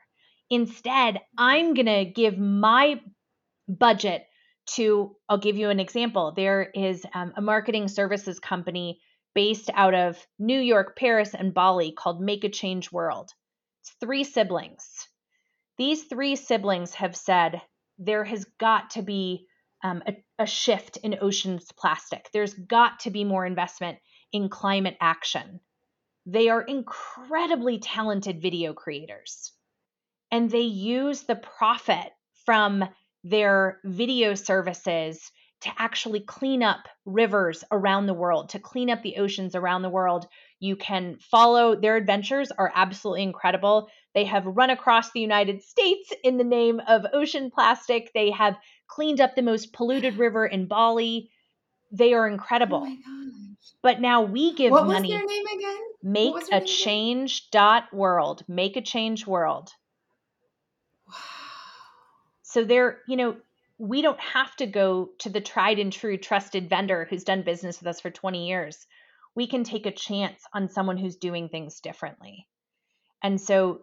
Instead, 0.50 1.20
I'm 1.38 1.74
going 1.74 1.86
to 1.86 2.06
give 2.06 2.38
my 2.38 3.00
budget 3.68 4.26
to 4.68 5.16
i'll 5.30 5.38
give 5.38 5.58
you 5.58 5.70
an 5.70 5.80
example 5.80 6.34
there 6.36 6.70
is 6.74 7.06
um, 7.14 7.34
a 7.36 7.42
marketing 7.42 7.88
services 7.88 8.40
company 8.40 9.00
based 9.36 9.70
out 9.74 9.94
of 9.94 10.26
new 10.40 10.60
york 10.60 10.98
paris 10.98 11.36
and 11.36 11.54
bali 11.54 11.92
called 11.92 12.20
make 12.20 12.44
a 12.44 12.50
change 12.50 12.92
world. 12.92 13.30
It's 13.82 13.96
three 14.00 14.24
siblings. 14.24 15.08
These 15.78 16.06
three 16.06 16.36
siblings 16.36 16.96
have 16.96 17.16
said 17.16 17.62
there 18.00 18.24
has 18.24 18.46
got 18.60 18.92
to 18.92 19.04
be 19.04 19.46
um, 19.84 20.02
a, 20.08 20.16
a 20.40 20.46
shift 20.48 20.98
in 20.98 21.20
oceans 21.22 21.72
plastic. 21.78 22.28
There's 22.34 22.54
got 22.54 23.02
to 23.02 23.12
be 23.12 23.24
more 23.24 23.46
investment 23.46 24.00
in 24.32 24.50
climate 24.50 24.98
action. 25.00 25.60
They 26.26 26.50
are 26.50 26.62
incredibly 26.62 27.78
talented 27.78 28.42
video 28.42 28.74
creators. 28.74 29.52
And 30.32 30.50
they 30.50 30.62
use 30.62 31.22
the 31.22 31.36
profit 31.36 32.12
from 32.46 32.84
their 33.24 33.80
video 33.86 34.34
services 34.34 35.32
to 35.66 35.72
actually 35.80 36.20
clean 36.20 36.62
up 36.62 36.88
rivers 37.06 37.64
around 37.72 38.06
the 38.06 38.14
world, 38.14 38.50
to 38.50 38.60
clean 38.60 38.92
up 38.92 39.02
the 39.02 39.18
oceans 39.18 39.56
around 39.56 39.82
the 39.82 39.90
world. 39.90 40.28
You 40.60 40.76
can 40.76 41.18
follow 41.20 41.76
their 41.76 41.96
adventures 41.98 42.52
are 42.52 42.72
absolutely 42.76 43.24
incredible. 43.24 43.90
They 44.14 44.26
have 44.26 44.46
run 44.46 44.70
across 44.70 45.12
the 45.12 45.22
United 45.22 45.64
States 45.64 46.14
in 46.24 46.38
the 46.38 46.44
name 46.44 46.80
of 46.88 47.08
ocean 47.14 47.50
plastic. 47.50 48.12
They 48.14 48.30
have 48.30 48.56
cleaned 48.88 49.20
up 49.20 49.36
the 49.36 49.42
most 49.42 49.74
polluted 49.74 50.18
river 50.20 50.46
in 50.46 50.68
Bali. 50.68 51.32
They 51.92 52.14
are 52.14 52.30
oh 52.30 52.32
incredible. 52.32 52.88
Oh 52.88 53.36
but 53.82 54.00
now 54.00 54.22
we 54.22 54.54
give 54.54 54.72
what 54.72 54.86
money. 54.86 55.14
What 55.14 55.24
was 55.24 55.30
their 55.32 55.44
name 55.44 55.58
again? 55.58 55.82
Make 56.04 56.36
a 56.52 56.62
change 56.62 57.50
dot 57.50 57.92
world. 57.92 58.44
Make 58.48 58.78
a 58.78 58.82
change 58.82 59.26
world. 59.26 59.72
Wow. 61.08 61.14
So 62.44 62.64
they're, 62.64 63.00
you 63.08 63.18
know, 63.18 63.38
we 63.78 64.02
don't 64.02 64.20
have 64.20 64.56
to 64.58 64.66
go 64.66 65.10
to 65.20 65.30
the 65.30 65.42
tried 65.42 65.80
and 65.80 65.92
true 65.92 66.18
trusted 66.18 66.70
vendor 66.70 67.06
who's 67.10 67.24
done 67.24 67.44
business 67.44 67.80
with 67.80 67.88
us 67.88 68.00
for 68.00 68.10
20 68.10 68.48
years. 68.48 68.86
We 69.36 69.48
can 69.48 69.64
take 69.64 69.86
a 69.86 69.92
chance 69.92 70.42
on 70.54 70.70
someone 70.70 70.98
who's 70.98 71.18
doing 71.18 71.50
things 71.50 71.82
differently. 71.82 72.48
And 73.22 73.40
so 73.40 73.82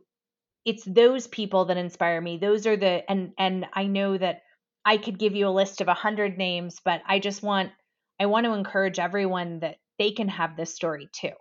it's 0.64 0.84
those 0.84 1.26
people 1.26 1.66
that 1.66 1.76
inspire 1.76 2.20
me. 2.20 2.38
Those 2.38 2.66
are 2.66 2.76
the 2.76 3.02
and 3.10 3.32
and 3.36 3.66
I 3.74 3.84
know 3.84 4.16
that 4.16 4.42
I 4.84 4.96
could 4.96 5.18
give 5.18 5.34
you 5.34 5.48
a 5.48 5.50
list 5.50 5.80
of 5.80 5.88
a 5.88 5.94
hundred 5.94 6.38
names, 6.38 6.80
but 6.82 7.02
I 7.06 7.18
just 7.18 7.42
want 7.42 7.70
I 8.18 8.26
want 8.26 8.46
to 8.46 8.52
encourage 8.52 8.98
everyone 8.98 9.60
that 9.60 9.76
they 9.98 10.12
can 10.12 10.28
have 10.28 10.56
this 10.56 10.74
story 10.74 11.08
too. 11.12 11.32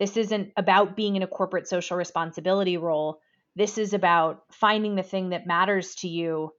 This 0.00 0.16
isn't 0.16 0.52
about 0.56 0.96
being 0.96 1.16
in 1.16 1.22
a 1.22 1.28
corporate 1.28 1.68
social 1.68 1.96
responsibility 1.96 2.76
role. 2.76 3.20
This 3.56 3.78
is 3.78 3.92
about 3.92 4.42
finding 4.52 4.94
the 4.94 5.02
thing 5.02 5.30
that 5.30 5.46
matters 5.46 5.94
to 5.96 6.08
you 6.08 6.52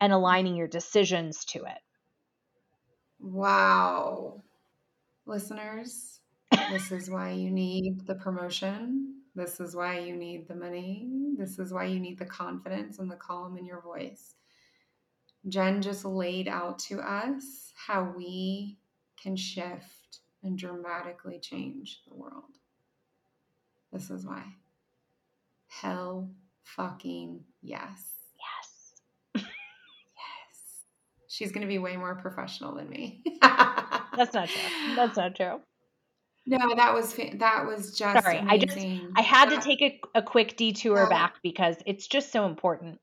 and 0.00 0.12
aligning 0.12 0.56
your 0.56 0.68
decisions 0.68 1.44
to 1.46 1.58
it. 1.60 1.78
Wow. 3.20 4.42
Listeners, 5.26 6.20
this 6.70 6.92
is 6.92 7.10
why 7.10 7.32
you 7.32 7.50
need 7.50 8.06
the 8.06 8.14
promotion. 8.14 9.14
This 9.34 9.60
is 9.60 9.74
why 9.76 9.98
you 9.98 10.16
need 10.16 10.48
the 10.48 10.54
money. 10.54 11.08
This 11.36 11.58
is 11.58 11.72
why 11.72 11.84
you 11.84 12.00
need 12.00 12.18
the 12.18 12.26
confidence 12.26 12.98
and 12.98 13.10
the 13.10 13.16
calm 13.16 13.56
in 13.56 13.64
your 13.64 13.80
voice. 13.80 14.34
Jen 15.48 15.80
just 15.82 16.04
laid 16.04 16.48
out 16.48 16.78
to 16.80 17.00
us 17.00 17.72
how 17.74 18.12
we 18.16 18.78
can 19.20 19.36
shift 19.36 20.20
and 20.42 20.58
dramatically 20.58 21.38
change 21.38 22.02
the 22.08 22.14
world. 22.14 22.58
This 23.92 24.10
is 24.10 24.26
why. 24.26 24.44
Hell 25.68 26.30
fucking 26.64 27.44
yes. 27.62 28.17
She's 31.28 31.52
going 31.52 31.62
to 31.62 31.68
be 31.68 31.78
way 31.78 31.96
more 31.96 32.14
professional 32.14 32.74
than 32.74 32.88
me. 32.88 33.22
That's 33.40 34.34
not 34.34 34.48
true. 34.48 34.96
That's 34.96 35.16
not 35.16 35.36
true. 35.36 35.60
No, 36.46 36.74
that 36.74 36.94
was 36.94 37.14
that 37.34 37.66
was 37.66 37.96
just 37.96 38.24
sorry. 38.24 38.38
Amazing. 38.38 38.48
I 38.48 38.58
just 38.58 38.78
I 39.16 39.20
had 39.20 39.50
to 39.50 39.60
take 39.60 39.82
a, 39.82 40.00
a 40.18 40.22
quick 40.22 40.56
detour 40.56 41.08
back 41.08 41.34
because 41.42 41.76
it's 41.84 42.06
just 42.06 42.32
so 42.32 42.46
important. 42.46 42.98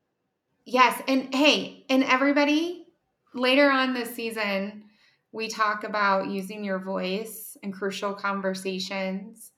Yes, 0.65 0.99
and 1.07 1.33
hey, 1.33 1.85
and 1.89 2.03
everybody, 2.03 2.87
later 3.35 3.69
on 3.69 3.93
this 3.93 4.15
season, 4.15 4.85
we 5.31 5.47
talk 5.47 5.83
about 5.83 6.27
using 6.27 6.63
your 6.63 6.79
voice 6.79 7.55
in 7.61 7.71
crucial 7.71 8.15
conversations 8.15 9.51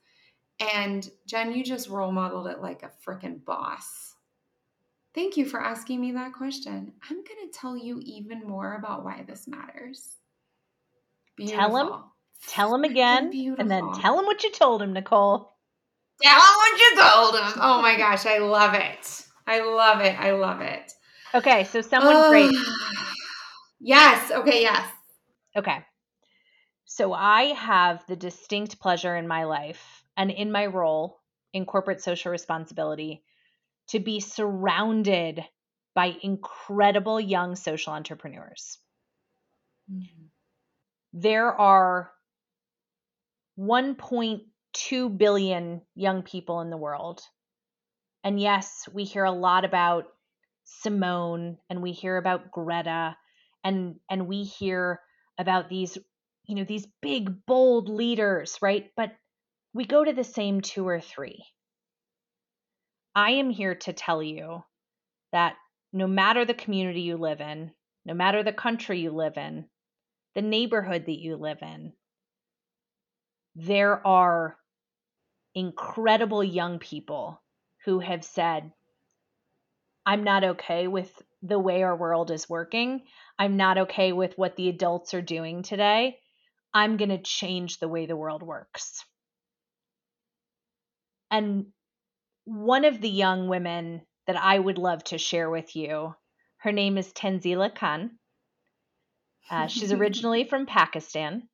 and 0.59 1.09
Jen, 1.28 1.53
you 1.53 1.63
just 1.63 1.89
role 1.89 2.11
modeled 2.11 2.47
it 2.47 2.61
like 2.61 2.84
a 2.84 2.91
freaking 3.05 3.43
boss. 3.45 4.06
Thank 5.18 5.36
you 5.36 5.45
for 5.45 5.59
asking 5.59 5.99
me 5.99 6.11
that 6.11 6.34
question. 6.34 6.93
I'm 7.09 7.15
going 7.15 7.49
to 7.51 7.59
tell 7.59 7.76
you 7.76 7.99
even 8.05 8.45
more 8.45 8.76
about 8.76 9.03
why 9.03 9.26
this 9.28 9.47
matters. 9.47 10.15
Beautiful. 11.36 11.57
Tell 11.57 11.76
him. 11.76 12.03
Tell 12.47 12.76
him 12.76 12.84
again, 12.84 13.32
Beautiful. 13.32 13.59
and 13.59 13.72
then 13.72 13.99
tell 13.99 14.20
him 14.20 14.26
what 14.28 14.43
you 14.43 14.51
told 14.51 14.80
him, 14.80 14.93
Nicole. 14.93 15.55
Tell 16.22 16.39
him 16.39 16.39
what 16.39 16.80
you 16.80 17.01
told 17.01 17.34
him. 17.34 17.59
Oh 17.59 17.82
my 17.82 17.97
gosh, 17.97 18.28
I 18.28 18.38
love 18.38 18.76
it. 18.76 19.26
I 19.47 19.61
love 19.61 20.01
it. 20.01 20.20
I 20.20 20.34
love 20.34 20.61
it. 20.61 20.93
Okay, 21.34 21.63
so 21.63 21.82
someone 21.82 22.15
uh, 22.15 22.30
great. 22.30 22.55
Yes. 23.80 24.30
Okay. 24.30 24.61
Yes. 24.61 24.88
Okay. 25.55 25.80
So 26.86 27.11
I 27.11 27.55
have 27.55 28.05
the 28.05 28.15
distinct 28.15 28.80
pleasure 28.80 29.15
in 29.15 29.28
my 29.28 29.45
life 29.45 30.03
and 30.15 30.30
in 30.30 30.51
my 30.51 30.68
role 30.68 31.18
in 31.53 31.65
corporate 31.65 32.03
social 32.03 32.32
responsibility 32.32 33.24
to 33.89 33.99
be 33.99 34.19
surrounded 34.19 35.43
by 35.95 36.15
incredible 36.21 37.19
young 37.19 37.55
social 37.55 37.93
entrepreneurs. 37.93 38.77
Mm-hmm. 39.91 40.25
There 41.13 41.51
are 41.53 42.11
1.2 43.57 45.17
billion 45.17 45.81
young 45.95 46.23
people 46.23 46.61
in 46.61 46.69
the 46.69 46.77
world. 46.77 47.21
And 48.23 48.39
yes, 48.39 48.88
we 48.93 49.05
hear 49.05 49.23
a 49.23 49.31
lot 49.31 49.65
about 49.65 50.05
Simone 50.65 51.57
and 51.69 51.81
we 51.81 51.93
hear 51.93 52.17
about 52.17 52.51
Greta 52.51 53.15
and 53.63 53.95
and 54.09 54.27
we 54.27 54.43
hear 54.43 54.99
about 55.39 55.69
these 55.69 55.97
you 56.45 56.55
know 56.55 56.63
these 56.63 56.88
big 57.01 57.45
bold 57.45 57.89
leaders, 57.89 58.57
right? 58.61 58.91
But 58.95 59.13
we 59.73 59.85
go 59.85 60.03
to 60.03 60.13
the 60.13 60.23
same 60.23 60.61
two 60.61 60.88
or 60.88 60.99
three. 60.99 61.43
I 63.18 63.32
am 63.32 63.49
here 63.49 63.74
to 63.74 63.93
tell 63.93 64.22
you 64.22 64.63
that 65.32 65.55
no 65.91 66.05
matter 66.05 66.45
the 66.45 66.53
community 66.53 67.01
you 67.01 67.18
live 67.18 67.41
in, 67.41 67.72
no 68.05 68.13
matter 68.13 68.43
the 68.43 68.53
country 68.53 68.99
you 68.99 69.09
live 69.09 69.38
in, 69.38 69.65
the 70.36 70.43
neighborhood 70.43 71.07
that 71.07 71.20
you 71.20 71.36
live 71.36 71.57
in, 71.63 71.93
there 73.55 74.05
are 74.05 74.55
incredible 75.55 76.43
young 76.43 76.78
people 76.78 77.41
who 77.86 77.97
have 77.97 78.24
said, 78.24 78.72
I'm 80.05 80.24
not 80.24 80.43
okay 80.43 80.88
with 80.88 81.11
the 81.41 81.57
way 81.57 81.82
our 81.82 81.95
world 81.95 82.30
is 82.30 82.47
working. 82.47 83.01
I'm 83.39 83.57
not 83.57 83.80
okay 83.80 84.11
with 84.11 84.38
what 84.38 84.55
the 84.55 84.70
adults 84.70 85.15
are 85.15 85.24
doing 85.24 85.63
today. 85.63 86.20
I'm 86.72 86.97
going 86.97 87.09
to 87.09 87.18
change 87.18 87.80
the 87.80 87.88
way 87.88 88.05
the 88.05 88.15
world 88.15 88.43
works. 88.43 89.03
And 91.32 91.74
one 92.47 92.85
of 92.85 93.01
the 93.01 93.09
young 93.09 93.49
women 93.49 94.03
that 94.25 94.37
I 94.37 94.57
would 94.57 94.77
love 94.77 95.03
to 95.05 95.17
share 95.17 95.49
with 95.49 95.75
you, 95.75 96.15
her 96.59 96.71
name 96.71 96.97
is 96.97 97.11
Tanzila 97.11 97.75
Khan. 97.75 98.17
Uh, 99.51 99.67
she's 99.67 99.91
originally 99.91 100.45
from 100.45 100.65
Pakistan. 100.65 101.49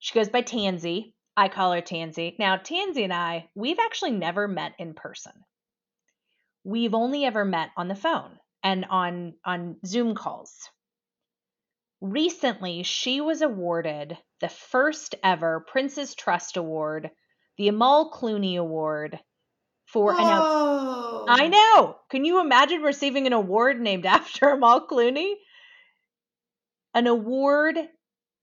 She 0.00 0.12
goes 0.12 0.28
by 0.28 0.42
Tanzi. 0.42 1.14
I 1.36 1.48
call 1.48 1.72
her 1.72 1.80
Tanzi. 1.80 2.36
Now, 2.36 2.56
Tanzi 2.56 3.04
and 3.04 3.12
I, 3.12 3.48
we've 3.54 3.78
actually 3.78 4.10
never 4.10 4.48
met 4.48 4.72
in 4.80 4.92
person. 4.92 5.32
We've 6.64 6.94
only 6.94 7.24
ever 7.24 7.44
met 7.44 7.70
on 7.76 7.86
the 7.86 7.94
phone 7.94 8.40
and 8.64 8.84
on 8.86 9.34
on 9.44 9.76
Zoom 9.86 10.16
calls. 10.16 10.68
Recently, 12.00 12.82
she 12.82 13.20
was 13.20 13.40
awarded 13.40 14.18
the 14.40 14.48
first 14.48 15.14
ever 15.22 15.64
Prince's 15.68 16.16
Trust 16.16 16.56
Award, 16.56 17.12
the 17.56 17.68
Amal 17.68 18.10
Clooney 18.10 18.58
Award 18.58 19.20
for 19.94 20.12
an 20.12 20.18
out- 20.18 21.24
I 21.28 21.46
know. 21.46 21.96
Can 22.10 22.24
you 22.24 22.40
imagine 22.40 22.82
receiving 22.82 23.28
an 23.28 23.32
award 23.32 23.80
named 23.80 24.04
after 24.18 24.48
Amal 24.48 24.88
Clooney? 24.88 25.34
An 26.94 27.06
award 27.06 27.76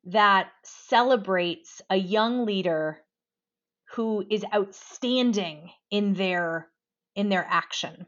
that 0.05 0.47
celebrates 0.63 1.81
a 1.89 1.97
young 1.97 2.45
leader 2.45 3.01
who 3.95 4.25
is 4.29 4.45
outstanding 4.55 5.69
in 5.91 6.13
their 6.13 6.69
in 7.15 7.27
their 7.27 7.45
action. 7.47 8.07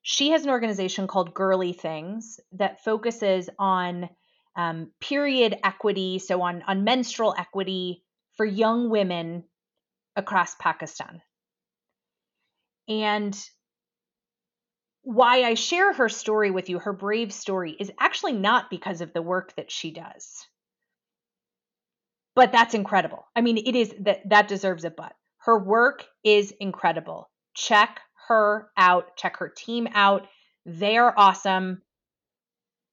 She 0.00 0.30
has 0.30 0.44
an 0.44 0.50
organization 0.50 1.06
called 1.06 1.34
Girly 1.34 1.74
Things 1.74 2.40
that 2.52 2.82
focuses 2.82 3.50
on 3.58 4.08
um, 4.56 4.92
period 5.00 5.58
equity, 5.62 6.18
so 6.18 6.40
on 6.40 6.62
on 6.66 6.84
menstrual 6.84 7.34
equity 7.38 8.02
for 8.36 8.46
young 8.46 8.88
women 8.88 9.44
across 10.16 10.54
Pakistan. 10.54 11.20
And 12.88 13.36
why 15.02 15.44
I 15.44 15.54
share 15.54 15.92
her 15.92 16.08
story 16.08 16.50
with 16.50 16.68
you, 16.68 16.80
her 16.80 16.92
brave 16.92 17.32
story, 17.32 17.76
is 17.78 17.92
actually 18.00 18.32
not 18.32 18.70
because 18.70 19.00
of 19.00 19.12
the 19.12 19.22
work 19.22 19.54
that 19.54 19.70
she 19.70 19.92
does. 19.92 20.46
But 22.34 22.50
that's 22.50 22.74
incredible. 22.74 23.24
I 23.34 23.40
mean, 23.40 23.56
it 23.56 23.76
is 23.76 23.94
that 24.00 24.28
that 24.28 24.48
deserves 24.48 24.84
a 24.84 24.90
but. 24.90 25.14
Her 25.38 25.58
work 25.58 26.04
is 26.24 26.52
incredible. 26.58 27.30
Check 27.54 28.00
her 28.28 28.68
out, 28.76 29.16
check 29.16 29.36
her 29.38 29.48
team 29.48 29.86
out. 29.94 30.26
They're 30.64 31.16
awesome. 31.18 31.82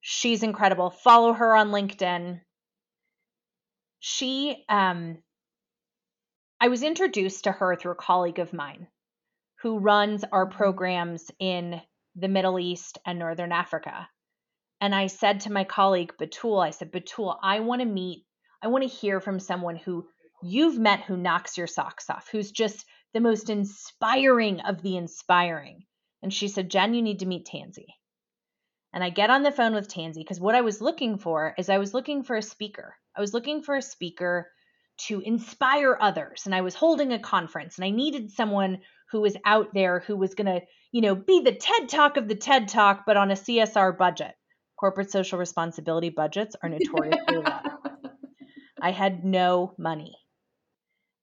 She's 0.02 0.44
incredible. 0.44 0.91
Follow 0.91 1.34
her 1.34 1.56
on 1.56 1.72
LinkedIn. 1.72 2.41
She 4.00 4.64
um 4.70 5.18
I 6.62 6.68
was 6.68 6.84
introduced 6.84 7.46
to 7.46 7.52
her 7.52 7.76
through 7.76 7.94
a 7.94 7.96
colleague 7.96 8.39
of 8.39 8.54
mine 8.54 8.88
who 9.64 9.80
runs 9.80 10.26
our 10.30 10.45
programs 10.45 11.32
in 11.39 11.82
the 12.18 12.28
Middle 12.28 12.59
East 12.59 12.99
and 13.05 13.18
Northern 13.18 13.53
Africa. 13.53 14.09
And 14.82 14.93
I 14.93 15.07
said 15.07 15.39
to 15.41 15.51
my 15.53 15.64
colleague 15.64 16.14
Batul, 16.20 16.64
I 16.64 16.72
said, 16.72 16.91
Batul, 16.91 17.38
I 17.41 17.61
want 17.61 17.80
to 17.80 17.88
meet, 17.88 18.26
I 18.61 18.68
want 18.68 18.84
to 18.84 18.89
hear 18.89 19.22
from 19.22 19.39
someone 19.39 19.78
who 19.78 20.05
you've 20.43 20.78
met 20.78 21.03
who 21.03 21.16
knocks 21.16 21.57
your 21.57 21.68
socks 21.68 22.09
off, 22.09 22.28
who's 22.30 22.51
just 22.51 22.86
the 23.14 23.22
most 23.22 23.49
inspiring 23.49 24.59
of 24.59 24.82
the 24.82 24.97
inspiring. 24.97 25.86
And 26.22 26.34
she 26.34 26.49
said, 26.49 26.70
Jen, 26.70 26.93
you 26.93 27.01
need 27.01 27.20
to 27.20 27.26
meet 27.26 27.47
Tanzi. 27.47 27.88
And 28.91 29.01
I 29.01 29.11
get 29.11 29.30
on 29.30 29.43
the 29.43 29.51
phone 29.51 29.74
with 29.74 29.88
Tanzi 29.88 30.16
because 30.16 30.41
what 30.41 30.55
I 30.55 30.61
was 30.61 30.82
looking 30.82 31.18
for 31.18 31.55
is 31.57 31.70
I 31.70 31.78
was 31.78 31.93
looking 31.93 32.24
for 32.24 32.36
a 32.36 32.41
speaker. 32.41 32.95
I 33.16 33.22
was 33.22 33.34
looking 33.34 33.61
for 33.61 33.78
a 33.78 33.82
speaker 33.82 34.51
to 35.07 35.22
inspire 35.22 35.97
others. 35.99 36.43
And 36.45 36.53
I 36.53 36.61
was 36.61 36.76
holding 36.76 37.14
a 37.14 37.20
conference 37.20 37.78
and 37.78 37.86
I 37.86 37.89
needed 37.91 38.32
someone 38.32 38.80
who 39.14 39.22
was 39.22 39.38
out 39.45 39.68
there 39.76 39.99
who 39.99 40.18
was 40.18 40.34
going 40.34 40.47
to, 40.47 40.61
you 40.91 41.01
know, 41.01 41.14
be 41.14 41.41
the 41.41 41.53
TED 41.53 41.88
Talk 41.88 42.18
of 42.18 42.28
the 42.28 42.36
TED 42.36 42.68
Talk, 42.68 43.03
but 43.05 43.16
on 43.16 43.30
a 43.30 43.36
CSR 43.36 43.95
budget. 43.95 44.34
Corporate 44.78 45.11
social 45.11 45.38
responsibility 45.38 46.09
budgets 46.09 46.55
are 46.61 46.68
notoriously 46.68 47.38
low. 47.38 47.59
I 48.82 48.91
had 48.91 49.24
no 49.24 49.76
money. 49.78 50.16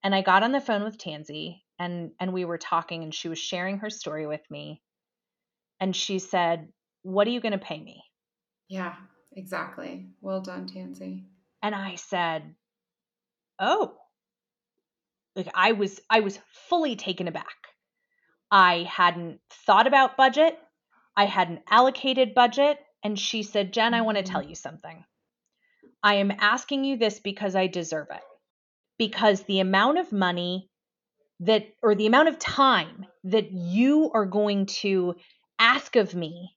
And 0.04 0.14
I 0.14 0.22
got 0.22 0.44
on 0.44 0.52
the 0.52 0.60
phone 0.60 0.84
with 0.84 0.98
Tanzi 0.98 1.62
and 1.80 2.12
and 2.20 2.32
we 2.32 2.44
were 2.44 2.58
talking 2.58 3.02
and 3.02 3.12
she 3.12 3.28
was 3.28 3.38
sharing 3.38 3.78
her 3.78 3.90
story 3.90 4.26
with 4.26 4.40
me. 4.48 4.80
And 5.80 5.94
she 5.94 6.20
said, 6.20 6.68
"What 7.02 7.26
are 7.26 7.30
you 7.30 7.40
going 7.40 7.58
to 7.58 7.58
pay 7.58 7.78
me?" 7.78 8.04
Yeah, 8.68 8.94
exactly. 9.32 10.10
Well 10.20 10.42
done, 10.42 10.68
Tanzi. 10.68 11.24
And 11.60 11.74
I 11.74 11.96
said, 11.96 12.54
"Oh." 13.58 13.96
Like 15.36 15.48
I 15.54 15.72
was 15.72 16.00
I 16.08 16.20
was 16.20 16.38
fully 16.68 16.96
taken 16.96 17.28
aback. 17.28 17.69
I 18.50 18.88
hadn't 18.90 19.40
thought 19.66 19.86
about 19.86 20.16
budget. 20.16 20.58
I 21.16 21.26
hadn't 21.26 21.62
allocated 21.68 22.34
budget. 22.34 22.78
And 23.02 23.18
she 23.18 23.42
said, 23.42 23.72
Jen, 23.72 23.94
I 23.94 24.02
want 24.02 24.18
to 24.18 24.22
tell 24.22 24.40
mm-hmm. 24.40 24.50
you 24.50 24.54
something. 24.54 25.04
I 26.02 26.14
am 26.16 26.32
asking 26.38 26.84
you 26.84 26.96
this 26.96 27.20
because 27.20 27.54
I 27.54 27.66
deserve 27.66 28.08
it. 28.10 28.22
Because 28.98 29.42
the 29.42 29.60
amount 29.60 29.98
of 29.98 30.12
money 30.12 30.68
that, 31.40 31.66
or 31.82 31.94
the 31.94 32.06
amount 32.06 32.28
of 32.28 32.38
time 32.38 33.06
that 33.24 33.50
you 33.52 34.10
are 34.12 34.26
going 34.26 34.66
to 34.66 35.14
ask 35.58 35.96
of 35.96 36.14
me 36.14 36.54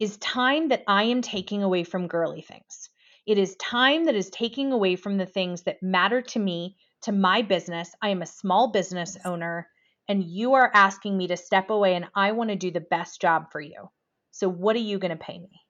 is 0.00 0.16
time 0.18 0.68
that 0.68 0.82
I 0.86 1.04
am 1.04 1.22
taking 1.22 1.62
away 1.62 1.84
from 1.84 2.08
girly 2.08 2.42
things. 2.42 2.90
It 3.26 3.38
is 3.38 3.56
time 3.56 4.04
that 4.04 4.14
is 4.14 4.30
taking 4.30 4.72
away 4.72 4.96
from 4.96 5.16
the 5.16 5.26
things 5.26 5.62
that 5.62 5.82
matter 5.82 6.22
to 6.22 6.38
me, 6.38 6.76
to 7.02 7.12
my 7.12 7.42
business. 7.42 7.92
I 8.02 8.10
am 8.10 8.22
a 8.22 8.26
small 8.26 8.72
business 8.72 9.16
owner 9.24 9.68
and 10.08 10.22
you 10.22 10.54
are 10.54 10.70
asking 10.72 11.16
me 11.16 11.28
to 11.28 11.36
step 11.36 11.70
away 11.70 11.94
and 11.94 12.06
I 12.14 12.32
want 12.32 12.50
to 12.50 12.56
do 12.56 12.70
the 12.70 12.80
best 12.80 13.20
job 13.20 13.50
for 13.50 13.60
you. 13.60 13.90
So 14.30 14.48
what 14.48 14.76
are 14.76 14.80
you 14.80 14.98
going 14.98 15.16
to 15.16 15.24
pay 15.24 15.38
me? 15.38 15.60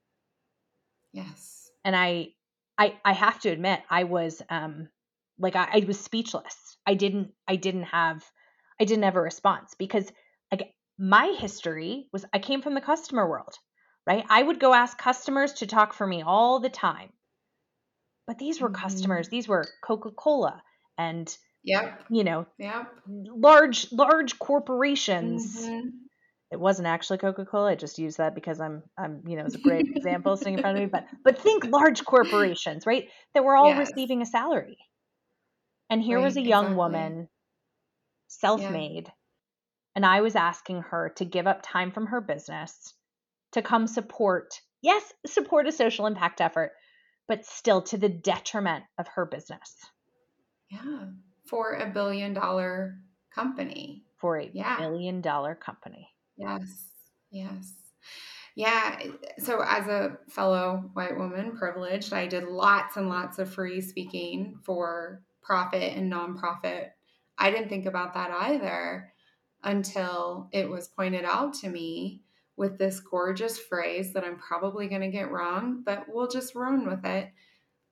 Yes. 1.12 1.70
And 1.84 1.97
I 1.97 2.28
I 2.76 2.99
I 3.05 3.12
have 3.12 3.41
to 3.41 3.49
admit 3.49 3.80
I 3.89 4.05
was 4.05 4.43
um 4.51 4.89
like 5.39 5.57
I, 5.57 5.68
I 5.72 5.84
was 5.87 6.01
speechless. 6.01 6.76
I 6.87 6.95
didn't 6.95 7.32
I 7.49 7.57
didn't 7.57 7.84
have 7.84 8.24
I 8.80 8.84
didn't 8.84 9.05
have 9.05 9.16
a 9.16 9.22
response 9.22 9.74
because 9.78 10.11
like 10.53 10.74
my 10.99 11.34
history 11.39 12.09
was 12.12 12.24
I 12.32 12.39
came 12.39 12.62
from 12.62 12.74
the 12.74 12.80
customer 12.80 13.28
world, 13.28 13.55
right? 14.07 14.24
I 14.28 14.43
would 14.43 14.61
go 14.61 14.74
ask 14.74 14.99
customers 14.99 15.55
to 15.55 15.66
talk 15.66 15.93
for 15.93 16.07
me 16.07 16.22
all 16.22 16.61
the 16.61 16.68
time. 16.68 17.11
But 18.26 18.39
these 18.39 18.61
were 18.61 18.68
mm-hmm. 18.68 18.82
customers, 18.82 19.28
these 19.28 19.49
were 19.49 19.64
Coca-Cola 19.84 20.62
and 20.99 21.34
Yep. 21.66 22.04
You 22.10 22.22
know, 22.22 22.46
yep. 22.58 22.86
large 23.08 23.92
large 23.92 24.38
corporations. 24.38 25.66
Mm-hmm. 25.66 25.88
It 26.52 26.60
wasn't 26.60 26.86
actually 26.86 27.18
Coca-Cola. 27.18 27.72
I 27.72 27.74
just 27.74 27.98
used 27.98 28.18
that 28.18 28.36
because 28.36 28.60
I'm 28.60 28.84
I'm 28.96 29.22
you 29.26 29.36
know, 29.36 29.44
it's 29.44 29.56
a 29.56 29.60
great 29.60 29.88
example 29.96 30.36
sitting 30.36 30.54
in 30.54 30.60
front 30.60 30.76
of 30.78 30.84
me, 30.84 30.88
but 30.88 31.06
but 31.24 31.38
think 31.38 31.64
large 31.64 32.04
corporations, 32.04 32.86
right? 32.86 33.08
That 33.34 33.44
were 33.44 33.56
all 33.56 33.70
yes. 33.70 33.90
receiving 33.90 34.22
a 34.22 34.26
salary. 34.26 34.78
And 35.90 36.00
here 36.00 36.18
right, 36.18 36.24
was 36.24 36.36
a 36.36 36.40
young 36.40 36.66
exactly. 36.66 36.76
woman 36.76 37.28
self-made. 38.28 39.06
Yeah. 39.06 39.12
And 39.96 40.06
I 40.06 40.20
was 40.20 40.36
asking 40.36 40.82
her 40.82 41.12
to 41.16 41.24
give 41.24 41.48
up 41.48 41.62
time 41.62 41.90
from 41.90 42.06
her 42.06 42.20
business 42.20 42.92
to 43.52 43.62
come 43.62 43.86
support, 43.88 44.60
yes, 44.82 45.02
support 45.26 45.66
a 45.66 45.72
social 45.72 46.06
impact 46.06 46.40
effort, 46.40 46.72
but 47.26 47.44
still 47.44 47.82
to 47.82 47.98
the 47.98 48.08
detriment 48.08 48.84
of 48.98 49.08
her 49.08 49.26
business. 49.26 49.74
Yeah 50.70 51.06
for 51.47 51.74
a 51.74 51.86
billion 51.86 52.34
dollar 52.34 52.99
company. 53.34 54.05
For 54.16 54.38
a 54.38 54.51
yeah. 54.53 54.78
billion 54.78 55.20
dollar 55.20 55.55
company. 55.55 56.09
Yes. 56.36 56.92
Yes. 57.30 57.72
Yeah. 58.55 58.99
So, 59.38 59.62
as 59.62 59.86
a 59.86 60.18
fellow 60.28 60.90
white 60.94 61.16
woman, 61.16 61.57
privileged, 61.57 62.12
I 62.12 62.26
did 62.26 62.44
lots 62.44 62.97
and 62.97 63.09
lots 63.09 63.38
of 63.38 63.53
free 63.53 63.80
speaking 63.80 64.59
for 64.64 65.22
profit 65.42 65.97
and 65.97 66.11
nonprofit. 66.11 66.88
I 67.38 67.51
didn't 67.51 67.68
think 67.68 67.86
about 67.86 68.14
that 68.14 68.30
either 68.30 69.12
until 69.62 70.49
it 70.53 70.68
was 70.68 70.88
pointed 70.88 71.24
out 71.24 71.55
to 71.55 71.68
me 71.68 72.22
with 72.57 72.78
this 72.78 73.01
gorgeous 73.01 73.59
phrase 73.59 74.14
that 74.14 74.24
I'm 74.24 74.38
probably 74.38 74.88
going 74.88 75.03
to 75.03 75.09
get 75.09 75.30
wrong, 75.30 75.82
but 75.84 76.07
we'll 76.09 76.28
just 76.28 76.55
run 76.55 76.86
with 76.86 77.05
it 77.05 77.28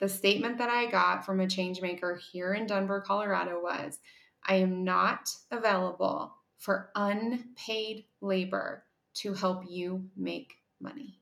the 0.00 0.08
statement 0.08 0.58
that 0.58 0.70
I 0.70 0.90
got 0.90 1.24
from 1.24 1.40
a 1.40 1.48
change 1.48 1.80
maker 1.80 2.20
here 2.32 2.54
in 2.54 2.66
Denver, 2.66 3.00
Colorado 3.00 3.60
was 3.62 3.98
I 4.46 4.56
am 4.56 4.84
not 4.84 5.30
available 5.50 6.34
for 6.58 6.90
unpaid 6.94 8.04
labor 8.20 8.84
to 9.14 9.34
help 9.34 9.64
you 9.68 10.06
make 10.16 10.54
money. 10.80 11.20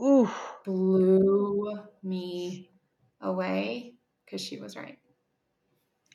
Ooh. 0.00 0.30
Blew 0.64 1.80
me 2.02 2.70
away 3.20 3.94
because 4.24 4.40
she 4.40 4.58
was 4.58 4.76
right. 4.76 4.98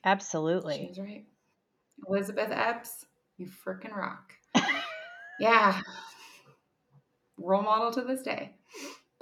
Absolutely. 0.06 0.88
She's 0.88 1.00
right. 1.00 1.26
Elizabeth 2.08 2.50
Epps, 2.52 3.06
you 3.38 3.48
freaking 3.48 3.96
rock. 3.96 4.34
yeah. 5.40 5.82
Role 7.38 7.64
model 7.64 7.92
to 7.92 8.02
this 8.02 8.22
day. 8.22 8.56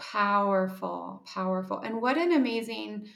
Powerful, 0.02 1.24
powerful. 1.26 1.80
And 1.80 2.02
what 2.02 2.18
an 2.18 2.32
amazing 2.32 3.08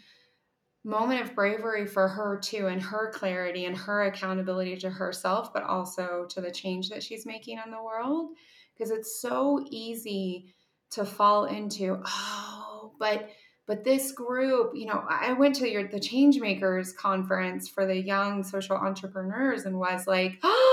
moment 0.85 1.21
of 1.21 1.33
bravery 1.33 1.87
for 1.87 2.07
her 2.07 2.39
too 2.41 2.67
and 2.67 2.79
her 2.79 3.11
clarity 3.11 3.65
and 3.65 3.75
her 3.75 4.03
accountability 4.03 4.77
to 4.77 4.87
herself 4.87 5.51
but 5.51 5.63
also 5.63 6.27
to 6.29 6.41
the 6.41 6.51
change 6.51 6.89
that 6.89 7.01
she's 7.01 7.25
making 7.25 7.59
in 7.65 7.71
the 7.71 7.83
world 7.83 8.29
because 8.73 8.91
it's 8.91 9.19
so 9.19 9.65
easy 9.71 10.53
to 10.91 11.03
fall 11.03 11.45
into 11.45 11.99
oh 12.05 12.93
but 12.99 13.29
but 13.65 13.83
this 13.83 14.11
group 14.11 14.73
you 14.75 14.85
know 14.85 15.03
i 15.09 15.33
went 15.33 15.55
to 15.55 15.67
your 15.67 15.87
the 15.87 15.99
change 15.99 16.39
makers 16.39 16.93
conference 16.93 17.67
for 17.67 17.87
the 17.87 17.99
young 17.99 18.43
social 18.43 18.77
entrepreneurs 18.77 19.65
and 19.65 19.79
was 19.79 20.05
like 20.05 20.37
oh 20.43 20.64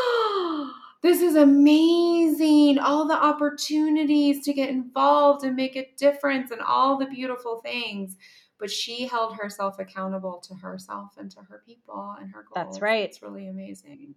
this 1.02 1.20
is 1.20 1.34
amazing 1.36 2.78
all 2.78 3.06
the 3.06 3.14
opportunities 3.14 4.44
to 4.44 4.52
get 4.52 4.70
involved 4.70 5.44
and 5.44 5.56
make 5.56 5.76
a 5.76 5.90
difference 5.98 6.50
and 6.50 6.60
all 6.60 6.98
the 6.98 7.06
beautiful 7.06 7.60
things 7.60 8.16
but 8.62 8.70
she 8.70 9.08
held 9.08 9.34
herself 9.34 9.80
accountable 9.80 10.40
to 10.46 10.54
herself 10.54 11.10
and 11.18 11.32
to 11.32 11.40
her 11.40 11.64
people 11.66 12.14
and 12.20 12.30
her 12.30 12.44
goals. 12.44 12.54
That's 12.54 12.80
right. 12.80 13.02
It's 13.02 13.20
really 13.20 13.48
amazing. 13.48 14.14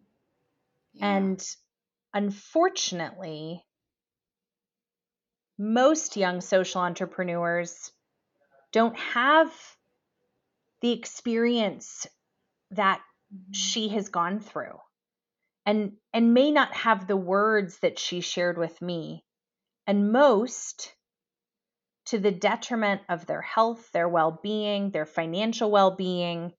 Yeah. 0.93 1.15
And 1.15 1.55
unfortunately, 2.13 3.65
most 5.57 6.15
young 6.15 6.41
social 6.41 6.81
entrepreneurs 6.81 7.91
don't 8.71 8.95
have 8.99 9.51
the 10.81 10.91
experience 10.91 12.05
that 12.69 12.99
mm-hmm. 13.33 13.51
she 13.51 13.87
has 13.87 14.09
gone 14.09 14.39
through 14.39 14.77
and 15.65 15.93
and 16.13 16.33
may 16.33 16.51
not 16.51 16.73
have 16.73 17.07
the 17.07 17.17
words 17.17 17.79
that 17.79 17.99
she 17.99 18.21
shared 18.21 18.57
with 18.57 18.81
me 18.81 19.23
and 19.87 20.11
most 20.11 20.93
to 22.05 22.19
the 22.19 22.31
detriment 22.31 23.01
of 23.09 23.25
their 23.25 23.41
health, 23.41 23.89
their 23.91 24.07
well 24.07 24.39
being, 24.43 24.91
their 24.91 25.05
financial 25.05 25.71
well 25.71 25.95
being, 25.95 26.53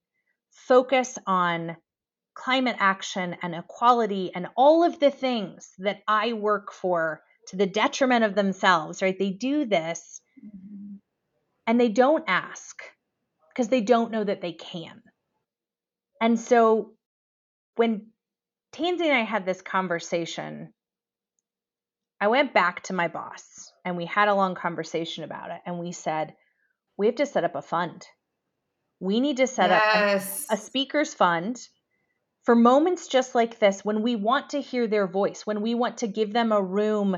focus 0.50 1.18
on 1.26 1.76
climate 2.34 2.76
action 2.78 3.36
and 3.42 3.54
equality 3.54 4.30
and 4.34 4.46
all 4.56 4.84
of 4.84 5.00
the 5.00 5.10
things 5.10 5.72
that 5.78 6.02
I 6.06 6.34
work 6.34 6.72
for 6.72 7.22
to 7.48 7.56
the 7.56 7.66
detriment 7.66 8.24
of 8.24 8.34
themselves, 8.34 9.00
right? 9.00 9.18
They 9.18 9.30
do 9.30 9.64
this 9.64 10.20
mm-hmm. 10.44 10.96
and 11.66 11.80
they 11.80 11.88
don't 11.88 12.24
ask 12.26 12.82
because 13.48 13.68
they 13.68 13.80
don't 13.80 14.10
know 14.10 14.24
that 14.24 14.42
they 14.42 14.52
can. 14.52 15.00
And 16.20 16.38
so 16.38 16.92
when 17.76 18.08
Tanzi 18.76 19.06
and 19.06 19.14
I 19.14 19.22
had 19.22 19.46
this 19.46 19.62
conversation, 19.62 20.72
I 22.20 22.28
went 22.28 22.52
back 22.52 22.82
to 22.84 22.92
my 22.92 23.08
boss 23.08 23.72
and 23.84 23.96
we 23.96 24.04
had 24.04 24.28
a 24.28 24.34
long 24.34 24.54
conversation 24.54 25.24
about 25.24 25.50
it. 25.50 25.60
And 25.64 25.78
we 25.78 25.92
said, 25.92 26.34
we 26.98 27.06
have 27.06 27.16
to 27.16 27.26
set 27.26 27.44
up 27.44 27.54
a 27.54 27.62
fund. 27.62 28.06
We 29.00 29.20
need 29.20 29.38
to 29.38 29.46
set 29.46 29.70
yes. 29.70 30.46
up 30.50 30.50
a, 30.50 30.54
a 30.54 30.62
speaker's 30.62 31.14
fund 31.14 31.58
for 32.44 32.54
moments 32.54 33.08
just 33.08 33.34
like 33.34 33.58
this 33.58 33.84
when 33.84 34.02
we 34.02 34.14
want 34.14 34.50
to 34.50 34.60
hear 34.60 34.86
their 34.86 35.06
voice, 35.06 35.46
when 35.46 35.62
we 35.62 35.74
want 35.74 35.98
to 35.98 36.06
give 36.06 36.32
them 36.32 36.52
a 36.52 36.62
room 36.62 37.16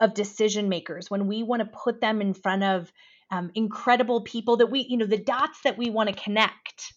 of 0.00 0.14
decision 0.14 0.68
makers, 0.68 1.10
when 1.10 1.26
we 1.26 1.42
want 1.42 1.60
to 1.60 1.78
put 1.84 2.00
them 2.00 2.20
in 2.20 2.34
front 2.34 2.62
of 2.62 2.92
um, 3.30 3.50
incredible 3.54 4.22
people 4.22 4.58
that 4.58 4.70
we, 4.70 4.86
you 4.88 4.96
know, 4.96 5.06
the 5.06 5.18
dots 5.18 5.60
that 5.64 5.76
we 5.78 5.90
want 5.90 6.08
to 6.08 6.14
connect. 6.14 6.92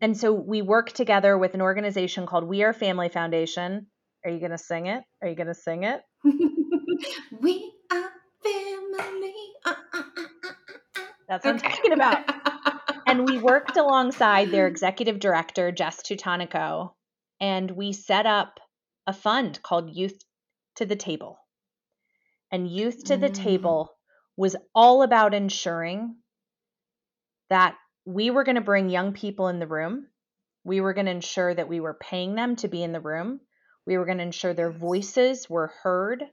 And 0.00 0.16
so 0.16 0.32
we 0.32 0.62
work 0.62 0.92
together 0.92 1.38
with 1.38 1.54
an 1.54 1.62
organization 1.62 2.26
called 2.26 2.44
We 2.44 2.62
Are 2.62 2.72
Family 2.72 3.08
Foundation. 3.08 3.86
Are 4.24 4.30
you 4.30 4.38
going 4.38 4.50
to 4.50 4.58
sing 4.58 4.86
it? 4.86 5.02
Are 5.22 5.28
you 5.28 5.34
going 5.34 5.46
to 5.46 5.54
sing 5.54 5.84
it? 5.84 6.02
we 7.40 7.72
are 7.90 8.10
family. 8.42 9.34
Uh, 9.64 9.74
uh, 9.94 10.02
uh, 10.02 11.00
That's 11.28 11.44
what 11.44 11.56
okay. 11.56 11.66
I'm 11.66 11.72
talking 11.72 11.92
about. 11.92 12.24
and 13.06 13.24
we 13.24 13.38
worked 13.38 13.76
alongside 13.76 14.50
their 14.50 14.66
executive 14.66 15.18
director, 15.18 15.72
Jess 15.72 16.02
Tutonico, 16.02 16.92
and 17.40 17.70
we 17.70 17.92
set 17.92 18.26
up 18.26 18.60
a 19.06 19.12
fund 19.12 19.62
called 19.62 19.94
Youth 19.94 20.18
to 20.76 20.84
the 20.84 20.96
Table. 20.96 21.38
And 22.52 22.68
Youth 22.68 23.04
to 23.04 23.16
the 23.16 23.30
mm. 23.30 23.34
Table 23.34 23.90
was 24.36 24.56
all 24.74 25.02
about 25.02 25.34
ensuring 25.34 26.16
that 27.48 27.76
we 28.06 28.30
were 28.30 28.44
going 28.44 28.56
to 28.56 28.62
bring 28.62 28.88
young 28.88 29.12
people 29.12 29.48
in 29.48 29.58
the 29.58 29.66
room. 29.66 30.06
We 30.64 30.80
were 30.80 30.94
going 30.94 31.06
to 31.06 31.12
ensure 31.12 31.54
that 31.54 31.68
we 31.68 31.80
were 31.80 31.98
paying 32.00 32.34
them 32.34 32.56
to 32.56 32.68
be 32.68 32.82
in 32.82 32.92
the 32.92 33.00
room. 33.00 33.40
We 33.86 33.98
were 33.98 34.06
going 34.06 34.18
to 34.18 34.24
ensure 34.24 34.54
their 34.54 34.72
voices 34.72 35.50
were 35.50 35.72
heard 35.82 36.24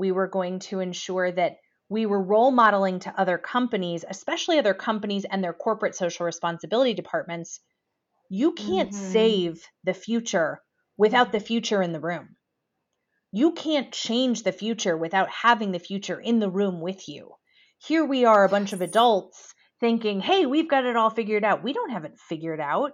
we 0.00 0.12
were 0.12 0.28
going 0.28 0.60
to 0.60 0.80
ensure 0.80 1.30
that 1.30 1.58
we 1.90 2.06
were 2.06 2.22
role 2.22 2.50
modeling 2.50 3.00
to 3.00 3.20
other 3.20 3.36
companies, 3.36 4.02
especially 4.08 4.58
other 4.58 4.72
companies 4.72 5.26
and 5.30 5.44
their 5.44 5.52
corporate 5.52 5.94
social 5.94 6.24
responsibility 6.24 6.94
departments. 6.94 7.60
You 8.30 8.52
can't 8.52 8.92
mm-hmm. 8.92 9.12
save 9.12 9.68
the 9.84 9.92
future 9.92 10.62
without 10.96 11.32
the 11.32 11.40
future 11.40 11.82
in 11.82 11.92
the 11.92 12.00
room. 12.00 12.36
You 13.30 13.52
can't 13.52 13.92
change 13.92 14.42
the 14.42 14.52
future 14.52 14.96
without 14.96 15.28
having 15.28 15.70
the 15.70 15.78
future 15.78 16.18
in 16.18 16.38
the 16.38 16.50
room 16.50 16.80
with 16.80 17.06
you. 17.06 17.32
Here 17.86 18.04
we 18.04 18.24
are, 18.24 18.44
a 18.44 18.48
bunch 18.48 18.72
of 18.72 18.80
adults 18.80 19.52
thinking, 19.80 20.20
hey, 20.20 20.46
we've 20.46 20.68
got 20.68 20.84
it 20.84 20.96
all 20.96 21.10
figured 21.10 21.44
out. 21.44 21.64
We 21.64 21.72
don't 21.72 21.90
have 21.90 22.04
it 22.04 22.18
figured 22.28 22.60
out. 22.60 22.92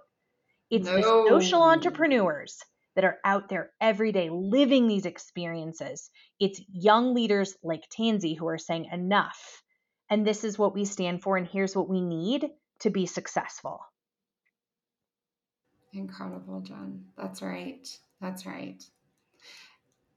It's 0.69 0.85
no. 0.85 0.95
the 0.95 1.29
social 1.29 1.61
entrepreneurs 1.61 2.57
that 2.95 3.05
are 3.05 3.17
out 3.23 3.47
there 3.47 3.71
every 3.79 4.11
day 4.11 4.29
living 4.31 4.87
these 4.87 5.05
experiences. 5.05 6.09
It's 6.39 6.59
young 6.71 7.13
leaders 7.13 7.55
like 7.63 7.83
Tanzi 7.97 8.37
who 8.37 8.47
are 8.47 8.57
saying 8.57 8.89
enough. 8.91 9.61
And 10.09 10.25
this 10.25 10.43
is 10.43 10.57
what 10.57 10.73
we 10.73 10.85
stand 10.85 11.21
for, 11.21 11.37
and 11.37 11.47
here's 11.47 11.75
what 11.75 11.89
we 11.89 12.01
need 12.01 12.49
to 12.79 12.89
be 12.89 13.05
successful. 13.05 13.81
Incredible, 15.93 16.61
Jen. 16.61 17.05
That's 17.17 17.41
right. 17.41 17.87
That's 18.21 18.45
right. 18.45 18.83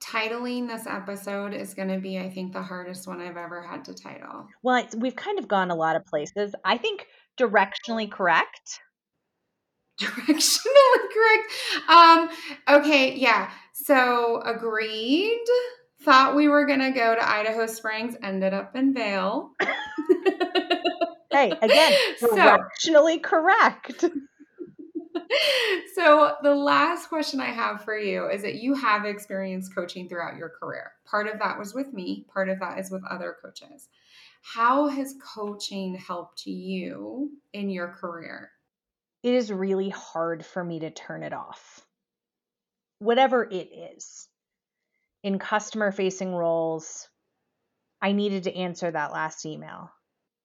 Titling 0.02 0.66
this 0.66 0.86
episode 0.86 1.52
is 1.52 1.74
going 1.74 1.88
to 1.88 1.98
be, 1.98 2.18
I 2.18 2.30
think, 2.30 2.52
the 2.52 2.62
hardest 2.62 3.06
one 3.06 3.20
I've 3.20 3.36
ever 3.36 3.62
had 3.62 3.84
to 3.84 3.94
title. 3.94 4.46
Well, 4.62 4.86
we've 4.96 5.16
kind 5.16 5.38
of 5.38 5.46
gone 5.46 5.70
a 5.70 5.74
lot 5.74 5.96
of 5.96 6.06
places. 6.06 6.54
I 6.64 6.78
think 6.78 7.06
directionally 7.38 8.10
correct 8.10 8.80
directionally 10.00 10.66
correct. 11.14 11.88
Um, 11.88 12.30
okay, 12.68 13.14
yeah. 13.14 13.50
So 13.72 14.40
agreed. 14.44 15.44
Thought 16.02 16.34
we 16.34 16.48
were 16.48 16.64
gonna 16.64 16.92
go 16.92 17.14
to 17.14 17.28
Idaho 17.28 17.66
Springs, 17.66 18.16
ended 18.22 18.54
up 18.54 18.74
in 18.74 18.94
Vail. 18.94 19.50
hey, 21.30 21.52
again, 21.60 21.92
directionally 22.22 23.16
so, 23.16 23.20
correct. 23.22 24.04
so 25.94 26.34
the 26.42 26.54
last 26.54 27.08
question 27.08 27.40
I 27.40 27.50
have 27.50 27.84
for 27.84 27.96
you 27.98 28.28
is 28.28 28.42
that 28.42 28.56
you 28.56 28.74
have 28.74 29.04
experienced 29.04 29.74
coaching 29.74 30.08
throughout 30.08 30.36
your 30.36 30.48
career. 30.48 30.92
Part 31.04 31.26
of 31.26 31.38
that 31.38 31.58
was 31.58 31.74
with 31.74 31.92
me, 31.92 32.26
part 32.32 32.48
of 32.48 32.58
that 32.60 32.78
is 32.78 32.90
with 32.90 33.04
other 33.04 33.36
coaches. 33.42 33.88
How 34.42 34.88
has 34.88 35.14
coaching 35.34 35.94
helped 35.94 36.46
you 36.46 37.30
in 37.52 37.70
your 37.70 37.88
career? 37.88 38.50
it 39.22 39.34
is 39.34 39.52
really 39.52 39.90
hard 39.90 40.44
for 40.44 40.64
me 40.64 40.80
to 40.80 40.90
turn 40.90 41.22
it 41.22 41.32
off. 41.32 41.84
Whatever 42.98 43.44
it 43.44 43.68
is. 43.96 44.28
In 45.22 45.38
customer 45.38 45.92
facing 45.92 46.34
roles, 46.34 47.08
I 48.00 48.12
needed 48.12 48.44
to 48.44 48.56
answer 48.56 48.90
that 48.90 49.12
last 49.12 49.44
email. 49.44 49.90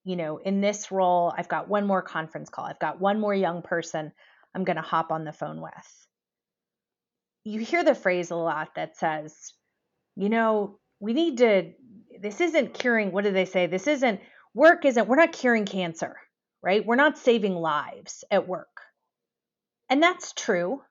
You 0.04 0.16
know, 0.16 0.36
in 0.36 0.60
this 0.60 0.92
role, 0.92 1.32
I've 1.36 1.48
got 1.48 1.68
one 1.68 1.86
more 1.86 2.02
conference 2.02 2.50
call, 2.50 2.66
I've 2.66 2.78
got 2.78 3.00
one 3.00 3.18
more 3.18 3.34
young 3.34 3.62
person 3.62 4.12
I'm 4.56 4.64
going 4.64 4.76
to 4.76 4.82
hop 4.82 5.12
on 5.12 5.22
the 5.22 5.32
phone 5.32 5.60
with. 5.60 6.06
You 7.44 7.60
hear 7.60 7.84
the 7.84 7.94
phrase 7.94 8.32
a 8.32 8.36
lot 8.36 8.74
that 8.74 8.96
says, 8.96 9.52
you 10.16 10.28
know, 10.28 10.80
we 10.98 11.12
need 11.12 11.38
to, 11.38 11.70
this 12.20 12.40
isn't 12.40 12.74
curing, 12.74 13.12
what 13.12 13.22
do 13.22 13.30
they 13.30 13.44
say? 13.44 13.66
This 13.66 13.86
isn't, 13.86 14.20
work 14.54 14.84
isn't, 14.84 15.06
we're 15.06 15.14
not 15.14 15.32
curing 15.32 15.66
cancer 15.66 16.16
right? 16.66 16.84
We're 16.84 16.96
not 16.96 17.16
saving 17.16 17.54
lives 17.54 18.24
at 18.28 18.48
work. 18.48 18.80
And 19.88 20.02
that's 20.02 20.32
true. 20.32 20.82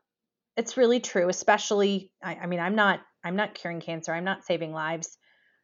It's 0.55 0.77
really 0.77 1.01
true, 1.01 1.27
especially 1.27 2.13
I, 2.23 2.35
I 2.35 2.45
mean, 2.47 2.61
I'm 2.61 2.75
not 2.75 3.01
I'm 3.25 3.35
not 3.35 3.55
curing 3.55 3.81
cancer, 3.81 4.13
I'm 4.13 4.23
not 4.23 4.45
saving 4.45 4.71
lives, 4.71 5.17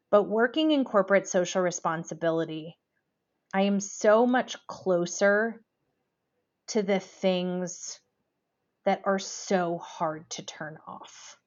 but 0.10 0.24
working 0.24 0.72
in 0.72 0.84
corporate 0.84 1.30
social 1.30 1.62
responsibility, 1.62 2.78
I 3.54 3.62
am 3.62 3.80
so 3.80 4.26
much 4.26 4.58
closer 4.68 5.62
to 6.72 6.84
the 6.84 7.00
things 7.00 8.00
that 8.86 9.02
are 9.06 9.20
so 9.20 9.78
hard 9.78 10.30
to 10.32 10.44
turn 10.44 10.78
off. 10.88 11.38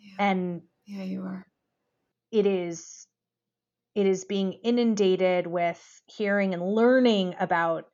Yeah. 0.00 0.14
And 0.18 0.62
yeah, 0.86 1.04
you 1.04 1.22
are. 1.22 1.46
It 2.30 2.46
is 2.46 3.06
it 3.94 4.06
is 4.06 4.24
being 4.24 4.54
inundated 4.64 5.46
with 5.46 6.02
hearing 6.06 6.54
and 6.54 6.62
learning 6.62 7.34
about 7.38 7.84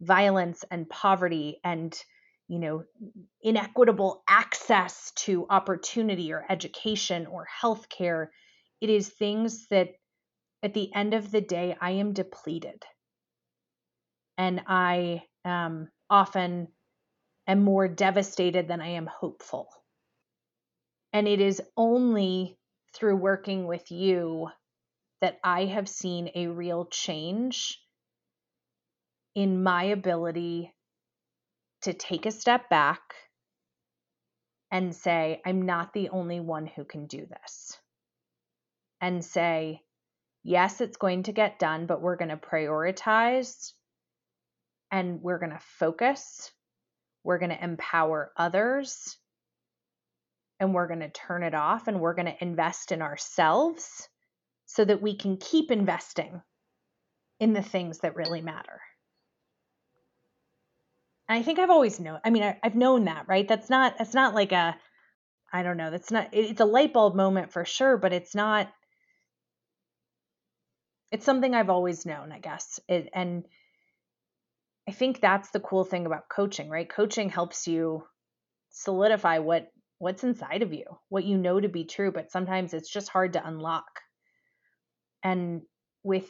violence 0.00 0.64
and 0.70 0.88
poverty 0.88 1.60
and 1.64 1.96
you 2.48 2.58
know 2.58 2.84
inequitable 3.42 4.22
access 4.28 5.12
to 5.16 5.46
opportunity 5.50 6.32
or 6.32 6.44
education 6.48 7.26
or 7.26 7.46
healthcare 7.62 8.28
it 8.80 8.90
is 8.90 9.08
things 9.08 9.66
that 9.68 9.90
at 10.62 10.72
the 10.72 10.94
end 10.94 11.14
of 11.14 11.30
the 11.32 11.40
day 11.40 11.76
i 11.80 11.90
am 11.90 12.12
depleted 12.12 12.84
and 14.36 14.62
i 14.68 15.20
um, 15.44 15.88
often 16.10 16.68
am 17.46 17.62
more 17.62 17.88
devastated 17.88 18.68
than 18.68 18.80
i 18.80 18.88
am 18.88 19.06
hopeful 19.06 19.68
and 21.12 21.26
it 21.26 21.40
is 21.40 21.62
only 21.76 22.58
through 22.94 23.16
working 23.16 23.66
with 23.66 23.90
you 23.90 24.48
that 25.20 25.38
i 25.42 25.64
have 25.64 25.88
seen 25.88 26.30
a 26.34 26.46
real 26.46 26.86
change 26.86 27.78
in 29.34 29.62
my 29.62 29.84
ability 29.84 30.74
to 31.82 31.92
take 31.92 32.26
a 32.26 32.30
step 32.30 32.68
back 32.68 33.00
and 34.70 34.94
say, 34.94 35.40
I'm 35.46 35.62
not 35.62 35.92
the 35.92 36.10
only 36.10 36.40
one 36.40 36.66
who 36.66 36.84
can 36.84 37.06
do 37.06 37.26
this. 37.26 37.78
And 39.00 39.24
say, 39.24 39.82
yes, 40.42 40.80
it's 40.80 40.96
going 40.96 41.24
to 41.24 41.32
get 41.32 41.58
done, 41.58 41.86
but 41.86 42.02
we're 42.02 42.16
going 42.16 42.30
to 42.30 42.36
prioritize 42.36 43.72
and 44.90 45.22
we're 45.22 45.38
going 45.38 45.52
to 45.52 45.60
focus. 45.78 46.50
We're 47.24 47.38
going 47.38 47.50
to 47.50 47.62
empower 47.62 48.32
others 48.36 49.16
and 50.60 50.74
we're 50.74 50.88
going 50.88 51.00
to 51.00 51.10
turn 51.10 51.42
it 51.42 51.54
off 51.54 51.88
and 51.88 52.00
we're 52.00 52.14
going 52.14 52.26
to 52.26 52.42
invest 52.42 52.92
in 52.92 53.02
ourselves 53.02 54.08
so 54.66 54.84
that 54.84 55.02
we 55.02 55.16
can 55.16 55.36
keep 55.36 55.70
investing 55.70 56.42
in 57.40 57.52
the 57.52 57.62
things 57.62 57.98
that 58.00 58.16
really 58.16 58.42
matter. 58.42 58.80
And 61.28 61.38
I 61.38 61.42
think 61.42 61.58
I've 61.58 61.70
always 61.70 62.00
known. 62.00 62.20
I 62.24 62.30
mean, 62.30 62.42
I, 62.42 62.58
have 62.62 62.74
known 62.74 63.04
that, 63.04 63.26
right? 63.28 63.46
That's 63.46 63.70
not. 63.70 63.96
It's 64.00 64.14
not 64.14 64.34
like 64.34 64.52
a. 64.52 64.76
I 65.52 65.62
don't 65.62 65.76
know. 65.76 65.90
That's 65.90 66.10
not. 66.10 66.30
It's 66.32 66.60
a 66.60 66.64
light 66.64 66.92
bulb 66.92 67.14
moment 67.14 67.52
for 67.52 67.64
sure, 67.64 67.96
but 67.96 68.12
it's 68.12 68.34
not. 68.34 68.72
It's 71.12 71.24
something 71.24 71.54
I've 71.54 71.70
always 71.70 72.04
known, 72.04 72.32
I 72.32 72.38
guess. 72.38 72.80
It, 72.88 73.08
and 73.14 73.44
I 74.88 74.90
think 74.90 75.20
that's 75.20 75.50
the 75.50 75.60
cool 75.60 75.84
thing 75.84 76.06
about 76.06 76.30
coaching, 76.30 76.70
right? 76.70 76.88
Coaching 76.88 77.28
helps 77.28 77.68
you 77.68 78.04
solidify 78.70 79.40
what 79.40 79.70
what's 79.98 80.24
inside 80.24 80.62
of 80.62 80.72
you, 80.72 80.84
what 81.10 81.24
you 81.24 81.36
know 81.36 81.60
to 81.60 81.68
be 81.68 81.84
true, 81.84 82.10
but 82.10 82.30
sometimes 82.30 82.72
it's 82.72 82.90
just 82.90 83.10
hard 83.10 83.34
to 83.34 83.46
unlock. 83.46 83.84
And 85.22 85.60
with 86.02 86.26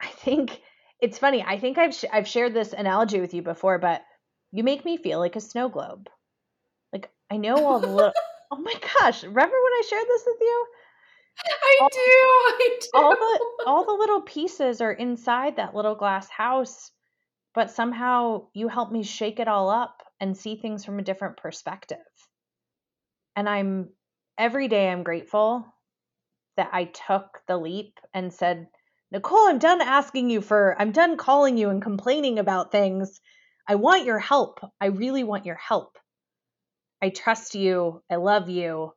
I 0.00 0.06
think 0.06 0.58
it's 1.02 1.18
funny. 1.18 1.44
I 1.46 1.58
think 1.58 1.76
I've 1.76 1.94
sh- 1.94 2.06
I've 2.10 2.26
shared 2.26 2.54
this 2.54 2.72
analogy 2.72 3.20
with 3.20 3.34
you 3.34 3.42
before, 3.42 3.78
but 3.78 4.02
you 4.52 4.64
make 4.64 4.86
me 4.86 4.96
feel 4.96 5.18
like 5.18 5.36
a 5.36 5.40
snow 5.40 5.68
globe. 5.68 6.08
Like 6.94 7.10
I 7.30 7.36
know 7.36 7.66
all 7.66 7.80
the 7.80 7.88
little. 7.88 8.12
oh 8.52 8.56
my 8.56 8.74
gosh! 9.00 9.22
Remember 9.22 9.56
when 9.56 9.72
I 9.72 9.82
shared 9.86 10.08
this 10.08 10.22
with 10.26 10.40
you? 10.40 10.66
I 11.46 11.78
all, 11.82 11.88
do. 11.92 11.98
I 12.00 12.78
do. 12.80 12.88
All 12.94 13.10
the 13.10 13.40
all 13.66 13.84
the 13.84 13.92
little 13.92 14.22
pieces 14.22 14.80
are 14.80 14.92
inside 14.92 15.56
that 15.56 15.74
little 15.74 15.94
glass 15.94 16.30
house, 16.30 16.90
but 17.56 17.70
somehow 17.70 18.46
you 18.52 18.68
help 18.68 18.92
me 18.92 19.02
shake 19.02 19.40
it 19.40 19.48
all 19.48 19.70
up 19.70 20.02
and 20.20 20.36
see 20.36 20.56
things 20.56 20.84
from 20.84 20.98
a 20.98 21.02
different 21.02 21.38
perspective. 21.38 21.96
And 23.34 23.48
I'm 23.48 23.88
every 24.36 24.68
day 24.68 24.90
I'm 24.90 25.02
grateful 25.02 25.66
that 26.58 26.68
I 26.72 26.84
took 26.84 27.40
the 27.48 27.56
leap 27.56 27.98
and 28.12 28.30
said, 28.32 28.68
Nicole, 29.10 29.48
I'm 29.48 29.58
done 29.58 29.80
asking 29.80 30.28
you 30.28 30.42
for, 30.42 30.76
I'm 30.78 30.92
done 30.92 31.16
calling 31.16 31.56
you 31.56 31.70
and 31.70 31.80
complaining 31.80 32.38
about 32.38 32.72
things. 32.72 33.20
I 33.66 33.76
want 33.76 34.04
your 34.04 34.18
help. 34.18 34.60
I 34.78 34.86
really 34.86 35.24
want 35.24 35.46
your 35.46 35.56
help. 35.56 35.96
I 37.00 37.08
trust 37.08 37.54
you. 37.54 38.02
I 38.10 38.16
love 38.16 38.50
you. 38.50 38.92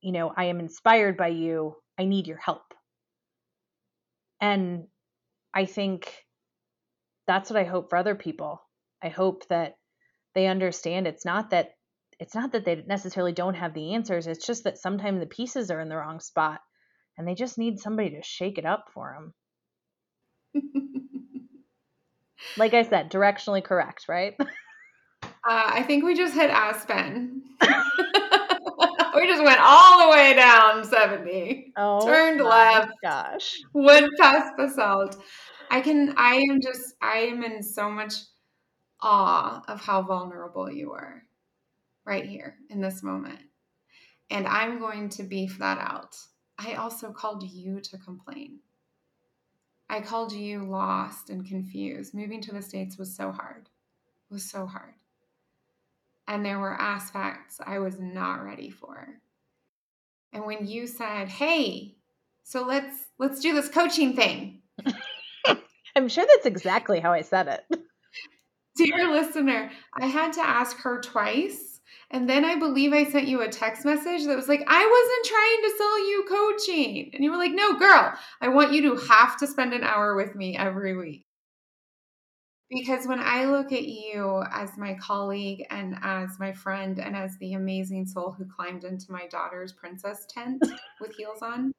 You 0.00 0.10
know, 0.12 0.32
I 0.36 0.46
am 0.46 0.58
inspired 0.58 1.16
by 1.16 1.28
you. 1.28 1.76
I 1.96 2.06
need 2.06 2.26
your 2.26 2.38
help. 2.38 2.74
And 4.40 4.88
I 5.54 5.66
think 5.66 6.12
that's 7.32 7.50
what 7.50 7.58
I 7.58 7.64
hope 7.64 7.88
for 7.88 7.96
other 7.96 8.14
people. 8.14 8.62
I 9.02 9.08
hope 9.08 9.48
that 9.48 9.76
they 10.34 10.46
understand 10.46 11.06
it's 11.06 11.24
not 11.24 11.50
that 11.50 11.70
it's 12.20 12.34
not 12.34 12.52
that 12.52 12.64
they 12.64 12.84
necessarily 12.86 13.32
don't 13.32 13.54
have 13.54 13.74
the 13.74 13.94
answers. 13.94 14.26
It's 14.26 14.46
just 14.46 14.64
that 14.64 14.78
sometimes 14.78 15.18
the 15.18 15.26
pieces 15.26 15.70
are 15.70 15.80
in 15.80 15.88
the 15.88 15.96
wrong 15.96 16.20
spot 16.20 16.60
and 17.16 17.26
they 17.26 17.34
just 17.34 17.58
need 17.58 17.80
somebody 17.80 18.10
to 18.10 18.22
shake 18.22 18.58
it 18.58 18.66
up 18.66 18.84
for 18.94 19.32
them. 20.54 20.62
like 22.56 22.74
I 22.74 22.82
said, 22.82 23.10
directionally 23.10 23.64
correct, 23.64 24.06
right? 24.08 24.34
Uh, 25.44 25.70
I 25.74 25.82
think 25.82 26.04
we 26.04 26.14
just 26.14 26.34
hit 26.34 26.50
Aspen. 26.50 27.42
we 27.60 29.26
just 29.26 29.42
went 29.42 29.58
all 29.60 30.04
the 30.04 30.08
way 30.12 30.34
down 30.34 30.84
70. 30.84 31.72
Oh, 31.76 32.06
turned 32.06 32.40
left. 32.40 32.92
Gosh. 33.02 33.58
Went 33.72 34.12
past 34.20 34.56
Basalt. 34.56 35.16
I 35.72 35.80
can, 35.80 36.12
I 36.18 36.34
am 36.50 36.60
just, 36.60 36.96
I 37.00 37.20
am 37.20 37.42
in 37.42 37.62
so 37.62 37.90
much 37.90 38.12
awe 39.00 39.62
of 39.66 39.80
how 39.80 40.02
vulnerable 40.02 40.70
you 40.70 40.92
are 40.92 41.22
right 42.04 42.26
here 42.26 42.56
in 42.68 42.82
this 42.82 43.02
moment. 43.02 43.40
And 44.28 44.46
I'm 44.46 44.78
going 44.78 45.08
to 45.08 45.22
beef 45.22 45.58
that 45.60 45.78
out. 45.78 46.14
I 46.58 46.74
also 46.74 47.10
called 47.10 47.42
you 47.42 47.80
to 47.80 47.96
complain. 47.96 48.58
I 49.88 50.02
called 50.02 50.32
you 50.32 50.62
lost 50.62 51.30
and 51.30 51.46
confused. 51.46 52.12
Moving 52.12 52.42
to 52.42 52.52
the 52.52 52.60
States 52.60 52.98
was 52.98 53.16
so 53.16 53.32
hard, 53.32 53.70
it 54.30 54.34
was 54.34 54.44
so 54.44 54.66
hard. 54.66 54.92
And 56.28 56.44
there 56.44 56.58
were 56.58 56.78
aspects 56.78 57.60
I 57.66 57.78
was 57.78 57.98
not 57.98 58.44
ready 58.44 58.68
for. 58.68 59.08
And 60.34 60.44
when 60.44 60.66
you 60.66 60.86
said, 60.86 61.28
"Hey, 61.28 61.96
so 62.42 62.62
let's 62.62 63.06
let's 63.18 63.40
do 63.40 63.54
this 63.54 63.68
coaching 63.68 64.14
thing." 64.14 64.61
I'm 65.96 66.08
sure 66.08 66.24
that's 66.26 66.46
exactly 66.46 67.00
how 67.00 67.12
I 67.12 67.22
said 67.22 67.48
it. 67.48 67.78
Dear 68.76 69.12
listener, 69.12 69.70
I 70.00 70.06
had 70.06 70.32
to 70.34 70.40
ask 70.40 70.78
her 70.78 71.00
twice 71.00 71.72
and 72.12 72.28
then 72.28 72.44
I 72.44 72.56
believe 72.56 72.92
I 72.92 73.04
sent 73.10 73.26
you 73.26 73.40
a 73.40 73.48
text 73.48 73.86
message 73.86 74.26
that 74.26 74.36
was 74.36 74.48
like, 74.48 74.62
I 74.66 74.86
wasn't 74.86 75.26
trying 75.26 75.62
to 75.62 75.78
sell 75.78 76.08
you 76.08 76.24
coaching. 76.28 77.10
And 77.14 77.24
you 77.24 77.30
were 77.30 77.38
like, 77.38 77.54
no, 77.54 77.78
girl, 77.78 78.12
I 78.42 78.48
want 78.48 78.72
you 78.72 78.82
to 78.82 79.02
have 79.06 79.38
to 79.38 79.46
spend 79.46 79.72
an 79.72 79.82
hour 79.82 80.14
with 80.14 80.34
me 80.34 80.56
every 80.56 80.94
week. 80.94 81.24
Because 82.68 83.06
when 83.06 83.18
I 83.18 83.46
look 83.46 83.72
at 83.72 83.84
you 83.84 84.42
as 84.50 84.76
my 84.76 84.94
colleague 84.94 85.64
and 85.70 85.96
as 86.02 86.38
my 86.38 86.52
friend 86.52 86.98
and 86.98 87.16
as 87.16 87.36
the 87.38 87.54
amazing 87.54 88.06
soul 88.06 88.34
who 88.36 88.44
climbed 88.44 88.84
into 88.84 89.10
my 89.10 89.26
daughter's 89.28 89.72
princess 89.72 90.26
tent 90.28 90.62
with 91.00 91.14
heels 91.16 91.40
on, 91.40 91.72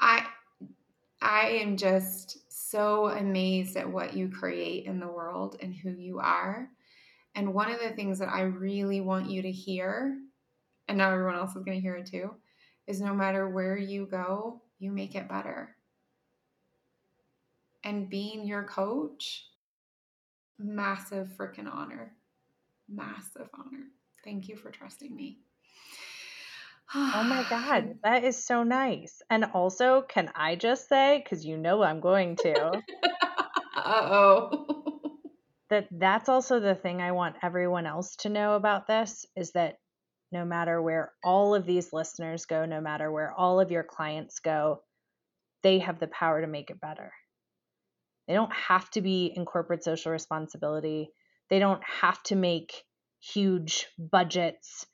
I 0.00 0.26
I 1.20 1.48
am 1.48 1.76
just 1.76 2.38
so 2.48 3.08
amazed 3.08 3.76
at 3.76 3.90
what 3.90 4.14
you 4.14 4.28
create 4.28 4.86
in 4.86 5.00
the 5.00 5.08
world 5.08 5.56
and 5.60 5.74
who 5.74 5.90
you 5.90 6.18
are 6.20 6.68
and 7.34 7.54
one 7.54 7.70
of 7.70 7.80
the 7.80 7.90
things 7.90 8.18
that 8.18 8.28
I 8.28 8.42
really 8.42 9.00
want 9.00 9.30
you 9.30 9.42
to 9.42 9.52
hear, 9.52 10.18
and 10.88 10.98
now 10.98 11.12
everyone 11.12 11.36
else 11.36 11.54
is 11.54 11.62
going 11.62 11.76
to 11.76 11.80
hear 11.80 11.94
it 11.94 12.06
too, 12.06 12.34
is 12.88 13.00
no 13.00 13.14
matter 13.14 13.48
where 13.48 13.76
you 13.76 14.06
go, 14.06 14.60
you 14.80 14.90
make 14.90 15.14
it 15.14 15.28
better. 15.28 15.76
And 17.84 18.10
being 18.10 18.44
your 18.44 18.64
coach, 18.64 19.46
massive 20.58 21.28
freaking 21.38 21.72
honor. 21.72 22.16
Massive 22.88 23.48
honor. 23.54 23.84
Thank 24.24 24.48
you 24.48 24.56
for 24.56 24.70
trusting 24.70 25.14
me. 25.14 25.38
Oh 26.94 27.22
my 27.24 27.44
God, 27.50 27.98
that 28.02 28.24
is 28.24 28.44
so 28.44 28.62
nice. 28.62 29.20
And 29.30 29.44
also, 29.54 30.02
can 30.02 30.30
I 30.34 30.56
just 30.56 30.88
say, 30.88 31.20
because 31.22 31.44
you 31.44 31.56
know 31.56 31.82
I'm 31.82 32.00
going 32.00 32.36
to. 32.36 32.54
uh 33.76 34.08
oh. 34.10 34.66
that 35.70 35.88
that's 35.90 36.28
also 36.28 36.60
the 36.60 36.74
thing 36.74 37.00
I 37.02 37.12
want 37.12 37.36
everyone 37.42 37.86
else 37.86 38.16
to 38.16 38.28
know 38.28 38.54
about 38.54 38.86
this 38.86 39.26
is 39.36 39.52
that 39.52 39.78
no 40.30 40.44
matter 40.44 40.80
where 40.80 41.12
all 41.24 41.54
of 41.54 41.66
these 41.66 41.92
listeners 41.92 42.46
go, 42.46 42.66
no 42.66 42.80
matter 42.80 43.10
where 43.10 43.32
all 43.32 43.60
of 43.60 43.70
your 43.70 43.84
clients 43.84 44.40
go, 44.40 44.82
they 45.62 45.78
have 45.78 45.98
the 45.98 46.06
power 46.06 46.40
to 46.40 46.46
make 46.46 46.70
it 46.70 46.80
better. 46.80 47.12
They 48.26 48.34
don't 48.34 48.52
have 48.52 48.90
to 48.90 49.00
be 49.00 49.32
in 49.34 49.46
corporate 49.46 49.82
social 49.82 50.12
responsibility. 50.12 51.10
They 51.48 51.58
don't 51.58 51.82
have 51.84 52.22
to 52.24 52.36
make 52.36 52.84
huge 53.20 53.86
budgets. 53.98 54.86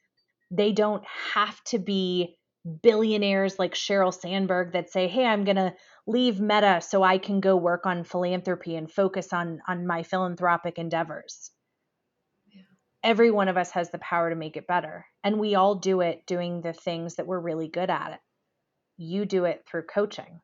They 0.50 0.72
don't 0.72 1.04
have 1.06 1.62
to 1.64 1.78
be 1.78 2.36
billionaires 2.82 3.58
like 3.58 3.74
Sheryl 3.74 4.12
Sandberg 4.12 4.72
that 4.72 4.90
say, 4.90 5.08
"Hey, 5.08 5.26
I'm 5.26 5.44
going 5.44 5.56
to 5.56 5.74
leave 6.06 6.40
Meta 6.40 6.80
so 6.80 7.02
I 7.02 7.18
can 7.18 7.40
go 7.40 7.56
work 7.56 7.86
on 7.86 8.04
philanthropy 8.04 8.76
and 8.76 8.90
focus 8.90 9.32
on 9.32 9.60
on 9.68 9.86
my 9.86 10.02
philanthropic 10.02 10.78
endeavors." 10.78 11.50
Yeah. 12.52 12.62
Every 13.02 13.30
one 13.30 13.48
of 13.48 13.56
us 13.56 13.70
has 13.72 13.90
the 13.90 13.98
power 13.98 14.30
to 14.30 14.36
make 14.36 14.56
it 14.56 14.66
better, 14.66 15.06
and 15.22 15.38
we 15.38 15.54
all 15.54 15.74
do 15.74 16.00
it 16.00 16.26
doing 16.26 16.60
the 16.60 16.72
things 16.72 17.16
that 17.16 17.26
we're 17.26 17.40
really 17.40 17.68
good 17.68 17.90
at. 17.90 18.20
You 18.96 19.26
do 19.26 19.44
it 19.44 19.64
through 19.66 19.82
coaching, 19.82 20.40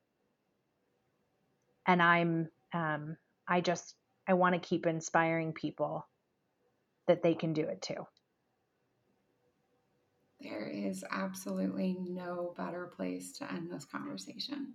and 1.86 2.02
I'm 2.02 2.50
um, 2.72 3.16
I 3.48 3.60
just 3.60 3.94
I 4.28 4.34
want 4.34 4.54
to 4.54 4.68
keep 4.68 4.86
inspiring 4.86 5.52
people 5.52 6.06
that 7.06 7.22
they 7.22 7.34
can 7.34 7.52
do 7.52 7.62
it 7.62 7.82
too. 7.82 8.06
There 10.40 10.66
is 10.66 11.04
absolutely 11.10 11.96
no 12.00 12.54
better 12.56 12.86
place 12.86 13.32
to 13.38 13.52
end 13.52 13.70
this 13.70 13.84
conversation. 13.84 14.74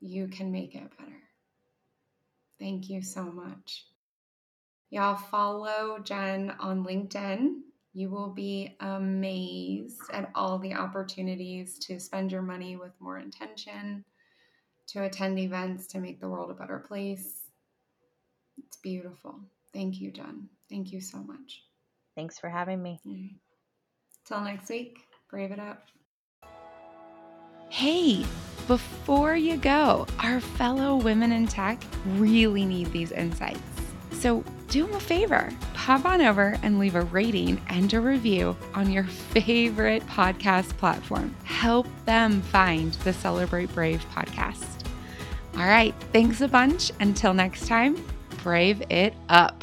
You 0.00 0.28
can 0.28 0.50
make 0.50 0.74
it 0.74 0.90
better. 0.98 1.22
Thank 2.58 2.88
you 2.88 3.02
so 3.02 3.24
much. 3.24 3.84
Y'all 4.90 5.16
follow 5.16 5.98
Jen 6.02 6.52
on 6.58 6.84
LinkedIn. 6.84 7.60
You 7.92 8.10
will 8.10 8.30
be 8.30 8.76
amazed 8.80 10.02
at 10.12 10.30
all 10.34 10.58
the 10.58 10.74
opportunities 10.74 11.78
to 11.80 11.98
spend 11.98 12.32
your 12.32 12.42
money 12.42 12.76
with 12.76 12.92
more 13.00 13.18
intention, 13.18 14.04
to 14.88 15.04
attend 15.04 15.38
events 15.38 15.86
to 15.88 15.98
make 15.98 16.20
the 16.20 16.28
world 16.28 16.50
a 16.50 16.54
better 16.54 16.78
place. 16.78 17.42
It's 18.58 18.76
beautiful. 18.78 19.40
Thank 19.72 20.00
you, 20.00 20.10
Jen. 20.12 20.48
Thank 20.68 20.92
you 20.92 21.00
so 21.00 21.18
much. 21.18 21.62
Thanks 22.14 22.38
for 22.38 22.48
having 22.48 22.82
me. 22.82 23.00
Mm-hmm. 23.06 23.36
Till 24.26 24.40
next 24.40 24.68
week, 24.68 24.98
brave 25.30 25.52
it 25.52 25.60
up. 25.60 25.86
Hey, 27.68 28.24
before 28.66 29.36
you 29.36 29.56
go, 29.56 30.06
our 30.18 30.40
fellow 30.40 30.96
women 30.96 31.32
in 31.32 31.46
tech 31.46 31.82
really 32.16 32.64
need 32.64 32.92
these 32.92 33.12
insights. 33.12 33.60
So 34.12 34.44
do 34.68 34.86
them 34.86 34.96
a 34.96 35.00
favor 35.00 35.52
pop 35.86 36.04
on 36.04 36.20
over 36.20 36.58
and 36.64 36.80
leave 36.80 36.96
a 36.96 37.02
rating 37.02 37.60
and 37.68 37.94
a 37.94 38.00
review 38.00 38.56
on 38.74 38.90
your 38.90 39.04
favorite 39.04 40.04
podcast 40.08 40.76
platform. 40.78 41.32
Help 41.44 41.86
them 42.06 42.42
find 42.42 42.92
the 43.04 43.12
Celebrate 43.12 43.72
Brave 43.72 44.04
podcast. 44.12 44.84
All 45.54 45.68
right, 45.68 45.94
thanks 46.12 46.40
a 46.40 46.48
bunch. 46.48 46.90
Until 46.98 47.34
next 47.34 47.68
time, 47.68 48.04
brave 48.42 48.82
it 48.90 49.14
up. 49.28 49.62